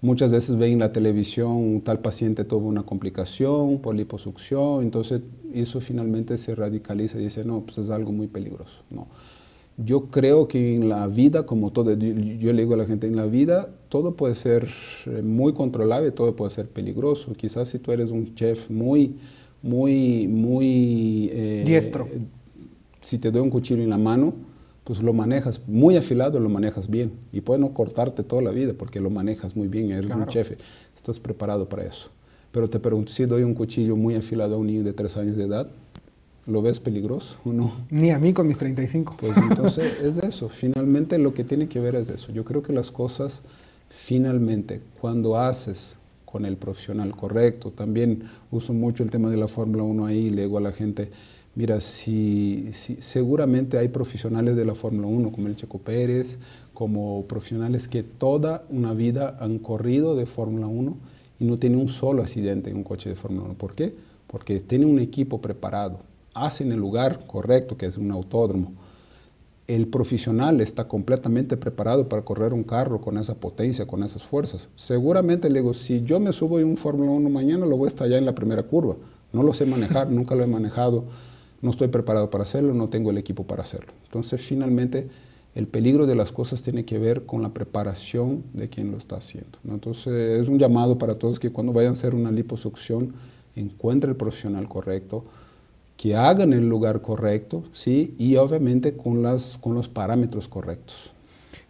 Muchas 0.00 0.30
veces 0.30 0.56
ven 0.56 0.74
en 0.74 0.78
la 0.78 0.92
televisión 0.92 1.50
un 1.50 1.80
tal 1.80 1.98
paciente 1.98 2.44
tuvo 2.44 2.68
una 2.68 2.84
complicación 2.84 3.80
por 3.80 3.96
liposucción, 3.96 4.82
entonces 4.82 5.22
eso 5.52 5.80
finalmente 5.80 6.38
se 6.38 6.54
radicaliza 6.54 7.18
y 7.18 7.24
dice, 7.24 7.44
no, 7.44 7.62
pues 7.62 7.78
es 7.78 7.90
algo 7.90 8.12
muy 8.12 8.28
peligroso. 8.28 8.76
No. 8.90 9.08
Yo 9.84 10.06
creo 10.06 10.48
que 10.48 10.74
en 10.74 10.88
la 10.88 11.06
vida, 11.06 11.46
como 11.46 11.70
todo, 11.70 11.92
yo, 11.92 12.52
le 12.52 12.62
digo 12.62 12.74
a 12.74 12.76
la 12.76 12.86
gente, 12.86 13.06
en 13.06 13.16
la 13.16 13.26
vida 13.26 13.68
todo 13.88 14.14
puede 14.14 14.34
ser 14.34 14.68
eh, 15.06 15.22
muy 15.22 15.52
controlable, 15.52 16.10
todo 16.10 16.34
puede 16.34 16.50
ser 16.50 16.68
peligroso. 16.68 17.32
Quizás 17.34 17.68
si 17.68 17.78
tú 17.78 17.92
eres 17.92 18.10
un 18.10 18.34
chef 18.34 18.70
muy, 18.70 19.14
muy, 19.62 20.26
muy... 20.26 21.30
Eh, 21.32 21.62
Diestro. 21.64 22.08
Si 23.00 23.18
te 23.18 23.30
doy 23.30 23.40
un 23.40 23.50
cuchillo 23.50 23.82
en 23.82 23.90
la 23.90 23.98
mano, 23.98 24.34
pues 24.82 25.00
lo 25.00 25.12
manejas 25.12 25.60
muy 25.66 25.96
afilado, 25.96 26.40
lo 26.40 26.48
manejas 26.48 26.88
bien. 26.88 27.12
Y 27.32 27.40
puede 27.42 27.60
no 27.60 27.72
cortarte 27.72 28.22
toda 28.22 28.42
la 28.42 28.50
vida 28.50 28.72
porque 28.76 29.00
lo 29.00 29.10
manejas 29.10 29.54
muy 29.54 29.68
bien, 29.68 29.92
eres 29.92 30.10
un 30.10 30.26
chef, 30.26 30.52
estás 30.96 31.20
preparado 31.20 31.68
para 31.68 31.84
eso. 31.84 32.08
Pero 32.50 32.68
te 32.68 32.80
pregunto, 32.80 33.12
si 33.12 33.26
doy 33.26 33.42
un 33.42 33.54
cuchillo 33.54 33.96
muy 33.96 34.14
afilado 34.14 34.54
a 34.54 34.58
un 34.58 34.66
niño 34.66 34.82
de 34.82 34.92
tres 34.92 35.16
años 35.16 35.36
de 35.36 35.44
edad, 35.44 35.68
¿lo 36.48 36.62
ves 36.62 36.80
peligroso 36.80 37.36
o 37.44 37.52
no? 37.52 37.72
Ni 37.90 38.10
a 38.10 38.18
mí 38.18 38.32
con 38.32 38.48
mis 38.48 38.58
35. 38.58 39.16
Pues 39.20 39.36
entonces 39.36 39.94
es 40.02 40.18
eso, 40.18 40.48
finalmente 40.48 41.18
lo 41.18 41.34
que 41.34 41.44
tiene 41.44 41.68
que 41.68 41.78
ver 41.78 41.94
es 41.94 42.08
eso. 42.08 42.32
Yo 42.32 42.44
creo 42.44 42.62
que 42.62 42.72
las 42.72 42.90
cosas, 42.90 43.42
finalmente, 43.88 44.80
cuando 45.00 45.38
haces 45.38 45.98
con 46.24 46.44
el 46.44 46.56
profesional 46.56 47.14
correcto, 47.14 47.70
también 47.70 48.24
uso 48.50 48.72
mucho 48.72 49.02
el 49.02 49.10
tema 49.10 49.30
de 49.30 49.36
la 49.36 49.48
Fórmula 49.48 49.82
1 49.82 50.06
ahí, 50.06 50.30
le 50.30 50.42
digo 50.42 50.58
a 50.58 50.60
la 50.60 50.72
gente, 50.72 51.10
Mira, 51.58 51.80
si, 51.80 52.70
seguramente 52.72 53.78
hay 53.78 53.88
profesionales 53.88 54.54
de 54.54 54.64
la 54.64 54.76
Fórmula 54.76 55.08
1, 55.08 55.32
como 55.32 55.48
el 55.48 55.56
Checo 55.56 55.78
Pérez, 55.78 56.38
como 56.72 57.24
profesionales 57.24 57.88
que 57.88 58.04
toda 58.04 58.64
una 58.70 58.94
vida 58.94 59.36
han 59.40 59.58
corrido 59.58 60.14
de 60.14 60.24
Fórmula 60.24 60.68
1 60.68 60.96
y 61.40 61.44
no 61.46 61.56
tienen 61.56 61.80
un 61.80 61.88
solo 61.88 62.22
accidente 62.22 62.70
en 62.70 62.76
un 62.76 62.84
coche 62.84 63.08
de 63.08 63.16
Fórmula 63.16 63.46
1. 63.46 63.54
¿Por 63.54 63.74
qué? 63.74 63.92
Porque 64.28 64.60
tienen 64.60 64.88
un 64.88 65.00
equipo 65.00 65.40
preparado, 65.40 65.98
hacen 66.44 66.72
el 66.72 66.78
lugar 66.78 67.26
correcto, 67.26 67.76
que 67.76 67.86
es 67.86 67.96
un 67.96 68.10
autódromo. 68.10 68.72
El 69.66 69.86
profesional 69.86 70.60
está 70.60 70.88
completamente 70.88 71.56
preparado 71.56 72.08
para 72.08 72.22
correr 72.22 72.54
un 72.54 72.64
carro 72.64 73.00
con 73.00 73.18
esa 73.18 73.34
potencia, 73.34 73.86
con 73.86 74.02
esas 74.02 74.24
fuerzas. 74.24 74.70
Seguramente 74.76 75.50
le 75.50 75.60
digo, 75.60 75.74
si 75.74 76.02
yo 76.02 76.20
me 76.20 76.32
subo 76.32 76.58
en 76.58 76.66
un 76.66 76.76
Fórmula 76.76 77.10
1 77.10 77.28
mañana, 77.28 77.66
lo 77.66 77.76
voy 77.76 77.86
a 77.86 77.88
estallar 77.88 78.18
en 78.18 78.26
la 78.26 78.34
primera 78.34 78.62
curva. 78.62 78.96
No 79.32 79.42
lo 79.42 79.52
sé 79.52 79.66
manejar, 79.66 80.10
nunca 80.10 80.34
lo 80.34 80.42
he 80.42 80.46
manejado 80.46 81.04
no 81.60 81.70
estoy 81.70 81.88
preparado 81.88 82.30
para 82.30 82.44
hacerlo, 82.44 82.74
no 82.74 82.88
tengo 82.88 83.10
el 83.10 83.18
equipo 83.18 83.44
para 83.46 83.62
hacerlo. 83.62 83.92
Entonces, 84.04 84.40
finalmente, 84.40 85.08
el 85.54 85.66
peligro 85.66 86.06
de 86.06 86.14
las 86.14 86.30
cosas 86.30 86.62
tiene 86.62 86.84
que 86.84 86.98
ver 86.98 87.26
con 87.26 87.42
la 87.42 87.52
preparación 87.52 88.44
de 88.52 88.68
quien 88.68 88.90
lo 88.90 88.96
está 88.96 89.16
haciendo. 89.16 89.58
Entonces, 89.68 90.40
es 90.40 90.48
un 90.48 90.58
llamado 90.58 90.98
para 90.98 91.18
todos 91.18 91.40
que 91.40 91.50
cuando 91.50 91.72
vayan 91.72 91.90
a 91.90 91.92
hacer 91.94 92.14
una 92.14 92.30
liposucción, 92.30 93.14
encuentren 93.56 94.10
el 94.10 94.16
profesional 94.16 94.68
correcto, 94.68 95.24
que 95.98 96.14
hagan 96.14 96.52
el 96.52 96.68
lugar 96.68 97.02
correcto, 97.02 97.64
¿sí? 97.72 98.14
y 98.18 98.36
obviamente 98.36 98.96
con, 98.96 99.20
las, 99.22 99.58
con 99.58 99.74
los 99.74 99.88
parámetros 99.88 100.46
correctos. 100.46 101.12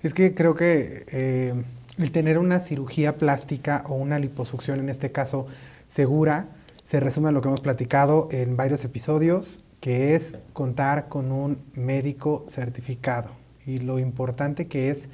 Es 0.03 0.13
que 0.13 0.35
creo 0.35 0.55
que 0.55 1.07
eh, 1.09 1.55
el 1.97 2.13
tener 2.13 2.37
una 2.37 2.61
cirugía 2.61 3.17
plástica 3.17 3.85
o 3.89 3.95
una 3.95 4.19
liposucción, 4.19 4.81
en 4.81 4.91
este 4.91 5.11
caso 5.13 5.47
segura, 5.89 6.51
se 6.85 7.01
resume 7.01 7.31
a 7.31 7.33
lo 7.33 7.41
que 7.41 7.49
hemos 7.49 7.63
platicado 7.63 8.29
en 8.31 8.55
varios 8.55 8.85
episodios, 8.85 9.65
que 9.81 10.15
es 10.15 10.37
contar 10.53 11.09
con 11.09 11.33
un 11.33 11.59
médico 11.73 12.45
certificado. 12.51 13.31
Y 13.67 13.79
lo 13.79 13.99
importante 13.99 14.67
que 14.67 14.91
es, 14.91 15.09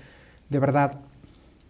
de 0.50 0.58
verdad, 0.58 0.98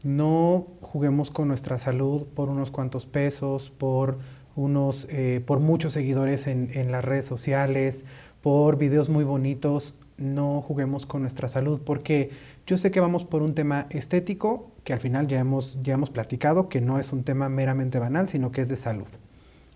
no 0.03 0.66
juguemos 0.80 1.30
con 1.30 1.49
nuestra 1.49 1.76
salud 1.76 2.24
por 2.34 2.49
unos 2.49 2.70
cuantos 2.70 3.05
pesos, 3.05 3.70
por, 3.76 4.16
unos, 4.57 5.07
eh, 5.11 5.43
por 5.45 5.61
muchos 5.61 5.93
seguidores 5.93 6.47
en, 6.47 6.71
en 6.75 6.93
las 6.93 7.05
redes 7.05 7.27
sociales, 7.27 8.05
por 8.43 8.79
videos 8.79 9.09
muy 9.09 9.25
bonitos. 9.25 9.99
No 10.17 10.63
juguemos 10.63 11.07
con 11.07 11.23
nuestra 11.23 11.49
salud 11.49 11.81
porque 11.85 12.31
yo 12.67 12.79
sé 12.79 12.91
que 12.91 13.01
vamos 13.01 13.25
por 13.25 13.43
un 13.43 13.55
tema 13.55 13.87
estético 13.91 14.71
que 14.85 14.93
al 14.93 15.01
final 15.01 15.27
ya 15.27 15.41
hemos, 15.41 15.79
ya 15.83 15.95
hemos 15.95 16.11
platicado, 16.11 16.69
que 16.69 16.81
no 16.81 17.01
es 17.01 17.13
un 17.13 17.25
tema 17.25 17.49
meramente 17.49 17.99
banal, 17.99 18.29
sino 18.29 18.53
que 18.53 18.61
es 18.61 18.69
de 18.69 18.77
salud. 18.77 19.09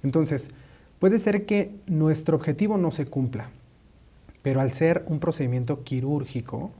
Entonces, 0.04 0.50
Puede 0.98 1.20
ser 1.20 1.46
que 1.46 1.76
nuestro 1.86 2.36
objetivo 2.36 2.76
no 2.76 2.90
se 2.90 3.06
cumpla, 3.06 3.50
pero 4.42 4.60
al 4.60 4.72
ser 4.72 5.04
un 5.06 5.20
procedimiento 5.20 5.84
quirúrgico, 5.84 6.72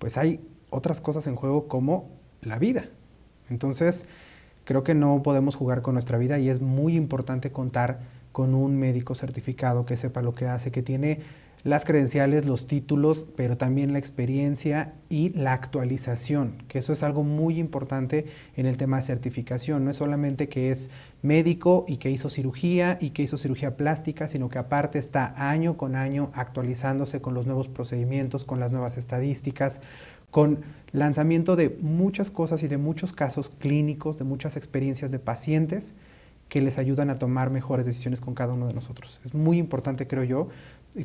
pues 0.00 0.16
hay 0.16 0.40
otras 0.70 1.00
cosas 1.00 1.28
en 1.28 1.36
juego 1.36 1.68
como 1.68 2.08
la 2.42 2.58
vida. 2.58 2.86
Entonces, 3.48 4.04
creo 4.66 4.84
que 4.84 4.94
no 4.94 5.22
podemos 5.22 5.54
jugar 5.54 5.80
con 5.80 5.94
nuestra 5.94 6.18
vida 6.18 6.38
y 6.38 6.50
es 6.50 6.60
muy 6.60 6.96
importante 6.96 7.50
contar 7.50 8.00
con 8.32 8.54
un 8.54 8.76
médico 8.78 9.14
certificado 9.14 9.86
que 9.86 9.96
sepa 9.96 10.20
lo 10.20 10.34
que 10.34 10.46
hace, 10.46 10.70
que 10.70 10.82
tiene 10.82 11.20
las 11.62 11.84
credenciales, 11.84 12.46
los 12.46 12.66
títulos, 12.66 13.26
pero 13.36 13.56
también 13.56 13.92
la 13.92 13.98
experiencia 13.98 14.92
y 15.08 15.30
la 15.30 15.52
actualización, 15.52 16.62
que 16.68 16.78
eso 16.78 16.92
es 16.92 17.02
algo 17.02 17.24
muy 17.24 17.58
importante 17.58 18.26
en 18.56 18.66
el 18.66 18.76
tema 18.76 18.98
de 18.98 19.02
certificación. 19.02 19.84
No 19.84 19.90
es 19.90 19.96
solamente 19.96 20.48
que 20.48 20.70
es 20.70 20.90
médico 21.22 21.84
y 21.88 21.96
que 21.96 22.10
hizo 22.10 22.30
cirugía 22.30 22.98
y 23.00 23.10
que 23.10 23.22
hizo 23.22 23.36
cirugía 23.36 23.76
plástica, 23.76 24.28
sino 24.28 24.48
que 24.48 24.58
aparte 24.58 24.98
está 24.98 25.34
año 25.50 25.76
con 25.76 25.96
año 25.96 26.30
actualizándose 26.34 27.20
con 27.20 27.34
los 27.34 27.46
nuevos 27.46 27.66
procedimientos, 27.68 28.44
con 28.44 28.60
las 28.60 28.70
nuevas 28.70 28.96
estadísticas, 28.96 29.80
con 30.36 30.58
lanzamiento 30.92 31.56
de 31.56 31.78
muchas 31.80 32.30
cosas 32.30 32.62
y 32.62 32.68
de 32.68 32.76
muchos 32.76 33.14
casos 33.14 33.50
clínicos, 33.58 34.18
de 34.18 34.24
muchas 34.24 34.58
experiencias 34.58 35.10
de 35.10 35.18
pacientes 35.18 35.94
que 36.50 36.60
les 36.60 36.76
ayudan 36.76 37.08
a 37.08 37.18
tomar 37.18 37.48
mejores 37.48 37.86
decisiones 37.86 38.20
con 38.20 38.34
cada 38.34 38.52
uno 38.52 38.66
de 38.66 38.74
nosotros. 38.74 39.18
Es 39.24 39.32
muy 39.32 39.56
importante, 39.56 40.06
creo 40.06 40.24
yo, 40.24 40.48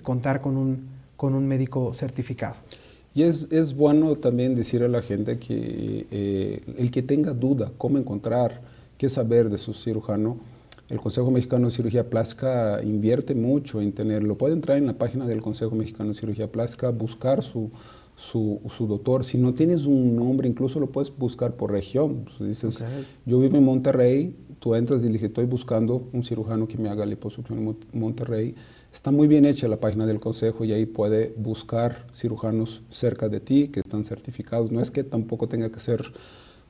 contar 0.03 0.41
con 0.41 0.57
un, 0.57 0.89
con 1.15 1.33
un 1.33 1.47
médico 1.47 1.93
certificado. 1.93 2.55
Y 3.13 3.23
es, 3.23 3.47
es, 3.51 3.73
bueno 3.73 4.17
también 4.17 4.53
decir 4.53 4.83
a 4.83 4.89
la 4.89 5.01
gente 5.01 5.39
que 5.39 6.07
eh, 6.11 6.61
el 6.77 6.91
que 6.91 7.01
tenga 7.01 7.31
duda 7.31 7.71
cómo 7.77 7.97
encontrar, 7.97 8.59
qué 8.97 9.07
saber 9.07 9.49
de 9.49 9.57
su 9.57 9.73
cirujano, 9.73 10.39
el 10.89 10.99
Consejo 10.99 11.31
Mexicano 11.31 11.69
de 11.69 11.73
Cirugía 11.73 12.09
Plástica 12.09 12.83
invierte 12.83 13.33
mucho 13.33 13.79
en 13.79 13.93
tenerlo. 13.93 14.37
Puede 14.37 14.55
entrar 14.55 14.77
en 14.77 14.87
la 14.87 14.97
página 14.97 15.25
del 15.25 15.41
Consejo 15.41 15.73
Mexicano 15.73 16.09
de 16.09 16.15
Cirugía 16.15 16.51
Plástica, 16.51 16.89
buscar 16.89 17.41
su, 17.41 17.71
su, 18.15 18.61
su, 18.69 18.87
doctor. 18.87 19.23
Si 19.23 19.37
no 19.37 19.53
tienes 19.53 19.85
un 19.85 20.15
nombre, 20.15 20.47
incluso 20.47 20.79
lo 20.79 20.91
puedes 20.91 21.15
buscar 21.15 21.55
por 21.55 21.71
región. 21.71 22.25
dices, 22.39 22.83
yo 23.25 23.39
vivo 23.39 23.57
en 23.57 23.65
Monterrey, 23.65 24.35
tú 24.59 24.75
entras 24.75 25.03
y 25.03 25.07
dices, 25.07 25.23
estoy 25.29 25.45
buscando 25.45 26.07
un 26.13 26.23
cirujano 26.23 26.67
que 26.67 26.77
me 26.77 26.89
haga 26.89 27.05
liposucción 27.05 27.59
en 27.59 27.99
Monterrey 27.99 28.55
Está 28.93 29.09
muy 29.09 29.27
bien 29.27 29.45
hecha 29.45 29.69
la 29.69 29.79
página 29.79 30.05
del 30.05 30.19
consejo 30.19 30.65
y 30.65 30.73
ahí 30.73 30.85
puede 30.85 31.33
buscar 31.37 32.05
cirujanos 32.13 32.81
cerca 32.89 33.29
de 33.29 33.39
ti 33.39 33.69
que 33.69 33.79
están 33.79 34.03
certificados. 34.03 34.69
No 34.69 34.81
es 34.81 34.91
que 34.91 35.05
tampoco 35.05 35.47
tenga 35.47 35.71
que 35.71 35.79
ser 35.79 36.01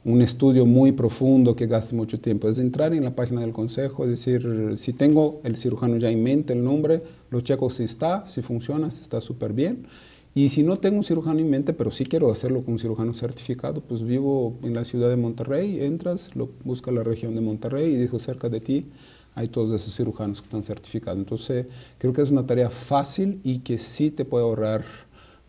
un 0.06 0.22
estudio 0.22 0.68
muy 0.68 0.92
profundo 0.92 1.56
que 1.56 1.66
gaste 1.66 1.96
mucho 1.96 2.20
tiempo. 2.20 2.48
Es 2.48 2.60
entrar 2.60 2.94
en 2.94 3.04
la 3.04 3.16
página 3.16 3.42
del 3.42 3.54
consejo, 3.54 4.04
es 4.04 4.12
decir, 4.12 4.76
si 4.78 4.94
tengo 4.94 5.40
el 5.44 5.58
cirujano 5.58 5.98
ya 5.98 6.12
en 6.12 6.22
mente, 6.22 6.54
el 6.54 6.64
nombre, 6.64 7.02
lo 7.32 7.42
checo 7.42 7.72
si 7.72 7.84
está, 7.84 8.26
si 8.28 8.44
funciona, 8.44 8.92
si 8.92 9.02
está 9.02 9.20
súper 9.20 9.54
bien. 9.54 9.88
Y 10.34 10.48
si 10.50 10.64
no 10.64 10.78
tengo 10.78 10.98
un 10.98 11.04
cirujano 11.04 11.40
en 11.40 11.50
mente, 11.50 11.74
pero 11.74 11.92
sí 11.92 12.06
quiero 12.06 12.32
hacerlo 12.32 12.64
con 12.64 12.74
un 12.74 12.80
cirujano 12.80 13.14
certificado, 13.14 13.82
pues 13.82 14.02
vivo 14.02 14.58
en 14.64 14.74
la 14.74 14.86
ciudad 14.86 15.10
de 15.10 15.18
Monterrey, 15.18 15.84
entras, 15.84 16.34
lo, 16.36 16.50
busca 16.64 16.90
la 16.90 17.04
región 17.04 17.36
de 17.36 17.42
Monterrey 17.42 17.94
y 17.94 17.98
dijo 17.98 18.18
cerca 18.18 18.48
de 18.48 18.62
ti, 18.62 18.90
hay 19.36 19.48
todos 19.48 19.72
esos 19.72 19.94
cirujanos 19.94 20.42
que 20.42 20.46
están 20.46 20.64
certificados. 20.64 21.20
Entonces, 21.20 21.66
creo 21.98 22.14
que 22.14 22.22
es 22.22 22.32
una 22.32 22.46
tarea 22.46 22.70
fácil 22.70 23.42
y 23.44 23.60
que 23.60 23.78
sí 23.78 24.10
te 24.10 24.24
puede 24.24 24.46
ahorrar 24.46 24.84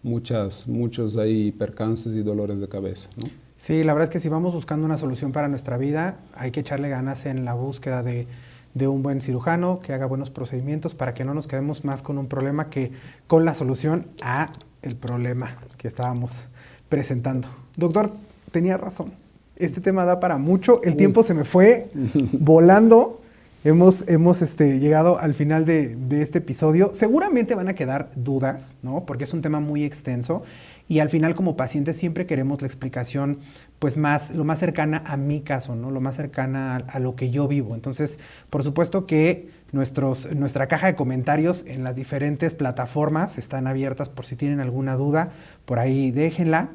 muchas, 0.03 0.67
muchos 0.67 1.17
ahí 1.17 1.53
percances 1.53 2.17
y 2.17 2.23
dolores 2.23 2.59
de 2.59 2.69
cabeza. 2.69 3.09
Sí, 3.57 3.85
la 3.85 3.95
verdad 3.95 4.09
es 4.09 4.11
que 4.11 4.19
si 4.19 4.29
vamos 4.29 4.53
buscando 4.53 4.85
una 4.85 4.99
solución 4.99 5.31
para 5.31 5.47
nuestra 5.47 5.77
vida, 5.77 6.19
hay 6.35 6.51
que 6.51 6.59
echarle 6.59 6.89
ganas 6.89 7.25
en 7.27 7.45
la 7.45 7.55
búsqueda 7.55 8.03
de, 8.03 8.27
de 8.75 8.89
un 8.89 9.05
buen 9.05 9.21
cirujano 9.21 9.81
que 9.81 9.93
haga 9.93 10.07
buenos 10.07 10.31
procedimientos 10.31 10.97
para 10.97 11.15
que 11.15 11.25
no 11.25 11.35
nos 11.35 11.47
quedemos 11.47 11.85
más 11.85 12.03
con 12.03 12.19
un 12.19 12.27
problema 12.27 12.69
que 12.69 12.91
con 13.29 13.45
la 13.45 13.55
solución 13.55 14.09
a 14.21 14.53
el 14.83 14.97
problema 14.97 15.57
que 15.79 15.89
estábamos 15.89 16.45
presentando. 16.89 17.49
Doctor, 17.77 18.13
tenía 18.51 18.77
razón. 18.77 19.13
Este 19.57 19.81
tema 19.81 20.05
da 20.05 20.21
para 20.21 20.39
mucho. 20.39 20.83
El 20.83 20.97
tiempo 20.97 21.23
se 21.23 21.35
me 21.35 21.45
fue 21.45 21.91
volando. 22.33 23.21
Hemos, 23.65 24.07
hemos 24.09 24.43
este, 24.43 24.81
llegado 24.81 25.21
al 25.21 25.35
final 25.35 25.65
de, 25.65 25.97
este 26.21 26.39
episodio. 26.39 26.91
Seguramente 26.95 27.55
van 27.55 27.69
a 27.69 27.75
quedar 27.75 28.11
dudas, 28.17 28.75
¿no? 28.83 29.05
Porque 29.07 29.25
es 29.25 29.33
un 29.33 29.41
tema 29.41 29.61
muy 29.61 29.85
extenso. 29.85 30.43
Y 30.89 30.99
al 30.99 31.11
final, 31.11 31.37
como 31.37 31.57
pacientes, 31.57 31.97
siempre 31.97 32.27
queremos 32.27 32.61
la 32.61 32.67
explicación, 32.67 33.39
pues 33.79 33.97
más, 33.97 34.33
lo 34.33 34.45
más 34.45 34.59
cercana 34.59 35.03
a 35.07 35.17
mi 35.17 35.43
caso, 35.43 35.77
¿no? 35.77 35.93
Lo 35.93 36.01
más 36.01 36.17
cercana 36.17 36.77
a, 36.77 36.99
lo 36.99 37.15
que 37.15 37.31
yo 37.31 37.47
vivo. 37.47 37.77
Entonces, 37.77 38.19
por 38.51 38.65
supuesto 38.65 39.07
que 39.07 39.49
nuestros, 39.73 40.33
nuestra 40.35 40.69
caja 40.69 40.87
de 40.87 40.95
comentarios 40.95 41.65
en 41.67 41.83
las 41.83 41.97
diferentes 41.97 42.55
plataformas 42.55 43.39
están 43.39 43.67
abiertas 43.67 44.09
por 44.09 44.27
si 44.27 44.37
tienen 44.37 44.61
alguna 44.61 44.97
duda. 44.97 45.33
Por 45.65 45.79
ahí 45.79 46.11
déjenla. 46.11 46.71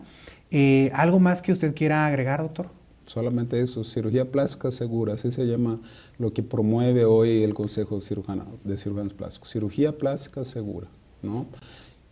Eh, 0.51 0.91
¿Algo 0.93 1.19
más 1.19 1.41
que 1.41 1.51
usted 1.51 1.75
quiera 1.75 2.05
agregar, 2.05 2.41
doctor? 2.41 2.69
Solamente 3.05 3.61
eso, 3.61 3.85
cirugía 3.85 4.31
plástica 4.31 4.69
segura, 4.69 5.13
así 5.13 5.31
se 5.31 5.45
llama 5.45 5.79
lo 6.17 6.33
que 6.33 6.43
promueve 6.43 7.05
hoy 7.05 7.41
el 7.41 7.53
Consejo 7.53 8.01
Cirujano, 8.01 8.45
de 8.65 8.77
Cirujanos 8.77 9.13
Plásticos. 9.13 9.49
Cirugía 9.49 9.97
plástica 9.97 10.43
segura, 10.43 10.87
¿no? 11.23 11.45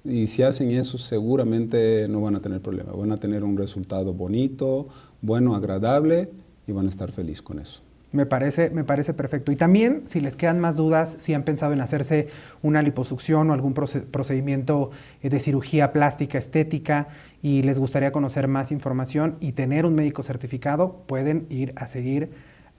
Y 0.06 0.28
si 0.28 0.44
hacen 0.44 0.72
eso, 0.72 0.98
seguramente 0.98 2.08
no 2.08 2.22
van 2.22 2.36
a 2.36 2.40
tener 2.40 2.62
problema. 2.62 2.94
Van 2.94 3.12
a 3.12 3.18
tener 3.18 3.44
un 3.44 3.58
resultado 3.58 4.14
bonito, 4.14 4.88
bueno, 5.22 5.56
agradable 5.56 6.30
y 6.66 6.72
van 6.72 6.86
a 6.86 6.90
estar 6.90 7.12
felices 7.12 7.42
con 7.42 7.60
eso. 7.60 7.82
Me 8.16 8.26
parece, 8.26 8.70
me 8.70 8.86
parece 8.86 9.14
perfecto. 9.14 9.52
Y 9.52 9.58
también, 9.58 10.04
si 10.06 10.22
les 10.22 10.38
quedan 10.38 10.60
más 10.60 10.78
dudas, 10.78 11.18
si 11.20 11.34
han 11.34 11.44
pensado 11.44 11.74
en 11.74 11.82
hacerse 11.82 12.30
una 12.64 12.82
liposucción 12.82 13.50
o 13.50 13.54
algún 13.54 13.74
procedimiento 13.74 14.92
eh, 15.22 15.30
de 15.30 15.40
cirugía 15.40 15.92
plástica 15.92 16.38
estética 16.38 17.10
y 17.42 17.64
les 17.64 17.78
gustaría 17.78 18.14
conocer 18.14 18.48
más 18.48 18.72
información 18.72 19.36
y 19.42 19.52
tener 19.52 19.86
un 19.86 19.96
médico 19.96 20.24
certificado, 20.24 21.04
pueden 21.08 21.46
ir 21.50 21.74
a 21.76 21.88
seguir 21.88 22.30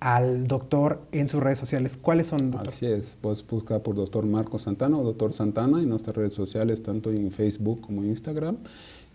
al 0.01 0.47
doctor 0.47 1.03
en 1.12 1.28
sus 1.28 1.43
redes 1.43 1.59
sociales. 1.59 1.99
¿Cuáles 2.01 2.28
son? 2.28 2.51
Doctor? 2.51 2.68
Así 2.68 2.87
es, 2.87 3.18
puedes 3.20 3.47
buscar 3.47 3.82
por 3.82 3.95
doctor 3.95 4.24
Marco 4.24 4.59
Santana 4.59 4.97
o 4.97 5.05
doctor 5.05 5.34
Santana 5.34 5.82
en 5.82 5.89
nuestras 5.91 6.16
redes 6.16 6.32
sociales, 6.32 6.82
tanto 6.82 7.11
en 7.11 7.30
Facebook 7.30 7.82
como 7.82 8.03
en 8.03 8.09
Instagram 8.09 8.57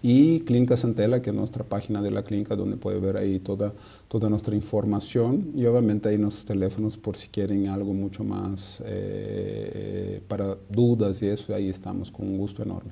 y 0.02 0.42
Clínica 0.42 0.78
Santela, 0.78 1.22
que 1.22 1.30
es 1.30 1.36
nuestra 1.36 1.64
página 1.64 2.02
de 2.02 2.12
la 2.12 2.24
clínica 2.24 2.56
donde 2.56 2.78
puede 2.78 3.00
ver 3.00 3.18
ahí 3.18 3.40
toda, 3.40 3.74
toda 4.08 4.30
nuestra 4.30 4.56
información 4.56 5.52
y 5.56 5.66
obviamente 5.66 6.10
ahí 6.10 6.18
nuestros 6.18 6.46
teléfonos 6.46 6.98
por 6.98 7.18
si 7.18 7.30
quieren 7.30 7.68
algo 7.68 7.94
mucho 7.94 8.24
más 8.24 8.82
eh, 8.86 10.22
para 10.28 10.58
dudas 10.70 11.22
y 11.22 11.28
eso, 11.28 11.54
ahí 11.54 11.70
estamos 11.70 12.10
con 12.10 12.28
un 12.28 12.38
gusto 12.38 12.64
enorme. 12.64 12.92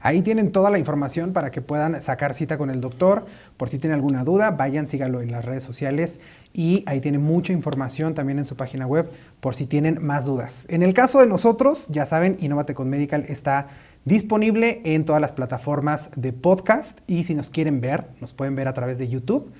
Ahí 0.00 0.22
tienen 0.22 0.52
toda 0.52 0.70
la 0.70 0.78
información 0.78 1.32
para 1.32 1.50
que 1.50 1.60
puedan 1.60 2.00
sacar 2.02 2.34
cita 2.34 2.58
con 2.58 2.70
el 2.70 2.80
doctor. 2.80 3.26
Por 3.56 3.68
si 3.68 3.78
tienen 3.78 3.96
alguna 3.96 4.24
duda, 4.24 4.50
vayan, 4.50 4.88
síganlo 4.88 5.20
en 5.20 5.30
las 5.30 5.44
redes 5.44 5.64
sociales 5.64 6.20
y 6.58 6.82
ahí 6.86 7.00
tiene 7.00 7.18
mucha 7.18 7.52
información 7.52 8.14
también 8.14 8.40
en 8.40 8.44
su 8.44 8.56
página 8.56 8.84
web 8.84 9.08
por 9.38 9.54
si 9.54 9.66
tienen 9.66 10.04
más 10.04 10.24
dudas. 10.24 10.66
En 10.68 10.82
el 10.82 10.92
caso 10.92 11.20
de 11.20 11.28
nosotros, 11.28 11.86
ya 11.86 12.04
saben, 12.04 12.36
Innovate 12.40 12.74
con 12.74 12.90
Medical 12.90 13.24
está 13.28 13.68
disponible 14.04 14.80
en 14.82 15.04
todas 15.04 15.22
las 15.22 15.30
plataformas 15.30 16.10
de 16.16 16.32
podcast 16.32 16.98
y 17.06 17.22
si 17.22 17.36
nos 17.36 17.48
quieren 17.48 17.80
ver, 17.80 18.06
nos 18.20 18.34
pueden 18.34 18.56
ver 18.56 18.66
a 18.66 18.74
través 18.74 18.98
de 18.98 19.06
YouTube, 19.06 19.52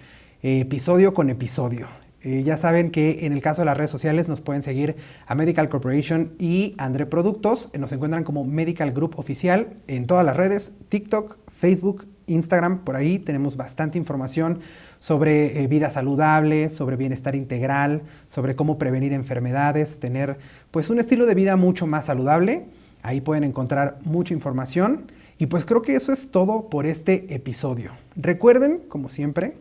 eh, 0.42 0.58
episodio 0.58 1.14
con 1.14 1.30
episodio. 1.30 1.86
Eh, 2.22 2.42
ya 2.42 2.56
saben 2.56 2.90
que 2.90 3.26
en 3.26 3.32
el 3.32 3.42
caso 3.42 3.60
de 3.60 3.66
las 3.66 3.76
redes 3.76 3.92
sociales 3.92 4.26
nos 4.26 4.40
pueden 4.40 4.62
seguir 4.62 4.96
a 5.28 5.36
Medical 5.36 5.68
Corporation 5.68 6.32
y 6.40 6.74
André 6.78 7.06
Productos. 7.06 7.70
Nos 7.78 7.92
encuentran 7.92 8.24
como 8.24 8.44
Medical 8.44 8.90
Group 8.90 9.20
Oficial 9.20 9.76
en 9.86 10.08
todas 10.08 10.26
las 10.26 10.36
redes, 10.36 10.72
TikTok, 10.88 11.38
Facebook, 11.60 12.08
Instagram. 12.26 12.80
Por 12.80 12.96
ahí 12.96 13.20
tenemos 13.20 13.56
bastante 13.56 13.98
información 13.98 14.58
sobre 15.00 15.62
eh, 15.62 15.66
vida 15.66 15.90
saludable, 15.90 16.70
sobre 16.70 16.96
bienestar 16.96 17.34
integral, 17.34 18.02
sobre 18.28 18.56
cómo 18.56 18.78
prevenir 18.78 19.12
enfermedades, 19.12 20.00
tener 20.00 20.38
pues 20.70 20.90
un 20.90 20.98
estilo 20.98 21.26
de 21.26 21.34
vida 21.34 21.56
mucho 21.56 21.86
más 21.86 22.06
saludable. 22.06 22.66
Ahí 23.02 23.20
pueden 23.20 23.44
encontrar 23.44 23.98
mucha 24.04 24.34
información. 24.34 25.10
Y 25.38 25.46
pues 25.46 25.64
creo 25.64 25.82
que 25.82 25.94
eso 25.94 26.12
es 26.12 26.30
todo 26.30 26.68
por 26.68 26.84
este 26.84 27.32
episodio. 27.32 27.92
Recuerden, 28.16 28.80
como 28.88 29.08
siempre, 29.08 29.56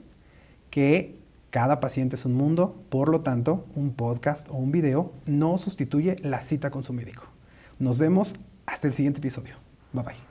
que 0.72 1.16
cada 1.52 1.80
paciente 1.80 2.16
es 2.16 2.26
un 2.26 2.34
mundo, 2.34 2.84
por 2.90 3.10
lo 3.10 3.22
tanto, 3.22 3.66
un 3.76 3.94
podcast 3.94 4.50
o 4.50 4.56
un 4.56 4.72
video 4.72 5.14
no 5.26 5.58
sustituye 5.58 6.18
la 6.22 6.42
cita 6.42 6.72
con 6.72 6.84
su 6.84 6.94
médico. 6.94 7.24
Nos 7.80 8.00
vemos 8.00 8.36
hasta 8.66 8.88
el 8.88 8.96
siguiente 8.96 9.20
episodio. 9.20 9.56
Bye 9.94 10.04
bye. 10.04 10.27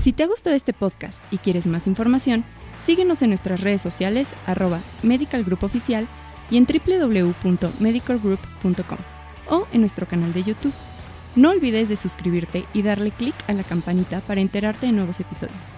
Si 0.00 0.12
te 0.12 0.22
ha 0.22 0.26
gustado 0.26 0.56
este 0.56 0.72
podcast 0.72 1.22
y 1.30 1.36
quieres 1.38 1.66
más 1.66 1.86
información, 1.86 2.44
síguenos 2.84 3.22
en 3.22 3.30
nuestras 3.30 3.60
redes 3.60 3.82
sociales 3.82 4.28
arroba 4.46 4.80
Medical 5.02 5.44
Oficial 5.60 6.08
y 6.50 6.56
en 6.56 6.66
www.medicalgroup.com 6.66 8.98
o 9.48 9.66
en 9.72 9.80
nuestro 9.80 10.06
canal 10.06 10.32
de 10.32 10.44
YouTube. 10.44 10.72
No 11.36 11.50
olvides 11.50 11.88
de 11.88 11.96
suscribirte 11.96 12.64
y 12.72 12.82
darle 12.82 13.10
clic 13.10 13.34
a 13.46 13.52
la 13.52 13.64
campanita 13.64 14.20
para 14.20 14.40
enterarte 14.40 14.86
de 14.86 14.92
nuevos 14.92 15.20
episodios. 15.20 15.72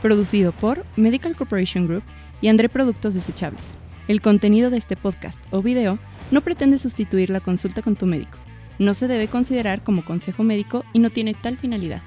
Producido 0.00 0.52
por 0.52 0.84
Medical 0.96 1.36
Corporation 1.36 1.86
Group 1.86 2.02
y 2.40 2.48
André 2.48 2.68
Productos 2.68 3.14
Desechables. 3.14 3.76
El 4.06 4.22
contenido 4.22 4.70
de 4.70 4.78
este 4.78 4.96
podcast 4.96 5.38
o 5.50 5.62
video 5.62 5.98
no 6.30 6.40
pretende 6.40 6.78
sustituir 6.78 7.30
la 7.30 7.40
consulta 7.40 7.82
con 7.82 7.96
tu 7.96 8.06
médico. 8.06 8.38
No 8.78 8.94
se 8.94 9.08
debe 9.08 9.28
considerar 9.28 9.82
como 9.82 10.04
consejo 10.04 10.44
médico 10.44 10.84
y 10.92 11.00
no 11.00 11.10
tiene 11.10 11.34
tal 11.34 11.58
finalidad. 11.58 12.02